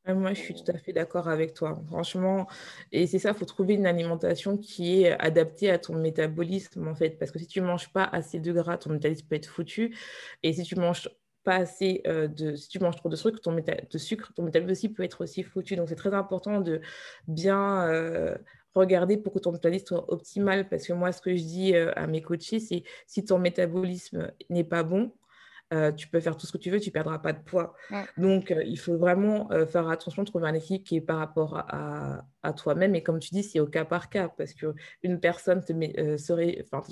Moi, 0.06 0.34
je 0.34 0.42
suis 0.42 0.54
tout 0.54 0.70
à 0.70 0.78
fait 0.78 0.92
d'accord 0.92 1.30
avec 1.30 1.54
toi. 1.54 1.74
Franchement, 1.88 2.48
et 2.92 3.08
c'est 3.08 3.20
ça, 3.20 3.30
il 3.30 3.36
faut 3.36 3.46
trouver 3.46 3.76
une 3.76 3.88
alimentation 3.88 4.58
qui 4.58 5.04
est 5.04 5.18
adaptée 5.22 5.72
à 5.72 5.80
ton 5.80 5.96
métabolisme, 5.96 6.86
en 6.86 6.96
fait. 6.96 7.12
Parce 7.12 7.32
que 7.32 7.40
si 7.40 7.48
tu 7.48 7.62
ne 7.62 7.66
manges 7.66 7.94
pas 7.94 8.04
assez 8.04 8.42
de 8.42 8.52
gras, 8.52 8.78
ton 8.78 8.90
métabolisme 8.90 9.26
peut 9.28 9.36
être 9.36 9.48
foutu. 9.50 9.98
Et 10.44 10.52
si 10.52 10.64
tu 10.64 10.76
manges 10.76 11.10
pas 11.46 11.56
assez 11.56 12.02
euh, 12.08 12.28
de... 12.28 12.56
Si 12.56 12.68
tu 12.68 12.80
manges 12.80 12.98
trop 12.98 13.08
de 13.08 13.16
sucre, 13.16 13.40
ton, 13.40 13.56
de 13.56 13.98
sucre, 13.98 14.34
ton 14.34 14.44
métabolisme 14.44 14.72
aussi 14.72 14.90
peut 14.90 15.04
être 15.04 15.24
aussi 15.24 15.44
foutu. 15.44 15.78
Donc, 15.78 15.88
c'est 15.88 15.96
très 15.96 16.14
important 16.14 16.60
de 16.60 16.82
bien 17.28 17.88
euh, 17.88 18.36
regarder 18.74 19.16
pour 19.16 19.32
que 19.32 19.40
ton 19.40 19.54
métabolisme 19.54 19.86
soit 19.86 20.12
optimal. 20.12 20.68
Parce 20.68 20.86
que 20.86 20.94
moi, 20.94 21.14
ce 21.14 21.22
que 21.22 21.36
je 21.36 21.44
dis 21.44 21.76
euh, 21.76 21.94
à 21.96 22.08
mes 22.08 22.22
coachés, 22.22 22.60
c'est 22.60 22.84
si 23.08 23.24
ton 23.24 23.40
métabolisme 23.40 24.32
n'est 24.50 24.66
pas 24.66 24.84
bon, 24.84 25.14
euh, 25.74 25.92
tu 25.92 26.08
peux 26.08 26.20
faire 26.20 26.38
tout 26.38 26.46
ce 26.46 26.52
que 26.52 26.60
tu 26.60 26.70
veux, 26.70 26.80
tu 26.80 26.90
ne 26.90 26.94
perdras 26.94 27.18
pas 27.18 27.34
de 27.34 27.42
poids. 27.42 27.74
Donc, 28.18 28.52
euh, 28.52 28.64
il 28.64 28.78
faut 28.78 28.98
vraiment 28.98 29.52
euh, 29.52 29.66
faire 29.66 29.90
attention, 29.90 30.24
trouver 30.24 30.48
un 30.48 30.54
équilibre 30.54 30.86
qui 30.86 30.98
est 30.98 31.02
par 31.02 31.18
rapport 31.18 31.58
à, 31.58 32.24
toi-même. 32.56 32.94
Et 32.94 33.02
comme 33.02 33.20
tu 33.20 33.32
dis, 33.34 33.42
c'est 33.42 33.60
au 33.60 33.66
cas 33.66 33.86
par 33.86 34.08
cas, 34.08 34.30
parce 34.30 34.54
qu'une 34.54 35.20
personne 35.20 35.64
te 35.64 35.74
met, 35.74 36.18
serait, 36.20 36.64
enfin, 36.72 36.84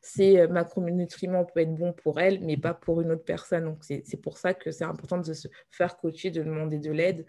ces 0.00 0.46
macronutriments 0.46 1.44
peuvent 1.44 1.64
être 1.64 1.74
bons 1.74 1.92
pour 1.92 2.18
elle, 2.18 2.40
mais 2.40 2.56
pas 2.56 2.72
pour 2.72 3.02
une 3.02 3.10
autre 3.12 3.24
personne. 3.24 3.64
Donc, 3.64 3.84
c'est 3.84 4.22
pour 4.22 4.38
ça 4.38 4.54
que 4.54 4.70
c'est 4.70 4.84
important 4.84 5.18
de 5.18 5.34
se 5.34 5.46
faire 5.70 5.98
coacher, 5.98 6.30
de 6.30 6.42
demander 6.42 6.78
de 6.78 6.90
l'aide 6.90 7.26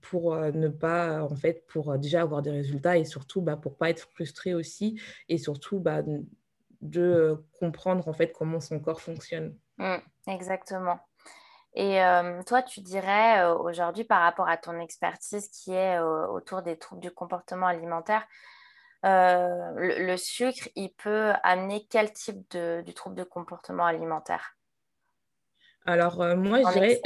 pour 0.00 0.36
ne 0.36 0.68
pas, 0.68 1.24
en 1.24 1.34
fait, 1.34 1.66
pour 1.66 1.98
déjà 1.98 2.22
avoir 2.22 2.42
des 2.42 2.52
résultats 2.52 2.96
et 2.96 3.04
surtout 3.04 3.42
bah, 3.42 3.56
pour 3.56 3.76
pas 3.76 3.90
être 3.90 4.08
frustré 4.12 4.54
aussi 4.54 5.00
et 5.28 5.36
surtout 5.36 5.80
bah, 5.80 6.04
de 6.80 7.36
comprendre 7.58 8.06
en 8.06 8.12
fait 8.12 8.32
comment 8.32 8.60
son 8.60 8.78
corps 8.78 9.00
fonctionne. 9.00 9.56
Mmh, 9.80 9.96
exactement. 10.26 11.00
Et 11.74 12.02
euh, 12.02 12.42
toi, 12.42 12.62
tu 12.62 12.80
dirais 12.80 13.40
euh, 13.40 13.54
aujourd'hui 13.54 14.04
par 14.04 14.20
rapport 14.20 14.48
à 14.48 14.58
ton 14.58 14.78
expertise 14.78 15.48
qui 15.48 15.72
est 15.72 15.98
euh, 15.98 16.26
autour 16.26 16.60
des 16.62 16.76
troubles 16.76 17.00
du 17.00 17.10
comportement 17.10 17.66
alimentaire, 17.66 18.26
le, 19.02 20.16
sucre, 20.18 20.68
il 20.76 20.92
peut 20.92 21.32
amener 21.42 21.86
quel 21.88 22.12
type 22.12 22.38
de, 22.50 22.82
du 22.82 22.92
trouble 22.92 23.16
de 23.16 23.24
comportement 23.24 23.86
alimentaire? 23.86 24.56
Alors, 25.86 26.18
moi, 26.36 26.60
je 26.60 26.72
dirais, 26.74 27.00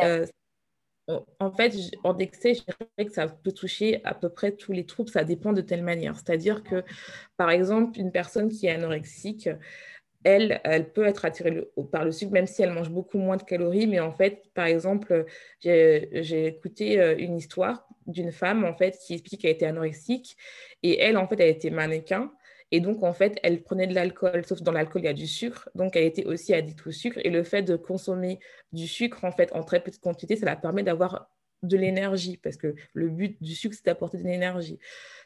en 1.39 1.53
fait, 1.53 1.73
en 2.03 2.19
excès, 2.19 2.55
je 2.55 2.63
dirais 2.65 3.07
que 3.07 3.13
ça 3.13 3.29
peut 3.29 3.53
toucher 3.53 4.05
à 4.05 4.13
peu 4.13 4.29
près 4.29 4.51
tous 4.51 4.73
les 4.73 4.87
troubles, 4.87 5.11
ça 5.11 5.23
dépend 5.23 5.53
de 5.53 5.61
telle 5.61 5.85
manière. 5.85 6.17
C'est-à-dire 6.17 6.65
que, 6.65 6.83
par 7.37 7.51
exemple, 7.51 8.01
une 8.01 8.11
personne 8.11 8.51
qui 8.51 8.67
est 8.67 8.73
anorexique, 8.73 9.49
elle, 10.25 10.91
peut 10.95 11.05
être 11.05 11.25
attirée 11.25 11.69
par 11.93 12.05
le 12.05 12.11
sucre, 12.11 12.33
même 12.33 12.47
si 12.47 12.63
elle 12.63 12.73
mange 12.73 12.91
beaucoup 12.91 13.19
moins 13.19 13.37
de 13.37 13.43
calories. 13.43 13.87
Mais 13.87 14.01
en 14.01 14.13
fait, 14.13 14.43
par 14.55 14.67
exemple, 14.67 15.27
j'ai 15.61 16.47
écouté 16.47 16.99
euh, 16.99 17.15
une 17.19 17.37
histoire 17.37 17.87
d'une 18.07 18.33
femme, 18.33 18.65
en 18.65 18.75
fait, 18.75 18.99
qui 19.07 19.15
explique 19.15 19.43
qu'elle 19.43 19.53
était 19.53 19.67
anorexique. 19.67 20.37
Et 20.83 20.99
elle, 21.01 21.19
en 21.19 21.29
fait, 21.29 21.39
elle 21.41 21.51
était 21.51 21.71
mannequin. 21.71 22.33
Et 22.71 22.81
donc, 22.81 23.03
en 23.03 23.13
fait, 23.13 23.39
elle 23.43 23.63
prenait 23.63 23.87
de 23.87 23.95
l'alcool, 23.95 24.45
sauf 24.45 24.63
dans 24.63 24.73
l'alcool, 24.73 25.03
il 25.03 25.05
y 25.05 25.09
a 25.09 25.13
du 25.13 25.27
sucre. 25.27 25.69
Donc, 25.75 25.95
elle 25.95 26.05
était 26.05 26.25
aussi 26.25 26.55
addicte 26.55 26.87
au 26.87 26.91
sucre. 26.91 27.19
Et 27.23 27.31
le 27.31 27.45
fait 27.45 27.63
de 27.63 27.77
consommer 27.77 28.41
du 28.73 28.89
sucre, 28.89 29.25
en 29.25 29.31
fait, 29.31 29.53
en 29.53 29.63
très 29.63 29.81
petite 29.81 30.03
quantité, 30.03 30.37
ça 30.37 30.47
la 30.47 30.57
permet 30.57 30.83
d'avoir 30.83 31.31
de 31.63 31.77
l'énergie, 31.77 32.37
parce 32.37 32.57
que 32.57 32.75
le 32.93 33.09
but 33.09 33.43
du 33.43 33.55
sucre, 33.55 33.75
c'est 33.75 33.87
d'apporter 33.87 34.19
de 34.19 34.25
l'énergie. 34.25 34.79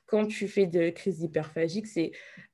Quand 0.07 0.27
tu 0.27 0.49
fais 0.49 0.67
de 0.67 0.91
crise 0.91 1.21
hyperphagique, 1.23 1.87
c'est 1.87 2.13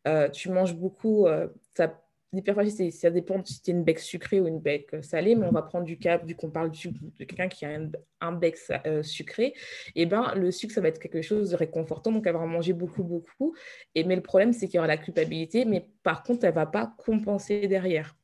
euh, 0.08 0.28
tu 0.28 0.50
manges 0.50 0.74
beaucoup, 0.74 1.26
euh, 1.26 1.48
ça 1.74 2.03
L'hyperphagie, 2.34 2.90
ça 2.90 3.10
dépend 3.10 3.42
si 3.44 3.62
tu 3.62 3.70
es 3.70 3.74
une 3.74 3.84
bec 3.84 4.00
sucrée 4.00 4.40
ou 4.40 4.48
une 4.48 4.58
bec 4.58 4.88
euh, 4.92 5.02
salée, 5.02 5.36
mais 5.36 5.46
on 5.46 5.52
va 5.52 5.62
prendre 5.62 5.84
du 5.84 5.98
cas, 5.98 6.18
vu 6.18 6.34
qu'on 6.34 6.50
parle 6.50 6.72
de 6.72 7.24
quelqu'un 7.24 7.46
qui 7.46 7.64
a 7.64 7.78
un, 8.20 8.32
bec 8.32 8.58
euh, 8.86 9.02
sucré, 9.02 9.54
et 9.94 10.02
eh 10.02 10.06
ben, 10.06 10.34
le 10.34 10.50
sucre, 10.50 10.74
ça 10.74 10.80
va 10.80 10.88
être 10.88 10.98
quelque 10.98 11.22
chose 11.22 11.50
de 11.50 11.56
réconfortant, 11.56 12.10
donc 12.10 12.26
elle 12.26 12.32
va 12.32 12.40
en 12.40 12.46
manger 12.48 12.72
beaucoup, 12.72 13.04
beaucoup. 13.04 13.54
Et, 13.94 14.02
mais 14.02 14.16
le 14.16 14.22
problème, 14.22 14.52
c'est 14.52 14.66
qu'il 14.66 14.76
y 14.76 14.78
aura 14.78 14.88
la 14.88 14.96
culpabilité, 14.96 15.64
mais 15.64 15.86
par 16.02 16.24
contre, 16.24 16.44
elle 16.44 16.50
ne 16.50 16.54
va 16.54 16.66
pas 16.66 16.92
compenser 16.98 17.68
derrière. 17.68 18.16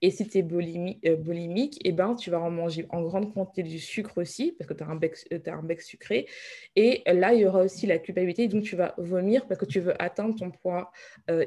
Et 0.00 0.10
si 0.10 0.26
tu 0.26 0.38
es 0.38 0.42
euh, 0.42 1.16
bolimique, 1.16 1.76
et 1.84 1.90
eh 1.90 1.92
ben, 1.92 2.16
tu 2.16 2.30
vas 2.30 2.40
en 2.40 2.50
manger 2.50 2.86
en 2.90 3.02
grande 3.02 3.32
quantité 3.32 3.62
du 3.62 3.78
sucre 3.78 4.18
aussi, 4.18 4.56
parce 4.58 4.66
que 4.66 4.74
tu 4.74 4.82
as, 4.82 4.88
un 4.88 4.96
bec, 4.96 5.16
as 5.30 5.52
un 5.52 5.62
bec 5.62 5.82
sucré. 5.82 6.26
Et 6.74 7.02
là, 7.06 7.32
il 7.32 7.42
y 7.42 7.46
aura 7.46 7.62
aussi 7.62 7.86
la 7.86 7.98
culpabilité, 7.98 8.48
donc 8.48 8.64
tu 8.64 8.74
vas 8.74 8.94
vomir 8.98 9.46
parce 9.46 9.60
que 9.60 9.66
tu 9.66 9.78
veux 9.78 9.94
atteindre 10.02 10.34
ton 10.34 10.50
poids 10.50 10.90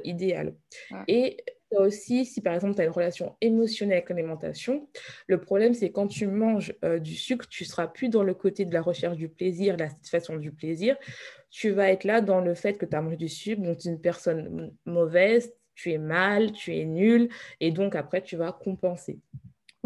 idéal. 0.03 0.53
Et 1.07 1.37
aussi, 1.71 2.25
si 2.25 2.41
par 2.41 2.53
exemple 2.53 2.75
tu 2.75 2.81
as 2.81 2.85
une 2.85 2.91
relation 2.91 3.35
émotionnelle 3.41 3.97
avec 3.97 4.09
l'alimentation, 4.09 4.87
le 5.27 5.39
problème 5.41 5.73
c'est 5.73 5.91
quand 5.91 6.07
tu 6.07 6.27
manges 6.27 6.73
euh, 6.83 6.99
du 6.99 7.15
sucre, 7.15 7.47
tu 7.47 7.65
seras 7.65 7.87
plus 7.87 8.09
dans 8.09 8.23
le 8.23 8.33
côté 8.33 8.65
de 8.65 8.73
la 8.73 8.81
recherche 8.81 9.17
du 9.17 9.29
plaisir, 9.29 9.77
la 9.77 9.89
satisfaction 9.89 10.37
du 10.37 10.51
plaisir. 10.51 10.97
Tu 11.49 11.71
vas 11.71 11.89
être 11.91 12.03
là 12.03 12.21
dans 12.21 12.41
le 12.41 12.53
fait 12.53 12.77
que 12.77 12.85
tu 12.85 12.95
as 12.95 13.01
mangé 13.01 13.17
du 13.17 13.29
sucre, 13.29 13.61
donc 13.61 13.77
tu 13.79 13.87
es 13.87 13.91
une 13.91 14.01
personne 14.01 14.73
mauvaise, 14.85 15.53
tu 15.73 15.91
es 15.91 15.97
mal, 15.97 16.51
tu 16.51 16.75
es 16.75 16.85
nul, 16.85 17.29
et 17.59 17.71
donc 17.71 17.95
après 17.95 18.21
tu 18.21 18.37
vas 18.37 18.51
compenser. 18.51 19.19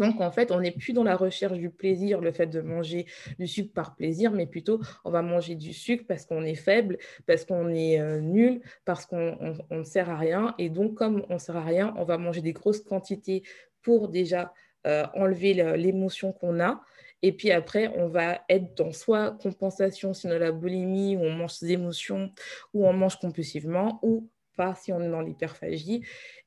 Donc, 0.00 0.20
en 0.20 0.30
fait, 0.30 0.50
on 0.50 0.60
n'est 0.60 0.72
plus 0.72 0.92
dans 0.92 1.04
la 1.04 1.16
recherche 1.16 1.58
du 1.58 1.70
plaisir, 1.70 2.20
le 2.20 2.32
fait 2.32 2.46
de 2.46 2.60
manger 2.60 3.06
du 3.38 3.46
sucre 3.46 3.72
par 3.72 3.94
plaisir, 3.94 4.32
mais 4.32 4.46
plutôt 4.46 4.80
on 5.04 5.10
va 5.10 5.22
manger 5.22 5.54
du 5.54 5.72
sucre 5.72 6.04
parce 6.08 6.24
qu'on 6.24 6.42
est 6.42 6.54
faible, 6.54 6.98
parce 7.26 7.44
qu'on 7.44 7.68
est 7.68 8.00
euh, 8.00 8.20
nul, 8.20 8.62
parce 8.84 9.06
qu'on 9.06 9.54
ne 9.70 9.82
sert 9.84 10.08
à 10.08 10.16
rien. 10.16 10.54
Et 10.58 10.70
donc, 10.70 10.94
comme 10.94 11.24
on 11.28 11.34
ne 11.34 11.38
sert 11.38 11.56
à 11.56 11.64
rien, 11.64 11.94
on 11.98 12.04
va 12.04 12.18
manger 12.18 12.40
des 12.40 12.52
grosses 12.52 12.80
quantités 12.80 13.42
pour 13.82 14.08
déjà 14.08 14.52
euh, 14.86 15.06
enlever 15.14 15.52
l'émotion 15.76 16.32
qu'on 16.32 16.60
a. 16.60 16.80
Et 17.22 17.32
puis 17.32 17.50
après, 17.50 17.92
on 17.96 18.08
va 18.08 18.40
être 18.48 18.74
dans 18.76 18.92
soit 18.92 19.32
compensation, 19.42 20.14
sinon 20.14 20.38
la 20.38 20.52
boulimie, 20.52 21.16
où 21.16 21.20
on 21.20 21.30
mange 21.30 21.52
ses 21.52 21.72
émotions, 21.72 22.32
ou 22.72 22.86
on 22.86 22.94
mange 22.94 23.18
compulsivement, 23.18 23.98
ou 24.02 24.30
pas 24.60 24.74
si 24.74 24.92
on 24.92 25.00
est 25.00 25.08
dans 25.08 25.22
l'hyperphagie. 25.22 26.02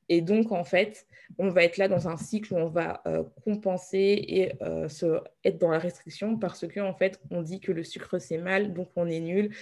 Et 0.08 0.20
donc, 0.20 0.52
en 0.52 0.62
fait, 0.62 1.04
on 1.38 1.48
va 1.48 1.64
être 1.64 1.78
là 1.78 1.88
dans 1.88 2.06
un 2.06 2.16
cycle 2.16 2.54
où 2.54 2.56
on 2.56 2.68
va 2.68 3.02
euh, 3.08 3.24
compenser 3.44 4.24
et 4.28 4.52
euh, 4.62 4.88
se, 4.88 5.20
être 5.44 5.58
dans 5.58 5.70
la 5.70 5.80
restriction 5.80 6.38
parce 6.38 6.64
qu'en 6.72 6.86
en 6.86 6.94
fait, 6.94 7.20
on 7.32 7.42
dit 7.42 7.58
que 7.58 7.72
le 7.72 7.82
sucre, 7.82 8.18
c'est 8.20 8.38
mal, 8.38 8.72
donc 8.72 8.90
on 8.94 9.08
est 9.08 9.18
nul, 9.18 9.52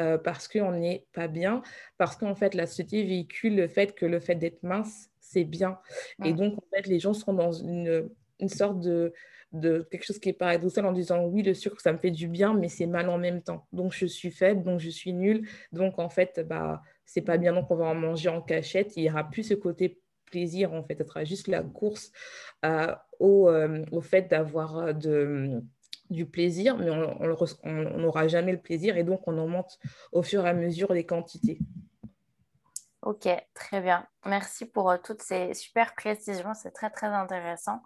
euh, 0.00 0.16
parce 0.16 0.48
qu'on 0.48 0.72
n'est 0.72 1.04
pas 1.12 1.28
bien, 1.28 1.62
parce 1.98 2.16
qu'en 2.16 2.34
fait, 2.34 2.54
la 2.54 2.66
société 2.66 3.04
véhicule 3.04 3.56
le 3.56 3.68
fait 3.68 3.94
que 3.94 4.06
le 4.06 4.20
fait 4.20 4.36
d'être 4.36 4.62
mince, 4.62 5.10
c'est 5.20 5.44
bien. 5.44 5.78
Et 6.24 6.32
donc, 6.32 6.56
en 6.56 6.64
fait, 6.74 6.86
les 6.86 6.98
gens 6.98 7.12
sont 7.12 7.34
dans 7.34 7.52
une, 7.52 8.08
une 8.40 8.48
sorte 8.48 8.80
de, 8.80 9.12
de 9.52 9.86
quelque 9.90 10.04
chose 10.04 10.18
qui 10.18 10.30
est 10.30 10.32
paradoxal 10.32 10.86
en 10.86 10.92
disant 10.92 11.26
oui, 11.26 11.42
le 11.42 11.52
sucre, 11.52 11.78
ça 11.80 11.92
me 11.92 11.98
fait 11.98 12.10
du 12.10 12.28
bien, 12.28 12.54
mais 12.54 12.68
c'est 12.68 12.86
mal 12.86 13.10
en 13.10 13.18
même 13.18 13.42
temps. 13.42 13.66
Donc, 13.72 13.92
je 13.92 14.06
suis 14.06 14.30
faible, 14.30 14.62
donc 14.62 14.80
je 14.80 14.88
suis 14.88 15.12
nulle. 15.12 15.46
Donc, 15.72 15.98
en 15.98 16.08
fait, 16.08 16.40
bah, 16.48 16.80
c'est 17.08 17.22
pas 17.22 17.38
bien, 17.38 17.54
donc 17.54 17.70
on 17.70 17.76
va 17.76 17.86
en 17.86 17.94
manger 17.94 18.28
en 18.28 18.42
cachette. 18.42 18.94
Il 18.96 19.02
n'y 19.02 19.10
aura 19.10 19.24
plus 19.24 19.42
ce 19.42 19.54
côté 19.54 19.98
plaisir, 20.26 20.74
en 20.74 20.84
fait. 20.84 20.98
Ce 20.98 21.04
sera 21.04 21.24
juste 21.24 21.48
la 21.48 21.62
course 21.62 22.12
euh, 22.66 22.94
au, 23.18 23.48
euh, 23.48 23.82
au, 23.92 24.02
fait 24.02 24.28
d'avoir 24.28 24.76
euh, 24.76 25.58
du 26.10 26.26
plaisir, 26.26 26.76
mais 26.76 26.90
on 26.90 27.98
n'aura 27.98 28.28
jamais 28.28 28.52
le 28.52 28.60
plaisir 28.60 28.98
et 28.98 29.04
donc 29.04 29.26
on 29.26 29.38
augmente 29.38 29.78
au 30.12 30.22
fur 30.22 30.44
et 30.44 30.50
à 30.50 30.52
mesure 30.52 30.92
les 30.92 31.06
quantités. 31.06 31.58
Ok, 33.00 33.26
très 33.54 33.80
bien. 33.80 34.06
Merci 34.26 34.66
pour 34.66 34.94
toutes 35.02 35.22
ces 35.22 35.54
super 35.54 35.94
précisions, 35.94 36.52
c'est 36.52 36.72
très 36.72 36.90
très 36.90 37.06
intéressant. 37.06 37.82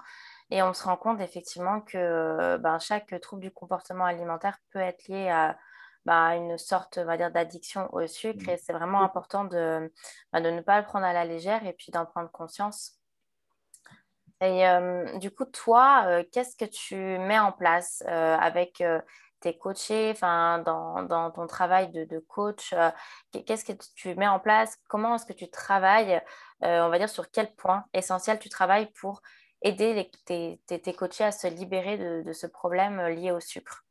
Et 0.50 0.64
on 0.64 0.74
se 0.74 0.82
rend 0.82 0.96
compte 0.96 1.20
effectivement 1.20 1.80
que 1.80 2.56
ben, 2.56 2.80
chaque 2.80 3.18
trouble 3.20 3.42
du 3.42 3.52
comportement 3.52 4.04
alimentaire 4.04 4.58
peut 4.72 4.80
être 4.80 5.06
lié 5.06 5.28
à 5.28 5.56
bah, 6.04 6.36
une 6.36 6.58
sorte 6.58 6.98
va 6.98 7.16
dire, 7.16 7.30
d'addiction 7.30 7.88
au 7.92 8.06
sucre. 8.06 8.48
Et 8.48 8.56
c'est 8.56 8.72
vraiment 8.72 9.02
important 9.02 9.44
de, 9.44 9.92
bah, 10.32 10.40
de 10.40 10.50
ne 10.50 10.60
pas 10.60 10.80
le 10.80 10.86
prendre 10.86 11.06
à 11.06 11.12
la 11.12 11.24
légère 11.24 11.66
et 11.66 11.72
puis 11.72 11.92
d'en 11.92 12.06
prendre 12.06 12.30
conscience. 12.30 12.98
Et 14.42 14.66
euh, 14.66 15.18
du 15.18 15.30
coup, 15.30 15.44
toi, 15.44 16.04
euh, 16.06 16.24
qu'est-ce 16.32 16.56
que 16.56 16.64
tu 16.64 16.96
mets 16.96 17.38
en 17.38 17.52
place 17.52 18.02
euh, 18.08 18.36
avec 18.36 18.82
tes 19.40 19.56
coachés, 19.56 20.14
dans, 20.20 21.04
dans 21.04 21.30
ton 21.30 21.46
travail 21.46 21.90
de, 21.92 22.04
de 22.04 22.18
coach 22.18 22.74
Qu'est-ce 23.46 23.64
que 23.64 23.72
tu 23.94 24.14
mets 24.16 24.26
en 24.26 24.40
place? 24.40 24.78
Comment 24.88 25.14
est-ce 25.14 25.26
que 25.26 25.32
tu 25.32 25.48
travailles 25.50 26.20
On 26.60 26.88
va 26.88 26.98
dire 26.98 27.08
sur 27.08 27.30
quel 27.30 27.54
point 27.54 27.84
essentiel 27.92 28.38
tu 28.38 28.48
travailles 28.48 28.90
pour 29.00 29.22
aider 29.62 30.10
tes, 30.26 30.60
tes, 30.66 30.92
coachés 30.92 31.24
à 31.24 31.32
se 31.32 31.46
libérer 31.46 31.96
de, 31.98 32.22
de 32.22 32.32
ce 32.32 32.46
problème 32.46 33.00
lié 33.08 33.30
au 33.30 33.40
sucre? 33.40 33.84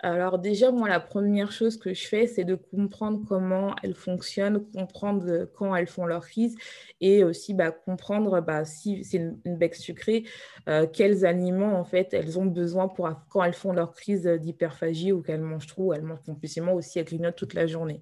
Alors 0.00 0.38
déjà, 0.38 0.70
moi, 0.70 0.88
la 0.88 1.00
première 1.00 1.50
chose 1.50 1.76
que 1.76 1.92
je 1.92 2.06
fais, 2.06 2.28
c'est 2.28 2.44
de 2.44 2.54
comprendre 2.54 3.20
comment 3.28 3.74
elles 3.82 3.94
fonctionnent, 3.94 4.64
comprendre 4.70 5.48
quand 5.56 5.74
elles 5.74 5.88
font 5.88 6.06
leur 6.06 6.24
crise 6.24 6.56
et 7.00 7.24
aussi 7.24 7.52
bah, 7.52 7.72
comprendre 7.72 8.40
bah, 8.40 8.64
si 8.64 9.04
c'est 9.04 9.16
une, 9.16 9.56
bec 9.56 9.74
sucrée, 9.74 10.24
euh, 10.68 10.86
quels 10.86 11.26
aliments 11.26 11.78
en 11.80 11.84
fait 11.84 12.14
elles 12.14 12.38
ont 12.38 12.46
besoin 12.46 12.86
pour 12.86 13.10
quand 13.28 13.42
elles 13.42 13.54
font 13.54 13.72
leur 13.72 13.92
crise 13.92 14.24
d'hyperphagie 14.24 15.10
ou 15.10 15.20
qu'elles 15.20 15.40
mangent 15.40 15.66
trop, 15.66 15.92
elles 15.92 16.02
mangent 16.02 16.22
compulsivement 16.24 16.74
aussi, 16.74 17.00
elles 17.00 17.04
grignotent 17.04 17.36
toute 17.36 17.54
la 17.54 17.66
journée. 17.66 18.00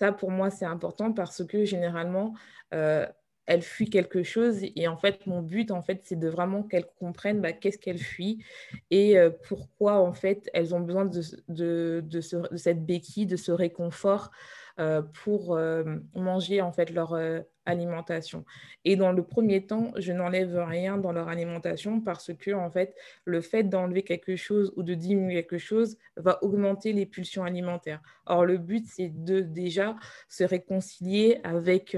Ça, 0.00 0.12
pour 0.12 0.30
moi, 0.30 0.50
c'est 0.50 0.64
important 0.64 1.12
parce 1.12 1.44
que 1.44 1.64
généralement, 1.64 2.34
euh, 2.74 3.06
elle 3.50 3.62
fuit 3.62 3.90
quelque 3.90 4.22
chose. 4.22 4.60
Et 4.76 4.86
en 4.86 4.96
fait, 4.96 5.26
mon 5.26 5.42
but, 5.42 5.72
en 5.72 5.82
fait, 5.82 6.02
c'est 6.04 6.18
de 6.18 6.28
vraiment 6.28 6.62
qu'elles 6.62 6.86
comprennent 7.00 7.40
bah, 7.40 7.52
qu'est-ce 7.52 7.78
qu'elles 7.78 7.98
fuient 7.98 8.44
et 8.92 9.18
euh, 9.18 9.30
pourquoi, 9.48 9.94
en 9.94 10.12
fait, 10.12 10.48
elles 10.54 10.72
ont 10.72 10.78
besoin 10.78 11.04
de, 11.04 11.20
de, 11.48 12.00
de, 12.06 12.20
cette 12.56 12.86
béquille, 12.86 13.26
de 13.26 13.34
ce 13.34 13.50
réconfort 13.50 14.30
euh, 14.78 15.02
pour 15.24 15.56
euh, 15.56 15.96
manger, 16.14 16.60
en 16.60 16.70
fait, 16.70 16.90
leur 16.90 17.18
alimentation. 17.66 18.44
Et 18.84 18.94
dans 18.94 19.10
le 19.10 19.24
premier 19.24 19.66
temps, 19.66 19.90
je 19.96 20.12
n'enlève 20.12 20.56
rien 20.56 20.96
dans 20.96 21.10
leur 21.10 21.26
alimentation 21.26 22.00
parce 22.00 22.32
que, 22.32 22.52
en 22.52 22.70
fait, 22.70 22.94
le 23.24 23.40
fait 23.40 23.64
d'enlever 23.64 24.04
quelque 24.04 24.36
chose 24.36 24.72
ou 24.76 24.84
de 24.84 24.94
diminuer 24.94 25.34
quelque 25.42 25.58
chose 25.58 25.98
va 26.16 26.38
augmenter 26.44 26.92
les 26.92 27.04
pulsions 27.04 27.42
alimentaires. 27.42 28.00
Or, 28.26 28.44
le 28.46 28.58
but, 28.58 28.86
c'est 28.86 29.08
de 29.08 29.40
déjà 29.40 29.96
se 30.28 30.44
réconcilier 30.44 31.40
avec 31.42 31.96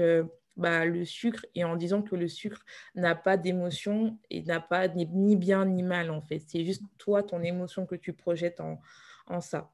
bah, 0.57 0.85
le 0.85 1.05
sucre 1.05 1.45
et 1.55 1.63
en 1.63 1.75
disant 1.75 2.01
que 2.01 2.15
le 2.15 2.27
sucre 2.27 2.63
n'a 2.95 3.15
pas 3.15 3.37
d'émotion 3.37 4.17
et 4.29 4.43
n'a 4.43 4.59
pas 4.59 4.87
ni, 4.87 5.35
bien 5.35 5.65
ni 5.65 5.83
mal 5.83 6.11
en 6.11 6.21
fait. 6.21 6.39
C'est 6.39 6.63
juste 6.65 6.83
toi, 6.97 7.23
ton 7.23 7.41
émotion 7.41 7.85
que 7.85 7.95
tu 7.95 8.13
projettes 8.13 8.61
en, 8.61 8.79
en 9.27 9.41
ça. 9.41 9.71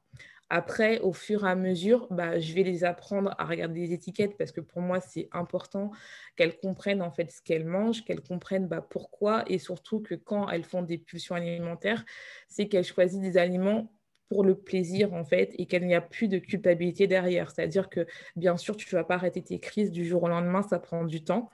Après, 0.52 0.98
au 0.98 1.12
fur 1.12 1.46
et 1.46 1.48
à 1.48 1.54
mesure, 1.54 2.08
bah, 2.10 2.40
je 2.40 2.52
vais 2.54 2.64
les 2.64 2.82
apprendre 2.82 3.36
à 3.38 3.44
regarder 3.44 3.82
les 3.82 3.92
étiquettes 3.92 4.36
parce 4.36 4.50
que 4.50 4.60
pour 4.60 4.82
moi, 4.82 5.00
c'est 5.00 5.28
important 5.30 5.92
qu'elles 6.34 6.58
comprennent 6.58 7.02
en 7.02 7.12
fait 7.12 7.30
ce 7.30 7.40
qu'elles 7.40 7.64
mangent, 7.64 8.04
qu'elles 8.04 8.20
comprennent 8.20 8.66
bah, 8.66 8.80
pourquoi 8.80 9.44
et 9.46 9.58
surtout 9.58 10.00
que 10.00 10.16
quand 10.16 10.48
elles 10.48 10.64
font 10.64 10.82
des 10.82 10.98
pulsions 10.98 11.36
alimentaires, 11.36 12.04
c'est 12.48 12.66
qu'elles 12.66 12.84
choisissent 12.84 13.20
des 13.20 13.38
aliments 13.38 13.92
pour 14.30 14.44
le 14.44 14.54
plaisir 14.54 15.12
en 15.12 15.24
fait 15.24 15.52
et 15.58 15.66
qu'il 15.66 15.84
n'y 15.86 15.94
a 15.94 16.00
plus 16.00 16.28
de 16.28 16.38
culpabilité 16.38 17.08
derrière. 17.08 17.50
C'est-à-dire 17.50 17.90
que 17.90 18.06
bien 18.36 18.56
sûr, 18.56 18.76
tu 18.76 18.88
vas 18.94 19.02
pas 19.02 19.16
arrêter 19.16 19.42
tes 19.42 19.58
crises 19.58 19.90
du 19.90 20.06
jour 20.06 20.22
au 20.22 20.28
lendemain, 20.28 20.62
ça 20.62 20.78
prend 20.78 21.04
du 21.04 21.24
temps. 21.24 21.50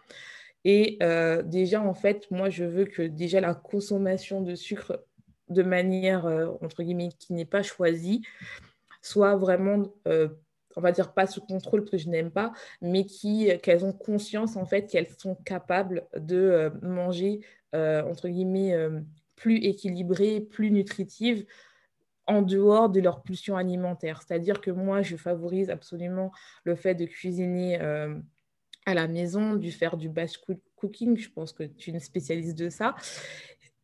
Et 0.64 0.98
euh, 1.02 1.42
déjà, 1.42 1.80
en 1.80 1.94
fait, 1.94 2.30
moi, 2.30 2.50
je 2.50 2.64
veux 2.64 2.84
que 2.84 3.00
déjà 3.00 3.40
la 3.40 3.54
consommation 3.54 4.42
de 4.42 4.54
sucre 4.54 5.02
de 5.48 5.62
manière, 5.62 6.26
euh, 6.26 6.48
entre 6.60 6.82
guillemets, 6.82 7.08
qui 7.18 7.32
n'est 7.32 7.46
pas 7.46 7.62
choisie, 7.62 8.22
soit 9.00 9.36
vraiment, 9.36 9.94
euh, 10.06 10.28
on 10.76 10.82
va 10.82 10.92
dire 10.92 11.14
pas 11.14 11.26
sous 11.26 11.40
contrôle 11.40 11.86
que 11.86 11.96
je 11.96 12.10
n'aime 12.10 12.30
pas, 12.30 12.52
mais 12.82 13.06
qui 13.06 13.48
qu'elles 13.62 13.86
ont 13.86 13.92
conscience 13.92 14.56
en 14.56 14.66
fait 14.66 14.86
qu'elles 14.86 15.08
sont 15.16 15.36
capables 15.36 16.06
de 16.14 16.70
manger 16.82 17.40
entre 17.72 18.28
guillemets 18.28 18.74
plus 19.36 19.58
équilibrées, 19.58 20.40
plus 20.40 20.70
nutritives 20.70 21.46
en 22.26 22.42
dehors 22.42 22.88
de 22.88 23.00
leur 23.00 23.22
pulsion 23.22 23.56
alimentaire. 23.56 24.22
C'est-à-dire 24.22 24.60
que 24.60 24.70
moi, 24.70 25.02
je 25.02 25.16
favorise 25.16 25.70
absolument 25.70 26.32
le 26.64 26.74
fait 26.74 26.94
de 26.94 27.04
cuisiner 27.04 27.78
à 28.86 28.94
la 28.94 29.08
maison, 29.08 29.54
du 29.54 29.72
faire 29.72 29.96
du 29.96 30.08
batch 30.08 30.40
cooking. 30.76 31.16
Je 31.16 31.30
pense 31.30 31.52
que 31.52 31.64
tu 31.64 31.90
es 31.90 31.92
une 31.92 32.00
spécialiste 32.00 32.58
de 32.58 32.68
ça. 32.68 32.94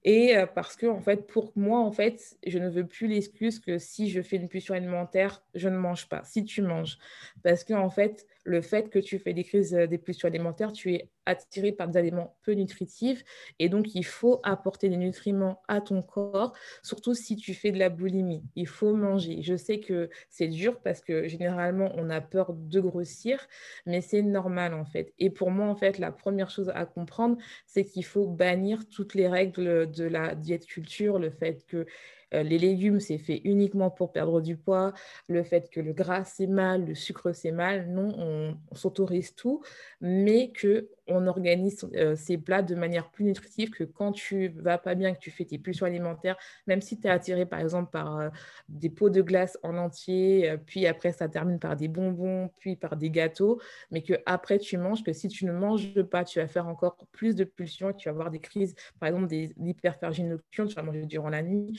Et 0.05 0.34
parce 0.57 0.74
que, 0.74 0.86
en 0.86 1.01
fait, 1.01 1.28
pour 1.28 1.53
moi, 1.55 1.78
en 1.78 1.93
fait, 1.93 2.36
je 2.45 2.59
ne 2.59 2.68
veux 2.68 2.84
plus 2.84 3.07
l'excuse 3.07 3.61
que 3.61 3.78
si 3.78 4.11
je 4.11 4.20
fais 4.20 4.34
une 4.34 4.49
pulsion 4.49 4.74
alimentaire, 4.74 5.45
je 5.55 5.68
ne 5.68 5.76
mange 5.76 6.09
pas. 6.09 6.24
Si 6.24 6.45
tu 6.45 6.61
manges. 6.61 6.99
Parce 7.45 7.62
que, 7.62 7.72
en 7.72 7.88
fait, 7.88 8.26
le 8.45 8.61
fait 8.62 8.90
que 8.90 8.99
tu 8.99 9.20
fais 9.20 9.32
des 9.32 9.45
crises 9.45 9.70
des 9.70 9.99
pulsions 9.99 10.26
alimentaires, 10.26 10.72
tu 10.72 10.95
es 10.95 11.09
attiré 11.27 11.73
par 11.73 11.89
des 11.89 11.99
aliments 11.99 12.37
peu 12.43 12.53
nutritifs. 12.53 13.25
Et 13.59 13.68
donc, 13.68 13.95
il 13.95 14.05
faut 14.05 14.41
apporter 14.43 14.89
des 14.89 14.97
nutriments 14.97 15.62
à 15.68 15.81
ton 15.81 16.03
corps, 16.03 16.53
surtout 16.83 17.14
si 17.14 17.37
tu 17.37 17.55
fais 17.55 17.70
de 17.73 17.79
la 17.79 17.89
boulimie. 17.89 18.43
Il 18.57 18.66
faut 18.66 18.95
manger. 18.95 19.43
Je 19.43 19.57
sais 19.57 19.81
que 19.81 20.11
c'est 20.31 20.49
dur 20.49 20.81
parce 20.81 21.01
que 21.01 21.29
généralement, 21.29 21.93
on 21.97 22.11
a 22.11 22.20
peur 22.20 22.53
de 22.55 22.81
grossir, 22.81 23.47
mais 23.87 24.01
c'est 24.01 24.23
normal, 24.23 24.75
en 24.75 24.85
fait. 24.85 25.12
Et 25.18 25.31
pour 25.31 25.51
moi, 25.51 25.66
en 25.66 25.77
fait, 25.77 25.99
la 25.99 26.12
première 26.12 26.51
chose 26.51 26.70
à 26.75 26.87
comprendre, 26.87 27.37
c'est 27.66 27.85
qu'il 27.85 28.05
faut 28.05 28.27
bannir 28.27 28.89
toutes 28.89 29.14
les 29.14 29.29
règles 29.29 29.91
de 29.91 30.05
la 30.05 30.35
diète 30.35 30.66
culture, 30.66 31.18
le 31.18 31.31
fait 31.31 31.64
que 31.66 31.87
euh, 32.35 32.43
les 32.43 32.59
légumes, 32.59 33.01
c'est 33.01 33.18
fait 33.18 33.41
uniquement 33.45 33.91
pour 33.91 34.12
perdre 34.12 34.41
du 34.41 34.57
poids. 34.57 34.93
Le 35.28 35.43
fait 35.43 35.70
que 35.70 35.80
le 35.80 35.93
gras, 35.93 36.24
c'est 36.24 36.47
mal, 36.47 36.87
le 36.87 36.95
sucre, 36.95 37.33
c'est 37.33 37.53
mal. 37.53 37.91
Non, 37.91 38.09
on, 38.18 38.57
s'autorise 38.74 39.35
tout, 39.35 39.62
mais 40.01 40.51
que 40.51 40.89
on 41.07 41.26
organise 41.26 41.87
euh, 41.95 42.14
ces 42.16 42.39
plats 42.39 42.62
de 42.62 42.74
manière 42.74 43.11
plus 43.11 43.24
nutritive 43.24 43.70
que 43.70 43.85
quand 43.85 44.12
tu 44.12 44.49
vas 44.49 44.78
pas 44.78 44.95
bien, 44.95 45.14
que 45.14 45.18
tu 45.18 45.30
fais 45.30 45.45
tes 45.45 45.59
pulsions 45.59 45.85
alimentaires, 45.85 46.37
même 46.66 46.80
si 46.80 46.99
tu 46.99 47.07
es 47.07 47.11
attiré 47.11 47.45
par 47.45 47.61
exemple 47.61 47.91
par 47.91 48.18
euh, 48.18 48.28
des 48.68 48.89
pots 48.89 49.11
de 49.11 49.20
glace 49.20 49.59
en 49.62 49.76
entier, 49.76 50.57
puis 50.66 50.87
après 50.87 51.12
ça 51.12 51.28
termine 51.28 51.59
par 51.59 51.76
des 51.76 51.89
bonbons, 51.89 52.51
puis 52.59 52.76
par 52.76 52.97
des 52.97 53.11
gâteaux, 53.11 53.61
mais 53.91 54.03
que 54.03 54.14
après 54.26 54.59
tu 54.59 54.78
manges, 54.78 55.03
que 55.03 55.12
si 55.12 55.28
tu 55.28 55.45
ne 55.45 55.53
manges 55.53 56.03
pas, 56.03 56.24
tu 56.24 56.39
vas 56.39 56.47
faire 56.47 56.68
encore 56.68 56.97
plus 57.11 57.35
de 57.35 57.45
pulsions, 57.45 57.93
tu 57.93 58.09
vas 58.09 58.12
avoir 58.12 58.30
des 58.30 58.41
crises, 58.41 58.74
par 58.99 59.09
exemple 59.09 59.26
des 59.26 59.53
hyperphagie 59.59 60.24
nocturne, 60.24 60.68
tu 60.68 60.74
vas 60.74 60.83
manger 60.83 61.05
durant 61.05 61.28
la 61.28 61.43
nuit, 61.43 61.78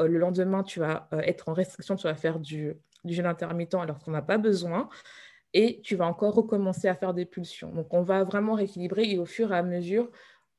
euh, 0.00 0.08
le 0.08 0.18
lendemain, 0.18 0.62
tu 0.62 0.80
vas 0.80 1.08
euh, 1.12 1.18
être 1.20 1.48
en 1.48 1.54
restriction, 1.54 1.96
tu 1.96 2.04
vas 2.04 2.14
faire 2.14 2.38
du, 2.38 2.74
jeûne 3.04 3.26
intermittent 3.26 3.74
alors 3.74 3.98
qu'on 4.00 4.10
n'a 4.10 4.22
pas 4.22 4.38
besoin. 4.38 4.88
Et 5.54 5.80
tu 5.82 5.96
vas 5.96 6.06
encore 6.06 6.34
recommencer 6.34 6.88
à 6.88 6.94
faire 6.94 7.14
des 7.14 7.24
pulsions. 7.24 7.72
Donc, 7.72 7.94
on 7.94 8.02
va 8.02 8.24
vraiment 8.24 8.54
rééquilibrer 8.54 9.10
et 9.10 9.18
au 9.18 9.24
fur 9.24 9.52
et 9.52 9.56
à 9.56 9.62
mesure, 9.62 10.10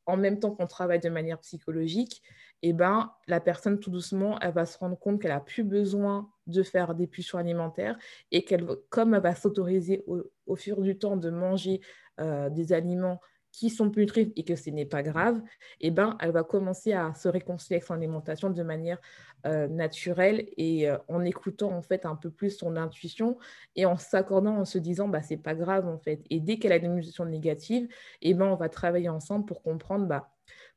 en 0.07 0.17
même 0.17 0.39
temps 0.39 0.51
qu'on 0.51 0.65
travaille 0.65 0.99
de 0.99 1.09
manière 1.09 1.39
psychologique, 1.39 2.23
eh 2.63 2.73
ben, 2.73 3.11
la 3.27 3.39
personne, 3.39 3.79
tout 3.79 3.91
doucement, 3.91 4.39
elle 4.39 4.53
va 4.53 4.65
se 4.65 4.77
rendre 4.77 4.97
compte 4.97 5.21
qu'elle 5.21 5.31
n'a 5.31 5.39
plus 5.39 5.63
besoin 5.63 6.31
de 6.47 6.63
faire 6.63 6.95
des 6.95 7.05
pulsions 7.05 7.37
alimentaires 7.37 7.97
et 8.31 8.43
qu'elle, 8.43 8.65
comme 8.89 9.13
elle 9.13 9.21
va 9.21 9.35
s'autoriser 9.35 10.03
au, 10.07 10.55
fur 10.55 10.81
du 10.81 10.97
temps 10.97 11.17
de 11.17 11.29
manger 11.29 11.81
euh, 12.19 12.49
des 12.49 12.73
aliments 12.73 13.19
qui 13.57 13.71
sont 13.71 13.89
plus 13.89 14.03
nutritifs 14.03 14.31
et 14.35 14.43
que 14.43 14.55
ce 14.55 14.69
n'est 14.69 14.85
pas 14.85 15.01
grave, 15.01 15.41
eh 15.81 15.89
ben, 15.89 16.15
elle 16.21 16.29
va 16.29 16.43
commencer 16.43 16.93
à 16.93 17.15
se 17.15 17.27
réconcilier 17.27 17.77
avec 17.77 17.85
son 17.85 17.95
alimentation 17.95 18.51
de 18.51 18.61
manière 18.61 18.99
euh, 19.47 19.67
naturelle 19.67 20.47
et 20.57 20.87
euh, 20.87 20.99
en 21.07 21.25
écoutant 21.25 21.71
en 21.71 21.81
fait 21.81 22.05
un 22.05 22.15
peu 22.15 22.29
plus 22.29 22.51
son 22.51 22.75
intuition 22.75 23.39
et 23.75 23.87
en 23.87 23.97
s'accordant 23.97 24.57
en 24.57 24.65
se 24.65 24.77
disant 24.77 25.07
bah 25.07 25.23
c'est 25.23 25.37
pas 25.37 25.55
grave 25.55 25.87
en 25.87 25.97
fait. 25.97 26.21
Et 26.29 26.39
dès 26.39 26.59
qu'elle 26.59 26.71
a 26.71 26.75
une 26.75 26.85
émotion 26.85 27.25
négative, 27.25 27.87
eh 28.21 28.35
ben, 28.35 28.45
on 28.45 28.55
va 28.55 28.69
travailler 28.69 29.09
ensemble 29.09 29.45
pour 29.45 29.63
comprendre 29.63 30.05
bah, 30.05 30.29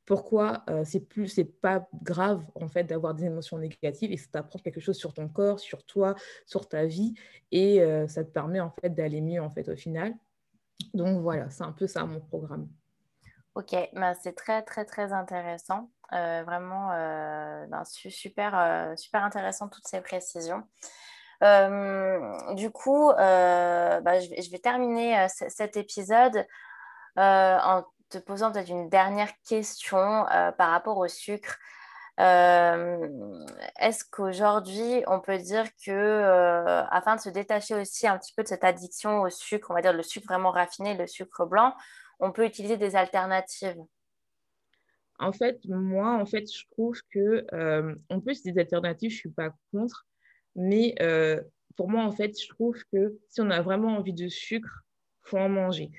pourquoi 0.06 0.64
euh, 0.70 0.82
c'est 0.82 1.00
plus 1.00 1.28
c'est 1.28 1.44
pas 1.44 1.86
grave 2.02 2.42
en 2.54 2.68
fait 2.68 2.84
d'avoir 2.84 3.14
des 3.14 3.26
émotions 3.26 3.58
négatives 3.58 4.10
et 4.10 4.16
ça 4.16 4.28
t'apprend 4.32 4.58
quelque 4.58 4.80
chose 4.80 4.96
sur 4.96 5.12
ton 5.12 5.28
corps, 5.28 5.60
sur 5.60 5.84
toi, 5.84 6.14
sur 6.46 6.66
ta 6.66 6.86
vie 6.86 7.12
et 7.52 7.82
ça 8.08 8.24
te 8.24 8.30
permet 8.30 8.60
en 8.60 8.70
fait 8.80 8.94
d'aller 8.94 9.20
mieux 9.20 9.42
en 9.42 9.50
fait 9.50 9.68
au 9.68 9.76
final. 9.76 10.14
Donc 10.94 11.20
voilà, 11.22 11.50
c'est 11.50 11.64
un 11.64 11.72
peu 11.72 11.86
ça 11.86 12.04
mon 12.04 12.20
programme. 12.20 12.68
Ok, 13.54 13.74
bah, 13.94 14.14
c'est 14.14 14.34
très 14.34 14.62
très 14.62 14.84
très 14.84 15.12
intéressant. 15.12 15.90
Euh, 16.12 16.42
vraiment 16.44 16.90
euh, 16.92 17.66
ben, 17.66 17.84
super, 17.84 18.58
euh, 18.58 18.96
super 18.96 19.22
intéressant 19.22 19.68
toutes 19.68 19.86
ces 19.86 20.00
précisions. 20.00 20.64
du 21.40 22.70
coup, 22.70 23.12
bah, 23.16 24.20
je, 24.20 24.50
vais, 24.50 24.58
terminer 24.58 25.26
cet 25.28 25.76
épisode 25.76 26.46
en 27.16 27.84
te 28.08 28.18
posant 28.18 28.50
peut-être 28.52 28.68
une 28.68 28.88
dernière 28.88 29.30
question 29.48 30.26
par 30.58 30.70
rapport 30.70 30.98
au 30.98 31.08
sucre. 31.08 31.58
Euh, 32.20 33.44
est-ce 33.80 34.04
qu'aujourd'hui, 34.04 35.02
on 35.06 35.20
peut 35.20 35.38
dire 35.38 35.64
que, 35.84 35.90
euh, 35.90 36.84
afin 36.90 37.16
de 37.16 37.20
se 37.20 37.30
détacher 37.30 37.74
aussi 37.74 38.06
un 38.06 38.18
petit 38.18 38.34
peu 38.34 38.42
de 38.42 38.48
cette 38.48 38.64
addiction 38.64 39.22
au 39.22 39.30
sucre, 39.30 39.70
on 39.70 39.74
va 39.74 39.80
dire 39.80 39.94
le 39.94 40.02
sucre 40.02 40.26
vraiment 40.28 40.50
raffiné, 40.50 40.94
le 40.94 41.06
sucre 41.06 41.46
blanc, 41.46 41.74
on 42.18 42.30
peut 42.30 42.44
utiliser 42.44 42.76
des 42.76 42.94
alternatives? 42.94 43.78
En 45.18 45.32
fait, 45.32 45.60
moi, 45.64 46.14
en 46.14 46.26
fait, 46.26 46.44
je 46.52 46.64
trouve 46.72 47.00
que 47.10 47.46
euh, 47.54 47.94
on 48.10 48.20
peut 48.20 48.32
utiliser 48.32 48.52
des 48.52 48.60
alternatives, 48.60 49.10
je 49.10 49.16
suis 49.16 49.30
pas 49.30 49.50
contre, 49.72 50.06
mais 50.56 50.94
pour 51.76 51.88
moi, 51.88 52.04
en 52.04 52.12
fait, 52.12 52.38
je 52.38 52.48
trouve 52.50 52.76
que 52.92 53.18
si 53.28 53.40
on 53.40 53.50
a 53.50 53.62
vraiment 53.62 53.96
envie 53.96 54.12
de 54.12 54.28
sucre, 54.28 54.82
faut 55.22 55.38
en 55.38 55.48
manger. 55.48 55.90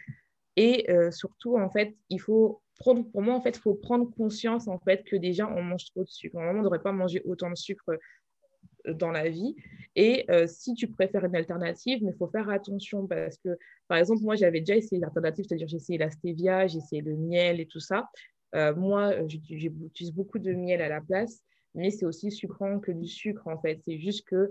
Et 0.55 0.87
surtout, 1.11 1.57
en 1.57 1.69
fait, 1.71 1.95
il 2.09 2.19
faut 2.19 2.61
pour 2.83 3.21
moi, 3.21 3.35
en 3.35 3.41
fait, 3.41 3.57
il 3.57 3.59
faut 3.59 3.75
prendre 3.75 4.09
conscience 4.11 4.67
en 4.67 4.79
fait, 4.79 5.03
que 5.03 5.15
déjà, 5.15 5.47
on 5.47 5.61
mange 5.61 5.85
trop 5.85 6.03
de 6.03 6.09
sucre. 6.09 6.35
Normalement, 6.35 6.59
on 6.59 6.63
ne 6.63 6.67
devrait 6.67 6.81
pas 6.81 6.91
manger 6.91 7.21
autant 7.25 7.49
de 7.49 7.55
sucre 7.55 7.89
euh, 7.89 8.93
dans 8.93 9.11
la 9.11 9.29
vie. 9.29 9.55
Et 9.95 10.25
euh, 10.31 10.47
si 10.47 10.73
tu 10.73 10.87
préfères 10.87 11.25
une 11.25 11.35
alternative, 11.35 11.99
mais 12.03 12.11
il 12.11 12.17
faut 12.17 12.27
faire 12.27 12.49
attention 12.49 13.07
parce 13.07 13.37
que, 13.37 13.57
par 13.87 13.97
exemple, 13.97 14.21
moi, 14.23 14.35
j'avais 14.35 14.59
déjà 14.59 14.75
essayé 14.75 14.99
l'alternative, 14.99 15.45
c'est-à-dire 15.47 15.67
j'ai 15.67 15.77
essayé 15.77 15.99
la 15.99 16.09
stevia, 16.09 16.67
j'ai 16.67 16.79
essayé 16.79 17.01
le 17.01 17.15
miel 17.15 17.59
et 17.59 17.67
tout 17.67 17.79
ça. 17.79 18.09
Euh, 18.55 18.75
moi, 18.75 19.13
j'utilise 19.27 20.13
beaucoup 20.13 20.39
de 20.39 20.51
miel 20.51 20.81
à 20.81 20.89
la 20.89 21.01
place, 21.01 21.41
mais 21.73 21.89
c'est 21.89 22.05
aussi 22.05 22.31
sucrant 22.31 22.79
que 22.79 22.91
du 22.91 23.07
sucre, 23.07 23.47
en 23.47 23.59
fait. 23.61 23.79
C'est 23.87 23.97
juste 23.99 24.27
que 24.27 24.49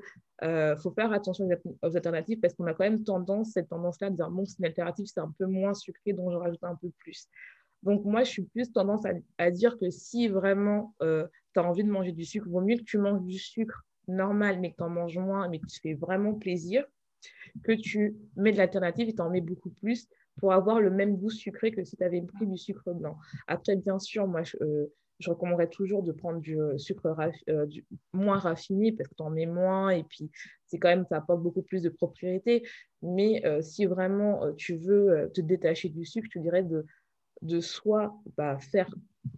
faut 0.78 0.90
faire 0.92 1.12
attention 1.12 1.46
aux 1.82 1.96
alternatives 1.96 2.40
parce 2.40 2.54
qu'on 2.54 2.66
a 2.66 2.72
quand 2.72 2.84
même 2.84 3.04
tendance, 3.04 3.50
cette 3.52 3.68
tendance-là, 3.68 4.08
de 4.08 4.16
dire, 4.16 4.30
bon, 4.30 4.46
c'est 4.46 4.58
une 4.58 4.64
alternative, 4.64 5.06
c'est 5.06 5.20
un 5.20 5.34
peu 5.38 5.44
moins 5.44 5.74
sucré, 5.74 6.14
donc 6.14 6.30
je 6.32 6.36
rajoute 6.36 6.64
un 6.64 6.76
peu 6.76 6.90
plus. 6.98 7.28
Donc, 7.82 8.04
moi, 8.04 8.24
je 8.24 8.30
suis 8.30 8.42
plus 8.42 8.72
tendance 8.72 9.02
à, 9.38 9.50
dire 9.50 9.78
que 9.78 9.90
si 9.90 10.28
vraiment 10.28 10.94
euh, 11.02 11.26
tu 11.54 11.60
as 11.60 11.64
envie 11.64 11.84
de 11.84 11.90
manger 11.90 12.12
du 12.12 12.24
sucre, 12.24 12.48
vaut 12.48 12.60
mieux 12.60 12.76
que 12.76 12.82
tu 12.82 12.98
manges 12.98 13.22
du 13.22 13.38
sucre 13.38 13.84
normal, 14.06 14.60
mais 14.60 14.72
que 14.72 14.76
tu 14.76 14.82
en 14.82 14.90
manges 14.90 15.18
moins, 15.18 15.48
mais 15.48 15.58
que 15.58 15.66
tu 15.66 15.80
fais 15.80 15.94
vraiment 15.94 16.34
plaisir, 16.34 16.84
que 17.64 17.72
tu 17.72 18.16
mets 18.36 18.52
de 18.52 18.58
l'alternative 18.58 19.08
et 19.08 19.14
tu 19.14 19.22
en 19.22 19.30
mets 19.30 19.40
beaucoup 19.40 19.70
plus 19.70 20.08
pour 20.38 20.52
avoir 20.52 20.80
le 20.80 20.90
même 20.90 21.16
goût 21.16 21.30
sucré 21.30 21.70
que 21.70 21.84
si 21.84 21.96
tu 21.96 22.04
avais 22.04 22.22
pris 22.22 22.46
du 22.46 22.56
sucre 22.56 22.92
blanc. 22.92 23.16
Après, 23.46 23.76
bien 23.76 23.98
sûr, 23.98 24.26
moi, 24.26 24.42
je, 24.42 24.56
euh, 24.62 24.86
recommanderais 25.26 25.68
toujours 25.68 26.02
de 26.02 26.12
prendre 26.12 26.40
du 26.40 26.58
euh, 26.58 26.78
sucre 26.78 27.14
moins 28.12 28.38
raffiné 28.38 28.92
parce 28.92 29.08
que 29.08 29.14
tu 29.14 29.22
en 29.22 29.30
mets 29.30 29.46
moins 29.46 29.90
et 29.90 30.02
puis 30.04 30.30
c'est 30.66 30.78
quand 30.78 30.88
même, 30.88 31.04
ça 31.10 31.16
apporte 31.18 31.42
beaucoup 31.42 31.62
plus 31.62 31.82
de 31.82 31.90
propriété. 31.90 32.66
Mais 33.02 33.42
si 33.62 33.86
vraiment 33.86 34.52
tu 34.54 34.76
veux 34.76 35.30
te 35.34 35.40
détacher 35.40 35.88
du 35.88 36.04
sucre, 36.04 36.28
je 36.32 36.38
dirais 36.38 36.62
de 36.62 36.84
de 37.42 37.60
soit 37.60 38.14
bah, 38.36 38.58
faire 38.58 38.88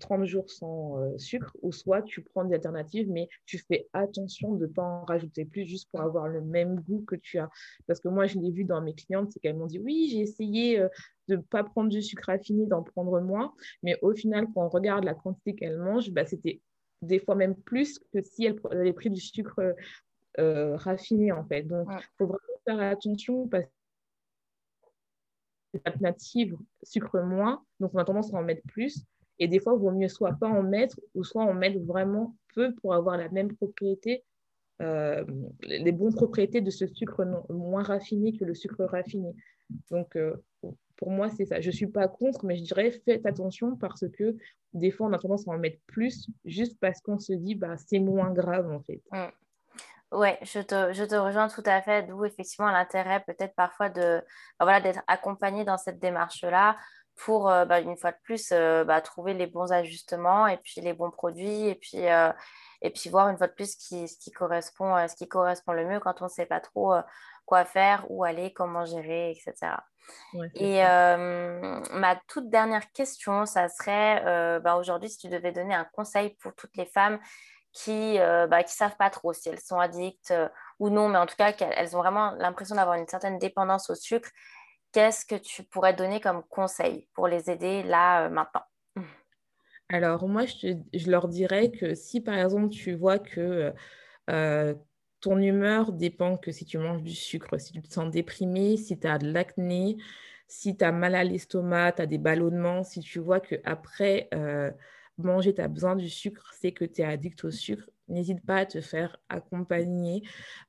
30 0.00 0.24
jours 0.24 0.50
sans 0.50 0.98
euh, 0.98 1.18
sucre, 1.18 1.56
ou 1.62 1.72
soit 1.72 2.02
tu 2.02 2.22
prends 2.22 2.44
des 2.44 2.54
alternatives, 2.54 3.10
mais 3.10 3.28
tu 3.46 3.58
fais 3.58 3.88
attention 3.92 4.54
de 4.54 4.66
ne 4.66 4.72
pas 4.72 4.82
en 4.82 5.04
rajouter 5.04 5.44
plus 5.44 5.64
juste 5.64 5.90
pour 5.90 6.00
avoir 6.00 6.28
le 6.28 6.40
même 6.40 6.80
goût 6.80 7.04
que 7.06 7.16
tu 7.16 7.38
as. 7.38 7.48
Parce 7.86 8.00
que 8.00 8.08
moi, 8.08 8.26
je 8.26 8.38
l'ai 8.38 8.50
vu 8.50 8.64
dans 8.64 8.80
mes 8.80 8.94
clientes, 8.94 9.30
c'est 9.32 9.40
qu'elles 9.40 9.56
m'ont 9.56 9.66
dit, 9.66 9.78
oui, 9.78 10.08
j'ai 10.10 10.20
essayé 10.20 10.78
de 11.28 11.36
ne 11.36 11.40
pas 11.40 11.64
prendre 11.64 11.90
du 11.90 12.02
sucre 12.02 12.24
raffiné, 12.26 12.66
d'en 12.66 12.82
prendre 12.82 13.20
moins. 13.20 13.54
Mais 13.82 13.98
au 14.02 14.12
final, 14.14 14.46
quand 14.54 14.66
on 14.66 14.68
regarde 14.68 15.04
la 15.04 15.14
quantité 15.14 15.54
qu'elle 15.54 15.78
mange, 15.78 16.10
bah, 16.10 16.26
c'était 16.26 16.60
des 17.02 17.18
fois 17.18 17.34
même 17.34 17.56
plus 17.56 17.98
que 18.12 18.22
si 18.22 18.44
elle 18.44 18.58
avait 18.70 18.92
pris 18.92 19.10
du 19.10 19.20
sucre 19.20 19.74
euh, 20.38 20.76
raffiné, 20.76 21.32
en 21.32 21.44
fait. 21.44 21.62
Donc, 21.62 21.88
il 21.90 22.06
faut 22.18 22.26
vraiment 22.26 22.60
faire 22.64 22.80
attention 22.80 23.48
parce 23.48 23.66
que 25.72 25.78
alternative 25.84 26.56
sucre 26.82 27.20
moins, 27.20 27.62
donc 27.80 27.92
on 27.94 27.98
a 27.98 28.04
tendance 28.04 28.32
à 28.32 28.36
en 28.36 28.42
mettre 28.42 28.62
plus. 28.68 29.04
Et 29.38 29.48
des 29.48 29.60
fois, 29.60 29.74
il 29.74 29.80
vaut 29.80 29.90
mieux 29.90 30.08
soit 30.08 30.32
pas 30.32 30.48
en 30.48 30.62
mettre, 30.62 31.00
ou 31.14 31.24
soit 31.24 31.42
en 31.42 31.54
mettre 31.54 31.80
vraiment 31.80 32.36
peu 32.54 32.74
pour 32.76 32.94
avoir 32.94 33.16
la 33.16 33.28
même 33.30 33.54
propriété, 33.54 34.24
euh, 34.80 35.24
les 35.62 35.92
bonnes 35.92 36.14
propriétés 36.14 36.60
de 36.60 36.70
ce 36.70 36.86
sucre 36.86 37.24
moins 37.50 37.82
raffiné 37.82 38.36
que 38.36 38.44
le 38.44 38.54
sucre 38.54 38.84
raffiné. 38.84 39.34
Donc, 39.90 40.16
euh, 40.16 40.36
pour 40.96 41.10
moi, 41.10 41.30
c'est 41.30 41.46
ça. 41.46 41.60
Je 41.60 41.68
ne 41.68 41.72
suis 41.72 41.86
pas 41.86 42.08
contre, 42.08 42.44
mais 42.44 42.56
je 42.56 42.62
dirais 42.62 42.90
faites 42.90 43.26
attention 43.26 43.76
parce 43.76 44.06
que 44.08 44.36
des 44.74 44.90
fois, 44.90 45.08
on 45.08 45.12
a 45.12 45.18
tendance 45.18 45.48
à 45.48 45.50
en 45.50 45.58
mettre 45.58 45.80
plus 45.86 46.28
juste 46.44 46.78
parce 46.80 47.00
qu'on 47.00 47.18
se 47.18 47.32
dit, 47.32 47.54
bah, 47.54 47.76
c'est 47.76 47.98
moins 47.98 48.32
grave 48.32 48.70
en 48.70 48.80
fait. 48.80 49.02
Mm. 49.10 49.28
Oui, 50.12 50.28
je 50.42 50.60
te, 50.60 50.92
je 50.92 51.04
te 51.04 51.14
rejoins 51.14 51.48
tout 51.48 51.62
à 51.64 51.80
fait, 51.80 52.02
d'où 52.02 52.26
effectivement 52.26 52.70
l'intérêt 52.70 53.24
peut-être 53.26 53.54
parfois 53.54 53.88
de, 53.88 54.22
bah, 54.58 54.66
voilà, 54.66 54.80
d'être 54.80 55.00
accompagné 55.06 55.64
dans 55.64 55.78
cette 55.78 55.98
démarche-là 56.00 56.76
pour, 57.16 57.48
euh, 57.48 57.64
bah, 57.64 57.80
une 57.80 57.96
fois 57.96 58.12
de 58.12 58.18
plus, 58.22 58.52
euh, 58.52 58.84
bah, 58.84 59.00
trouver 59.00 59.32
les 59.32 59.46
bons 59.46 59.72
ajustements 59.72 60.46
et 60.46 60.58
puis 60.58 60.82
les 60.82 60.92
bons 60.92 61.10
produits 61.10 61.66
et 61.66 61.74
puis, 61.76 62.06
euh, 62.08 62.30
et 62.82 62.90
puis 62.90 63.08
voir 63.08 63.30
une 63.30 63.38
fois 63.38 63.46
de 63.46 63.54
plus 63.54 63.72
ce 63.72 63.76
qui, 63.76 64.06
ce 64.06 64.18
qui, 64.18 64.30
correspond, 64.30 65.08
ce 65.08 65.16
qui 65.16 65.28
correspond 65.28 65.72
le 65.72 65.86
mieux 65.86 66.00
quand 66.00 66.20
on 66.20 66.24
ne 66.24 66.30
sait 66.30 66.46
pas 66.46 66.60
trop 66.60 66.92
quoi 67.46 67.64
faire, 67.64 68.04
où 68.10 68.22
aller, 68.22 68.52
comment 68.52 68.84
gérer, 68.84 69.30
etc. 69.30 69.76
et 70.54 70.82
ma 70.82 72.20
toute 72.26 72.50
dernière 72.50 72.90
question, 72.92 73.46
ça 73.46 73.68
serait 73.68 74.58
aujourd'hui, 74.76 75.08
si 75.08 75.18
tu 75.18 75.28
devais 75.28 75.52
donner 75.52 75.74
un 75.74 75.86
conseil 75.92 76.36
pour 76.40 76.54
toutes 76.56 76.76
les 76.76 76.86
femmes 76.86 77.20
qui 77.72 78.14
ne 78.18 78.46
bah, 78.46 78.62
savent 78.66 78.96
pas 78.96 79.10
trop 79.10 79.32
si 79.32 79.48
elles 79.48 79.60
sont 79.60 79.78
addictes 79.78 80.34
ou 80.78 80.90
non, 80.90 81.08
mais 81.08 81.18
en 81.18 81.26
tout 81.26 81.36
cas 81.36 81.52
qu'elles 81.52 81.96
ont 81.96 82.00
vraiment 82.00 82.32
l'impression 82.32 82.76
d'avoir 82.76 82.96
une 82.96 83.06
certaine 83.06 83.38
dépendance 83.38 83.88
au 83.88 83.94
sucre. 83.94 84.28
Qu'est-ce 84.92 85.24
que 85.24 85.36
tu 85.36 85.62
pourrais 85.62 85.94
donner 85.94 86.20
comme 86.20 86.42
conseil 86.44 87.08
pour 87.14 87.26
les 87.26 87.50
aider 87.50 87.82
là, 87.82 88.26
euh, 88.26 88.28
maintenant? 88.28 88.62
Alors, 89.88 90.28
moi, 90.28 90.44
je, 90.44 91.10
leur 91.10 91.28
dirais 91.28 91.70
que 91.70 91.94
si, 91.94 92.20
par 92.20 92.34
exemple, 92.34 92.68
tu 92.68 92.94
vois 92.94 93.18
que 93.18 93.72
euh, 94.30 94.74
ton 95.20 95.38
humeur 95.38 95.92
dépend 95.92 96.36
que 96.36 96.52
si 96.52 96.66
tu 96.66 96.78
manges 96.78 97.02
du 97.02 97.14
sucre, 97.14 97.58
si 97.58 97.72
tu 97.72 97.80
te 97.80 97.92
sens 97.92 98.10
déprimé, 98.10 98.76
si 98.76 98.98
tu 98.98 99.06
as 99.06 99.18
de 99.18 99.30
l'acné, 99.30 99.96
si 100.46 100.76
tu 100.76 100.84
as 100.84 100.92
mal 100.92 101.14
à 101.14 101.24
l'estomac, 101.24 101.92
tu 101.92 102.02
as 102.02 102.06
des 102.06 102.18
ballonnements, 102.18 102.84
si 102.84 103.00
tu 103.00 103.18
vois 103.18 103.40
qu'après 103.40 104.28
euh, 104.34 104.70
manger, 105.18 105.54
tu 105.54 105.60
as 105.60 105.68
besoin 105.68 105.96
du 105.96 106.08
sucre, 106.08 106.52
c'est 106.60 106.72
que 106.72 106.84
tu 106.84 107.02
es 107.02 107.04
addict 107.04 107.44
au 107.44 107.50
sucre, 107.50 107.88
n'hésite 108.08 108.44
pas 108.44 108.56
à 108.58 108.66
te 108.66 108.80
faire 108.80 109.16
accompagner. 109.28 110.22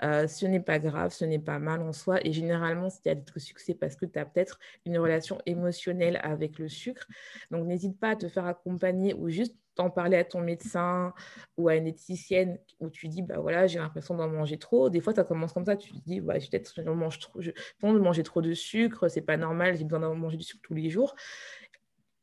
Euh, 0.03 0.27
ce 0.27 0.45
n'est 0.45 0.59
pas 0.59 0.79
grave, 0.79 1.11
ce 1.11 1.25
n'est 1.25 1.39
pas 1.39 1.59
mal 1.59 1.81
en 1.81 1.93
soi. 1.93 2.25
Et 2.25 2.31
généralement, 2.33 2.89
si 2.89 3.01
tu 3.01 3.09
as 3.09 3.15
sucre, 3.37 3.61
c'est 3.63 3.75
parce 3.75 3.95
que 3.95 4.05
tu 4.05 4.17
as 4.19 4.25
peut-être 4.25 4.59
une 4.85 4.97
relation 4.97 5.39
émotionnelle 5.45 6.19
avec 6.23 6.59
le 6.59 6.69
sucre. 6.69 7.07
Donc, 7.51 7.67
n'hésite 7.67 7.99
pas 7.99 8.11
à 8.11 8.15
te 8.15 8.27
faire 8.27 8.45
accompagner 8.45 9.13
ou 9.13 9.29
juste 9.29 9.55
t'en 9.75 9.89
parler 9.89 10.17
à 10.17 10.23
ton 10.23 10.39
médecin 10.39 11.13
ou 11.57 11.67
à 11.67 11.75
une 11.75 11.87
éthicienne 11.87 12.59
où 12.79 12.89
tu 12.89 13.07
dis, 13.07 13.23
bah 13.23 13.39
voilà, 13.39 13.65
j'ai 13.65 13.79
l'impression 13.79 14.15
d'en 14.15 14.27
manger 14.27 14.57
trop. 14.57 14.89
Des 14.89 15.01
fois, 15.01 15.13
ça 15.13 15.23
commence 15.23 15.51
comme 15.51 15.65
ça, 15.65 15.75
tu 15.75 15.91
te 15.91 15.97
dis, 16.05 16.21
bah, 16.21 16.35
peut-être 16.35 16.73
je 16.77 16.89
mange 16.89 17.19
trop, 17.19 17.41
je, 17.41 17.49
de 17.49 17.99
manger 17.99 18.23
trop 18.23 18.41
de 18.41 18.53
sucre, 18.53 19.07
c'est 19.07 19.21
pas 19.21 19.37
normal, 19.37 19.75
j'ai 19.75 19.83
besoin 19.83 20.01
d'en 20.01 20.15
manger 20.15 20.37
du 20.37 20.43
sucre 20.43 20.61
tous 20.61 20.75
les 20.75 20.89
jours 20.91 21.15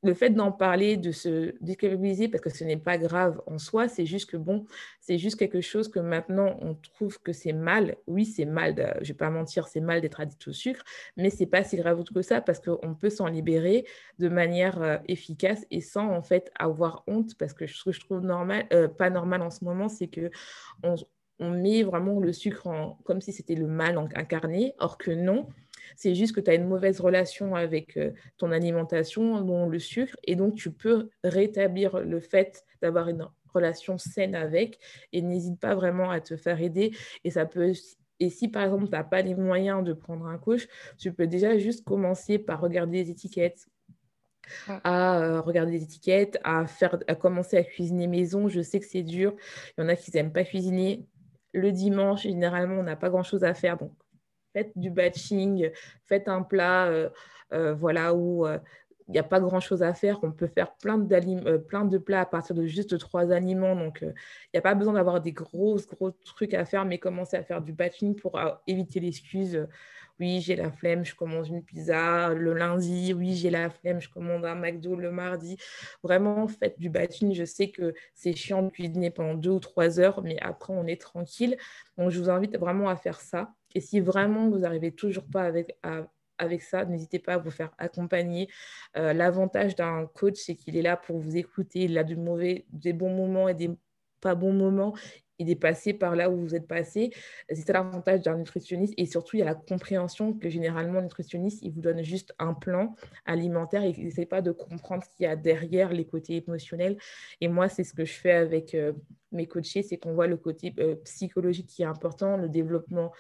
le 0.03 0.15
fait 0.15 0.31
d'en 0.31 0.51
parler, 0.51 0.97
de 0.97 1.13
se 1.13 1.55
déculpabiliser, 1.61 2.29
parce 2.29 2.43
que 2.43 2.51
ce 2.51 2.65
n'est 2.65 2.79
pas 2.79 2.97
grave 2.97 3.41
en 3.47 3.59
soi, 3.59 3.87
c'est 3.87 4.07
juste 4.07 4.31
que 4.31 4.37
bon, 4.37 4.65
c'est 5.01 5.19
juste 5.19 5.39
quelque 5.39 5.61
chose 5.61 5.89
que 5.89 6.01
maintenant 6.01 6.57
on 6.63 6.75
trouve 6.75 7.21
que 7.21 7.33
c'est 7.33 7.53
mal. 7.53 7.97
Oui, 8.07 8.25
c'est 8.25 8.47
mal, 8.47 8.75
je 8.77 9.01
ne 9.01 9.07
vais 9.09 9.15
pas 9.15 9.31
mentir, 9.31 9.69
c'est 9.69 9.81
mal 9.81 10.01
d'être 10.01 10.21
addict 10.21 10.49
au 10.49 10.53
sucre, 10.53 10.83
mais 11.17 11.31
c'est 11.31 11.47
pas 11.47 11.63
si 11.63 11.77
grave 11.77 12.01
que 12.15 12.23
ça 12.23 12.41
parce 12.41 12.61
qu'on 12.61 12.95
peut 12.95 13.11
s'en 13.11 13.27
libérer 13.27 13.85
de 14.19 14.29
manière 14.29 14.81
euh, 14.83 14.97
efficace 15.07 15.67
et 15.71 15.81
sans 15.81 16.11
en 16.11 16.23
fait 16.23 16.51
avoir 16.59 17.05
honte, 17.07 17.37
parce 17.39 17.53
que 17.53 17.67
ce 17.67 17.85
que 17.85 17.93
je 17.93 18.01
trouve 18.01 18.21
normal, 18.21 18.67
euh, 18.73 18.89
pas 18.89 19.11
normal 19.11 19.43
en 19.43 19.51
ce 19.51 19.65
moment, 19.65 19.89
c'est 19.89 20.09
que 20.09 20.31
on, 20.83 20.97
met 21.41 21.83
vraiment 21.83 22.21
le 22.21 22.35
sucre 22.35 22.69
comme 23.05 23.23
si 23.23 23.33
c'était 23.33 23.55
le 23.55 23.67
mal 23.67 23.97
incarné, 24.15 24.75
or 24.79 24.99
que 24.99 25.11
non 25.11 25.49
c'est 25.97 26.15
juste 26.15 26.35
que 26.35 26.41
tu 26.41 26.51
as 26.51 26.55
une 26.55 26.69
mauvaise 26.69 27.01
relation 27.01 27.55
avec 27.55 27.97
euh, 27.97 28.13
ton 28.39 28.53
alimentation, 28.53 29.41
dont 29.41 29.69
le 29.69 29.79
sucre, 29.79 30.17
et 30.25 30.37
donc 30.37 30.55
tu 30.55 30.71
peux 30.71 31.11
rétablir 31.25 32.01
le 32.01 32.21
fait 32.21 32.65
d'avoir 32.83 33.09
une 33.09 33.27
relation 33.53 33.99
saine 33.99 34.35
avec, 34.35 34.79
et 35.13 35.23
n'hésite 35.23 35.59
pas 35.59 35.75
vraiment 35.75 36.11
à 36.11 36.21
te 36.21 36.37
faire 36.37 36.61
aider. 36.61 36.93
Et 37.25 37.31
ça 37.31 37.47
peut 37.47 37.73
et 38.21 38.29
si 38.29 38.49
par 38.49 38.63
exemple, 38.65 38.85
tu 38.85 38.91
n'as 38.91 39.03
pas 39.03 39.23
les 39.23 39.35
moyens 39.35 39.83
de 39.83 39.95
prendre 39.95 40.27
un 40.27 40.39
coach, 40.39 40.69
tu 40.99 41.13
peux 41.13 41.27
déjà 41.27 41.59
juste 41.59 41.85
commencer 41.85 42.39
par 42.39 42.61
regarder 42.61 43.03
les 43.03 43.11
étiquettes, 43.11 43.67
à 44.69 45.21
euh, 45.21 45.41
regarder 45.41 45.73
les 45.73 45.83
étiquettes, 45.83 46.39
à, 46.45 46.67
faire, 46.67 46.99
à 47.09 47.15
commencer 47.15 47.57
à 47.57 47.65
cuisiner 47.65 48.07
maison. 48.07 48.49
Je 48.49 48.61
sais 48.61 48.79
que 48.79 48.87
c'est 48.87 49.03
dur. 49.03 49.35
Il 49.77 49.83
y 49.83 49.85
en 49.85 49.89
a 49.89 49.97
qui 49.97 50.11
n'aiment 50.13 50.33
pas 50.33 50.45
cuisiner. 50.45 51.07
Le 51.53 51.73
dimanche, 51.73 52.23
généralement, 52.23 52.77
on 52.77 52.83
n'a 52.83 52.97
pas 52.97 53.09
grand-chose 53.09 53.43
à 53.43 53.55
faire. 53.55 53.79
Donc, 53.79 53.93
faites 54.53 54.73
du 54.77 54.91
batching, 54.91 55.71
faites 56.07 56.29
un 56.29 56.43
plat 56.43 56.87
euh, 56.87 57.09
euh, 57.53 57.75
voilà, 57.75 58.15
où 58.15 58.47
euh, 58.47 58.59
il 59.09 59.13
n'y 59.13 59.19
a 59.19 59.25
pas 59.25 59.41
grand-chose 59.41 59.83
à 59.83 59.93
faire. 59.93 60.21
On 60.23 60.31
peut 60.31 60.47
faire 60.47 60.77
plein, 60.77 60.97
de 60.99 61.99
plats 61.99 62.21
à 62.21 62.27
partir 62.27 62.55
de 62.55 62.67
juste 62.67 62.97
trois 62.99 63.33
aliments. 63.33 63.75
Donc, 63.75 63.99
il 64.03 64.15
n'y 64.55 64.59
a 64.59 64.63
pas 64.63 64.75
besoin 64.75 64.93
d'avoir 64.93 65.21
des 65.21 65.33
gros, 65.33 65.79
gros 65.89 66.13
trucs 66.13 66.55
à 66.55 66.65
faire, 66.65 66.85
mais 66.85 66.99
commencer 66.99 67.37
à 67.37 67.43
faire 67.43 67.61
du 67.61 67.73
batching 67.73 68.15
pour 68.15 68.41
éviter 68.69 69.01
l'excuse. 69.01 69.67
Oui, 70.21 70.41
j'ai 70.43 70.55
la 70.55 70.71
flemme, 70.71 71.03
je 71.05 71.15
commande 71.15 71.49
une 71.49 71.65
pizza 71.65 72.35
le 72.35 72.53
lundi. 72.53 73.15
Oui, 73.15 73.35
j'ai 73.35 73.49
la 73.49 73.71
flemme, 73.71 74.01
je 74.01 74.09
commande 74.11 74.45
un 74.45 74.55
McDo 74.55 74.95
le 74.95 75.11
mardi. 75.11 75.57
Vraiment, 76.03 76.47
faites 76.47 76.79
du 76.79 76.91
batching. 76.91 77.35
Je 77.35 77.45
sais 77.45 77.71
que 77.71 77.95
c'est 78.15 78.35
chiant 78.35 78.63
de 78.63 78.71
cuisiner 78.71 79.11
pendant 79.11 79.35
deux 79.35 79.51
ou 79.51 79.61
trois 79.61 79.99
heures, 79.99 80.23
mais 80.23 80.39
après, 80.41 80.75
on 80.75 80.87
est 80.87 81.01
tranquille. 81.01 81.57
Donc, 81.97 82.11
je 82.11 82.21
vous 82.21 82.31
invite 82.31 82.57
vraiment 82.59 82.91
à 82.91 82.97
faire 82.97 83.19
ça. 83.19 83.55
Et 83.75 83.81
si 83.81 84.01
vraiment 84.01 84.49
vous 84.49 84.59
n'arrivez 84.59 84.93
toujours 84.93 85.25
pas 85.25 85.43
avec, 85.45 85.77
avec 86.41 86.63
ça, 86.63 86.85
n'hésitez 86.85 87.19
pas 87.19 87.35
à 87.35 87.39
vous 87.39 87.51
faire 87.51 87.71
accompagner. 87.79 88.49
Euh, 88.97 89.13
l'avantage 89.13 89.77
d'un 89.77 90.07
coach, 90.07 90.37
c'est 90.37 90.55
qu'il 90.55 90.77
est 90.77 90.83
là 90.83 90.97
pour 90.97 91.19
vous 91.19 91.37
écouter. 91.37 91.85
Il 91.85 91.99
a 91.99 92.05
du 92.05 92.17
mauvais, 92.17 92.67
des 92.71 92.93
bons 92.93 93.15
moments 93.15 93.49
et 93.49 93.55
des 93.55 93.71
pas 94.21 94.35
bons 94.35 94.53
moments. 94.53 94.95
Il 95.39 95.49
est 95.49 95.57
passé 95.57 95.95
par 95.95 96.17
là 96.17 96.29
où 96.29 96.37
vous 96.37 96.55
êtes 96.55 96.69
passé. 96.69 97.11
C'est 97.49 97.67
ça 97.67 97.73
l'avantage 97.73 98.21
d'un 98.21 98.37
nutritionniste. 98.37 98.93
Et 98.99 99.07
surtout, 99.07 99.37
il 99.37 99.39
y 99.39 99.43
a 99.43 99.47
la 99.47 99.55
compréhension 99.55 100.35
que 100.35 100.51
généralement, 100.51 100.99
le 100.99 101.05
nutritionniste, 101.05 101.61
il 101.63 101.73
vous 101.73 101.81
donne 101.81 102.03
juste 102.03 102.35
un 102.39 102.53
plan 102.53 102.95
alimentaire 103.25 103.83
et 103.83 103.95
il 103.97 104.05
n'essaie 104.05 104.27
pas 104.27 104.43
de 104.43 104.53
comprendre 104.53 105.03
ce 105.03 105.17
qu'il 105.17 105.25
y 105.25 105.27
a 105.27 105.37
derrière 105.37 105.95
les 105.95 106.05
côtés 106.05 106.45
émotionnels. 106.47 106.99
Et 107.41 107.49
moi, 107.49 107.71
c'est 107.71 107.85
ce 107.85 107.95
que 107.95 108.05
je 108.05 108.13
fais 108.13 108.33
avec 108.33 108.75
euh, 108.75 108.93
mes 109.33 109.47
coachés, 109.47 109.83
c'est 109.83 109.97
qu'on 109.97 110.13
voit 110.13 110.27
le 110.27 110.37
côté 110.37 110.75
euh, 110.79 110.97
psychologique 111.05 111.69
qui 111.69 111.83
est 111.83 111.87
important, 111.87 112.37
le 112.37 112.51
développement 112.51 113.11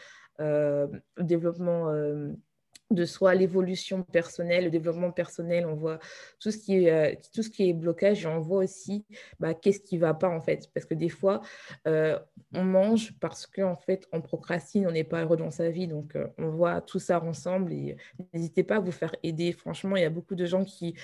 le 0.40 1.24
développement 1.24 1.90
euh, 1.90 2.32
de 2.90 3.04
soi, 3.04 3.34
l'évolution 3.34 4.02
personnelle, 4.02 4.64
le 4.64 4.70
développement 4.70 5.12
personnel, 5.12 5.64
on 5.66 5.74
voit 5.74 6.00
tout 6.40 6.50
ce 6.50 6.58
qui 6.58 6.84
est, 6.84 6.90
euh, 6.90 7.14
tout 7.32 7.42
ce 7.42 7.50
qui 7.50 7.68
est 7.68 7.72
blocage 7.72 8.24
et 8.24 8.26
on 8.26 8.40
voit 8.40 8.64
aussi 8.64 9.04
bah, 9.38 9.54
qu'est-ce 9.54 9.80
qui 9.80 9.96
ne 9.96 10.00
va 10.00 10.14
pas 10.14 10.28
en 10.28 10.40
fait. 10.40 10.68
Parce 10.74 10.86
que 10.86 10.94
des 10.94 11.08
fois, 11.08 11.40
on 11.84 12.64
mange 12.64 13.12
parce 13.20 13.46
qu'en 13.46 13.76
fait, 13.76 14.08
on 14.12 14.20
procrastine, 14.20 14.86
on 14.88 14.92
n'est 14.92 15.04
pas 15.04 15.22
heureux 15.22 15.36
dans 15.36 15.52
sa 15.52 15.70
vie. 15.70 15.86
Donc, 15.86 16.18
on 16.36 16.48
voit 16.48 16.80
tout 16.80 16.98
ça 16.98 17.22
ensemble 17.22 17.72
et 17.72 17.96
n'hésitez 18.34 18.64
pas 18.64 18.76
à 18.76 18.80
vous 18.80 18.92
faire 18.92 19.14
aider. 19.22 19.52
Franchement, 19.52 19.96
il 19.96 20.02
y 20.02 20.06
a 20.06 20.10
beaucoup 20.10 20.34
de 20.34 20.46
gens 20.46 20.64
qui 20.64 20.96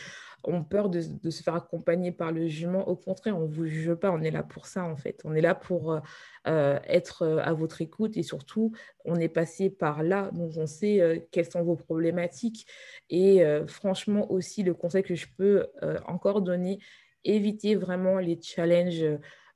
ont 0.47 0.63
peur 0.63 0.89
de, 0.89 1.01
se 1.01 1.43
faire 1.43 1.55
accompagner 1.55 2.13
par 2.13 2.33
le 2.33 2.47
jugement. 2.47 2.89
Au 2.89 2.97
contraire, 2.97 3.37
on 3.37 3.43
ne 3.43 3.53
vous 3.53 3.67
juge 3.67 3.95
pas, 3.95 4.11
on 4.11 4.23
est 4.23 4.31
là 4.31 4.43
pour 4.43 4.67
ça 4.67 4.85
en 4.85 4.97
fait. 4.97 5.21
On 5.25 5.35
est 5.35 5.41
là 5.41 5.55
pour 5.55 5.93
euh, 5.93 6.01
euh, 6.47 6.79
être 6.87 7.23
euh, 7.23 7.39
à 7.39 7.53
votre 7.53 7.83
écoute 7.83 8.17
et 8.17 8.23
surtout, 8.23 8.73
on 9.05 9.17
est 9.17 9.29
passé 9.29 9.71
par 9.71 10.03
là, 10.03 10.31
donc 10.33 10.53
on 10.57 10.67
sait 10.67 11.29
quelles 11.31 11.51
sont 11.51 11.63
vos 11.63 11.77
problématiques. 11.77 12.67
Et 13.11 13.45
franchement 13.67 14.31
aussi, 14.31 14.63
le 14.63 14.75
conseil 14.75 15.03
que 15.03 15.15
je 15.15 15.27
peux 15.37 15.67
encore 16.07 16.43
donner, 16.43 16.79
évitez 17.25 17.75
vraiment 17.75 18.19
les 18.19 18.41
challenges 18.41 19.05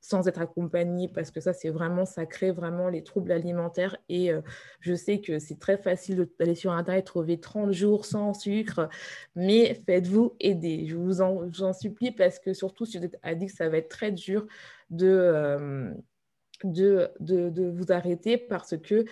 sans 0.01 0.27
être 0.27 0.41
accompagné 0.41 1.07
parce 1.07 1.29
que 1.29 1.39
ça, 1.39 1.53
c'est 1.53 1.69
vraiment, 1.69 2.05
ça 2.05 2.25
crée 2.25 2.51
vraiment 2.51 2.89
les 2.89 3.03
troubles 3.03 3.31
alimentaires. 3.31 3.95
Et 4.09 4.31
euh, 4.31 4.41
je 4.79 4.95
sais 4.95 5.21
que 5.21 5.37
c'est 5.37 5.59
très 5.59 5.77
facile 5.77 6.27
d'aller 6.39 6.55
sur 6.55 6.71
Internet 6.71 7.05
trouver 7.05 7.39
30 7.39 7.71
jours 7.71 8.05
sans 8.05 8.33
sucre, 8.33 8.89
mais 9.35 9.75
faites-vous 9.85 10.35
aider. 10.39 10.87
Je 10.87 10.97
vous 10.97 11.21
en, 11.21 11.73
supplie 11.73 12.11
parce 12.11 12.39
que 12.39 12.53
surtout 12.53 12.85
si 12.85 12.97
vous 12.97 13.05
êtes 13.05 13.19
addict, 13.21 13.55
ça 13.55 13.69
va 13.69 13.77
être 13.77 13.89
très 13.89 14.11
dur 14.11 14.47
de, 14.89 15.07
euh, 15.07 15.93
de, 16.63 17.11
de 17.19 17.69
vous 17.69 17.91
arrêter 17.91 18.37
parce 18.37 18.77
que 18.77 19.05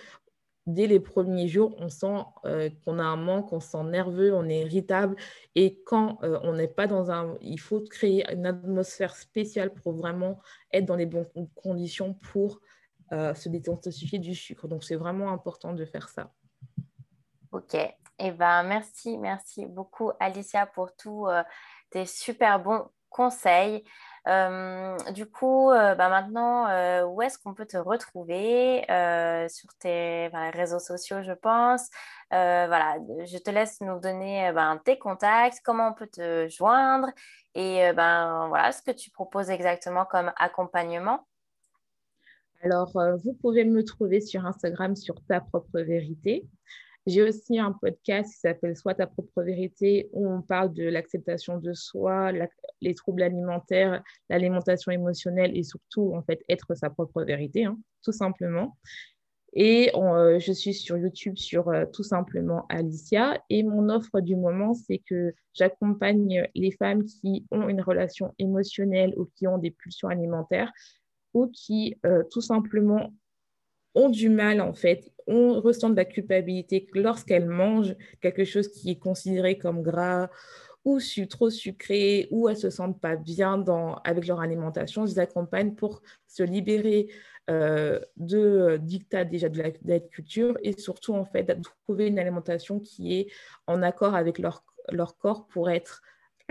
dès 0.66 0.88
les 0.88 1.00
premiers 1.00 1.48
jours, 1.48 1.76
on 1.80 1.90
sent 1.90 2.24
euh, 2.46 2.70
qu'on 2.84 3.00
a 3.00 3.04
un 3.04 3.16
manque, 3.16 3.52
on 3.54 3.60
se 3.60 3.70
sent 3.70 3.84
nerveux, 3.84 4.34
on 4.34 4.48
est 4.48 4.62
irritable. 4.62 5.16
Et 5.56 5.82
quand 5.86 6.24
euh, 6.24 6.40
on 6.44 6.54
n'est 6.54 6.68
pas 6.68 6.88
dans 6.88 7.12
un... 7.12 7.38
Il 7.42 7.60
faut 7.60 7.82
créer 7.82 8.32
une 8.32 8.46
atmosphère 8.46 9.16
spéciale 9.16 9.74
pour 9.74 9.94
vraiment 9.94 10.40
être 10.72 10.86
dans 10.86 10.96
les 10.96 11.06
bonnes 11.06 11.28
conditions 11.56 12.14
pour 12.14 12.60
euh, 13.12 13.34
se 13.34 13.50
détoxifier 13.50 14.20
du 14.20 14.36
sucre. 14.36 14.68
Donc, 14.68 14.84
c'est 14.84 14.96
vraiment 14.96 15.32
important 15.32 15.74
de 15.74 15.86
faire 15.86 16.10
ça. 16.10 16.32
Ok. 17.52 17.76
Eh 18.22 18.32
ben, 18.32 18.64
merci, 18.64 19.18
merci 19.18 19.66
beaucoup, 19.66 20.12
Alicia, 20.20 20.66
pour 20.66 20.96
tous 20.96 21.28
tes 21.90 22.06
super 22.06 22.60
bons 22.60 22.90
conseils. 23.10 23.84
Euh, 24.28 24.98
du 25.12 25.26
coup, 25.26 25.72
euh, 25.72 25.96
bah 25.96 26.10
maintenant, 26.10 26.68
euh, 26.68 27.06
où 27.06 27.22
est-ce 27.22 27.38
qu'on 27.40 27.54
peut 27.54 27.66
te 27.66 27.78
retrouver 27.78 28.84
sur 29.50 29.70
tes 29.80 30.30
réseaux 30.54 30.80
sociaux, 30.80 31.22
je 31.24 31.34
pense. 31.34 31.90
voilà, 32.32 32.98
je 33.26 33.38
te 33.38 33.50
laisse 33.50 33.82
nous 33.82 34.00
donner 34.00 34.52
ben, 34.54 34.80
tes 34.84 34.98
contacts, 34.98 35.60
comment 35.64 35.90
on 35.90 35.94
peut 35.94 36.08
te 36.08 36.48
joindre 36.50 37.10
et 37.56 37.92
ben, 37.94 38.48
voilà, 38.50 38.72
ce 38.72 38.82
que 38.82 38.92
tu 38.92 39.10
proposes 39.10 39.50
exactement 39.50 40.06
comme 40.06 40.32
accompagnement. 40.38 41.28
Alors, 42.62 42.92
vous 43.24 43.34
pouvez 43.34 43.64
me 43.64 43.84
trouver 43.84 44.20
sur 44.20 44.46
Instagram 44.46 44.96
sur 44.96 45.16
ta 45.28 45.40
propre 45.40 45.80
vérité. 45.80 46.46
J'ai 47.06 47.24
aussi 47.24 47.58
un 47.58 47.72
podcast 47.72 48.32
qui 48.32 48.40
s'appelle 48.40 48.76
Soit 48.76 48.96
ta 48.96 49.08
propre 49.08 49.42
vérité, 49.42 50.10
où 50.12 50.30
on 50.30 50.42
parle 50.42 50.74
de 50.74 50.84
l'acceptation 50.84 51.58
de 51.58 51.74
soi, 51.74 52.32
les 52.82 52.94
troubles 52.94 53.24
alimentaires, 53.24 54.04
l'alimentation 54.30 54.92
émotionnelle 54.92 55.58
et 55.58 55.64
surtout, 55.64 56.14
en 56.14 56.22
fait, 56.22 56.44
être 56.50 56.76
sa 56.76 56.90
propre 56.90 57.24
vérité, 57.24 57.66
hein, 57.66 57.80
tout 58.04 58.12
simplement. 58.12 58.78
Et 59.54 59.92
euh, 59.96 60.40
je 60.40 60.52
suis 60.52 60.74
sur 60.74 60.98
YouTube 60.98 61.38
sur 61.38 61.70
euh, 61.70 61.86
tout 61.92 62.04
simplement 62.04 62.66
Alicia. 62.70 63.42
Et 63.50 63.64
mon 63.64 63.90
offre 63.90 64.20
du 64.20 64.36
moment, 64.36 64.74
c'est 64.74 65.00
que 65.00 65.34
j'accompagne 65.54 66.48
les 66.54 66.72
femmes 66.72 67.04
qui 67.06 67.46
ont 67.52 67.68
une 67.68 67.82
relation 67.82 68.34
émotionnelle 68.38 69.14
ou 69.18 69.28
qui 69.36 69.48
ont 69.48 69.58
des 69.58 69.72
pulsions 69.72 70.08
alimentaires 70.08 70.72
ou 71.34 71.48
qui 71.48 71.96
euh, 72.06 72.24
tout 72.30 72.42
simplement 72.42 73.12
ont 74.00 74.10
du 74.10 74.30
mal, 74.30 74.62
en 74.62 74.74
fait, 74.74 75.12
on 75.28 75.60
ressent 75.60 75.90
de 75.90 75.96
la 75.96 76.06
culpabilité 76.06 76.88
lorsqu'elles 76.94 77.48
mangent 77.48 77.96
quelque 78.22 78.46
chose 78.46 78.70
qui 78.70 78.92
est 78.92 79.00
considéré 79.00 79.58
comme 79.58 79.84
gras 79.84 80.30
ou 80.86 81.00
trop 81.30 81.50
sucré, 81.50 82.28
ou 82.32 82.50
elles 82.50 82.58
se 82.58 82.70
sentent 82.70 83.00
pas 83.00 83.16
bien 83.16 83.58
dans, 83.58 83.96
avec 84.06 84.26
leur 84.26 84.40
alimentation, 84.40 85.06
je 85.06 85.12
les 85.12 85.20
accompagne 85.20 85.76
pour 85.76 86.02
se 86.26 86.42
libérer 86.42 87.10
euh, 87.50 88.00
de 88.18 88.78
dictats 88.82 89.26
déjà 89.26 89.50
de 89.50 89.62
la, 89.84 90.00
culture 90.00 90.58
et 90.64 90.80
surtout 90.80 91.14
en 91.14 91.26
fait 91.26 91.56
trouver 91.62 92.08
une 92.08 92.18
alimentation 92.20 92.80
qui 92.80 93.16
est 93.16 93.28
en 93.68 93.82
accord 93.82 94.16
avec 94.16 94.40
leur, 94.40 94.64
leur 94.90 95.18
corps 95.18 95.48
pour 95.48 95.70
être 95.70 96.02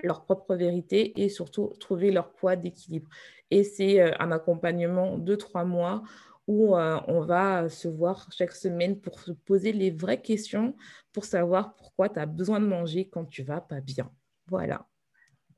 leur 0.04 0.24
propre 0.24 0.54
vérité 0.54 1.20
et 1.20 1.28
surtout 1.28 1.72
trouver 1.80 2.10
leur 2.10 2.32
poids 2.32 2.56
d'équilibre. 2.56 3.08
Et 3.50 3.64
c'est 3.64 4.00
euh, 4.00 4.12
un 4.20 4.30
accompagnement 4.30 5.18
de 5.18 5.34
trois 5.34 5.64
mois 5.64 6.02
où 6.48 6.74
euh, 6.74 6.98
on 7.06 7.20
va 7.20 7.68
se 7.68 7.86
voir 7.86 8.26
chaque 8.32 8.52
semaine 8.52 8.98
pour 8.98 9.20
se 9.20 9.32
poser 9.32 9.70
les 9.70 9.90
vraies 9.90 10.22
questions 10.22 10.74
pour 11.12 11.26
savoir 11.26 11.76
pourquoi 11.76 12.08
tu 12.08 12.18
as 12.18 12.26
besoin 12.26 12.58
de 12.58 12.66
manger 12.66 13.08
quand 13.08 13.26
tu 13.26 13.42
vas 13.42 13.60
pas 13.60 13.80
bien. 13.80 14.10
Voilà. 14.48 14.86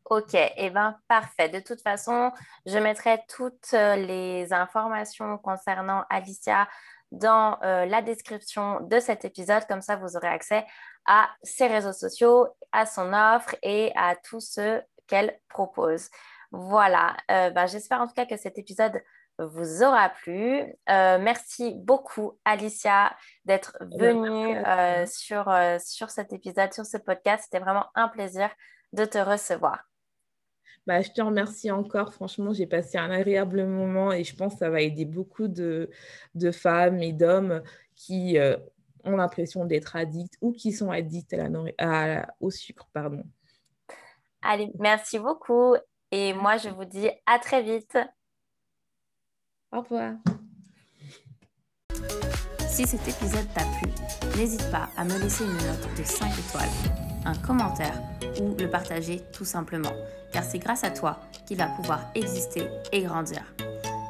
Ok, 0.07 0.34
et 0.34 0.51
eh 0.57 0.70
bien 0.70 0.99
parfait. 1.07 1.49
De 1.49 1.61
toute 1.61 1.80
façon, 1.80 2.32
je 2.66 2.76
mettrai 2.78 3.22
toutes 3.28 3.72
euh, 3.72 3.95
les 3.95 4.53
informations 4.53 5.38
concernant 5.38 6.05
Alicia 6.11 6.68
dans 7.12 7.57
euh, 7.62 7.86
la 7.86 8.03
description 8.03 8.80
de 8.80 8.99
cet 8.99 9.24
épisode. 9.24 9.64
Comme 9.68 9.82
ça, 9.82 9.95
vous 9.95 10.16
aurez 10.16 10.28
accès 10.28 10.66
à 11.07 11.30
ses 11.45 11.68
réseaux 11.68 11.93
sociaux, 11.93 12.49
à 12.72 12.84
son 12.84 13.12
offre 13.12 13.55
et 13.62 13.93
à 13.95 14.16
tout 14.16 14.41
ce 14.41 14.82
qu'elle 15.07 15.38
propose. 15.49 16.09
Voilà, 16.53 17.16
ben, 17.28 17.66
j'espère 17.66 18.01
en 18.01 18.09
tout 18.09 18.14
cas 18.14 18.26
que 18.26 18.36
cet 18.36 18.59
épisode 18.59 19.01
vous 19.47 19.82
aura 19.82 20.09
plu. 20.09 20.61
Euh, 20.88 21.18
merci 21.18 21.74
beaucoup, 21.76 22.38
Alicia, 22.45 23.14
d'être 23.45 23.76
eh 23.80 23.97
venue 23.97 24.57
euh, 24.57 25.07
sur, 25.07 25.49
euh, 25.49 25.78
sur 25.78 26.11
cet 26.11 26.32
épisode, 26.32 26.72
sur 26.72 26.86
ce 26.86 26.97
podcast. 26.97 27.45
C'était 27.45 27.62
vraiment 27.62 27.86
un 27.95 28.09
plaisir 28.09 28.51
de 28.93 29.05
te 29.05 29.18
recevoir. 29.18 29.84
Bah, 30.86 31.01
je 31.03 31.11
te 31.11 31.20
remercie 31.20 31.70
encore. 31.70 32.12
Franchement, 32.12 32.53
j'ai 32.53 32.66
passé 32.66 32.99
un 32.99 33.11
agréable 33.11 33.64
moment 33.66 34.12
et 34.12 34.24
je 34.24 34.34
pense 34.34 34.55
que 34.55 34.61
ça 34.61 34.70
va 34.70 34.80
aider 34.80 35.05
beaucoup 35.05 35.49
de, 35.49 35.91
de 36.34 36.51
femmes 36.51 37.03
et 37.03 37.12
d'hommes 37.12 37.62
qui 37.95 38.38
ont 39.05 39.16
l'impression 39.16 39.64
d'être 39.66 39.95
addicts 39.95 40.36
ou 40.41 40.53
qui 40.53 40.72
sont 40.72 40.91
addicts 40.91 41.34
à 41.34 41.49
la, 41.49 42.34
au 42.41 42.51
sucre. 42.51 42.88
Pardon. 42.93 43.22
Allez, 44.43 44.70
merci 44.78 45.18
beaucoup. 45.18 45.76
Et 46.11 46.32
moi, 46.32 46.57
je 46.57 46.70
vous 46.70 46.84
dis 46.84 47.09
à 47.26 47.38
très 47.38 47.62
vite. 47.62 47.97
Au 49.72 49.80
revoir. 49.80 50.14
Si 52.68 52.86
cet 52.86 53.06
épisode 53.06 53.46
t'a 53.54 53.64
plu, 53.64 53.90
n'hésite 54.36 54.68
pas 54.70 54.88
à 54.96 55.04
me 55.04 55.16
laisser 55.18 55.44
une 55.44 55.52
note 55.52 55.96
de 55.96 56.02
5 56.02 56.26
étoiles, 56.38 56.68
un 57.24 57.34
commentaire 57.34 58.00
ou 58.40 58.56
le 58.58 58.68
partager 58.68 59.22
tout 59.32 59.44
simplement, 59.44 59.92
car 60.32 60.42
c'est 60.42 60.58
grâce 60.58 60.82
à 60.82 60.90
toi 60.90 61.20
qu'il 61.46 61.58
va 61.58 61.66
pouvoir 61.66 62.00
exister 62.14 62.68
et 62.90 63.02
grandir. 63.02 63.42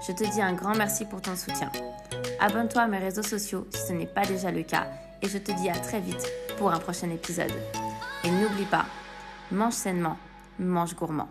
Je 0.07 0.13
te 0.13 0.25
dis 0.33 0.41
un 0.41 0.55
grand 0.55 0.75
merci 0.75 1.05
pour 1.05 1.21
ton 1.21 1.37
soutien. 1.37 1.71
Abonne-toi 2.39 2.83
à 2.83 2.87
mes 2.87 2.99
réseaux 2.99 3.23
sociaux 3.23 3.67
si 3.75 3.89
ce 3.89 3.93
n'est 3.93 4.07
pas 4.07 4.25
déjà 4.25 4.51
le 4.51 4.63
cas 4.63 4.87
et 5.21 5.29
je 5.29 5.39
te 5.39 5.53
dis 5.53 5.69
à 5.69 5.79
très 5.79 6.01
vite 6.01 6.27
pour 6.57 6.73
un 6.73 6.79
prochain 6.79 7.11
épisode. 7.11 7.53
Et 8.25 8.31
n'oublie 8.31 8.65
pas, 8.65 8.87
mange 9.53 9.75
sainement, 9.75 10.17
mange 10.59 10.95
gourmand. 10.95 11.29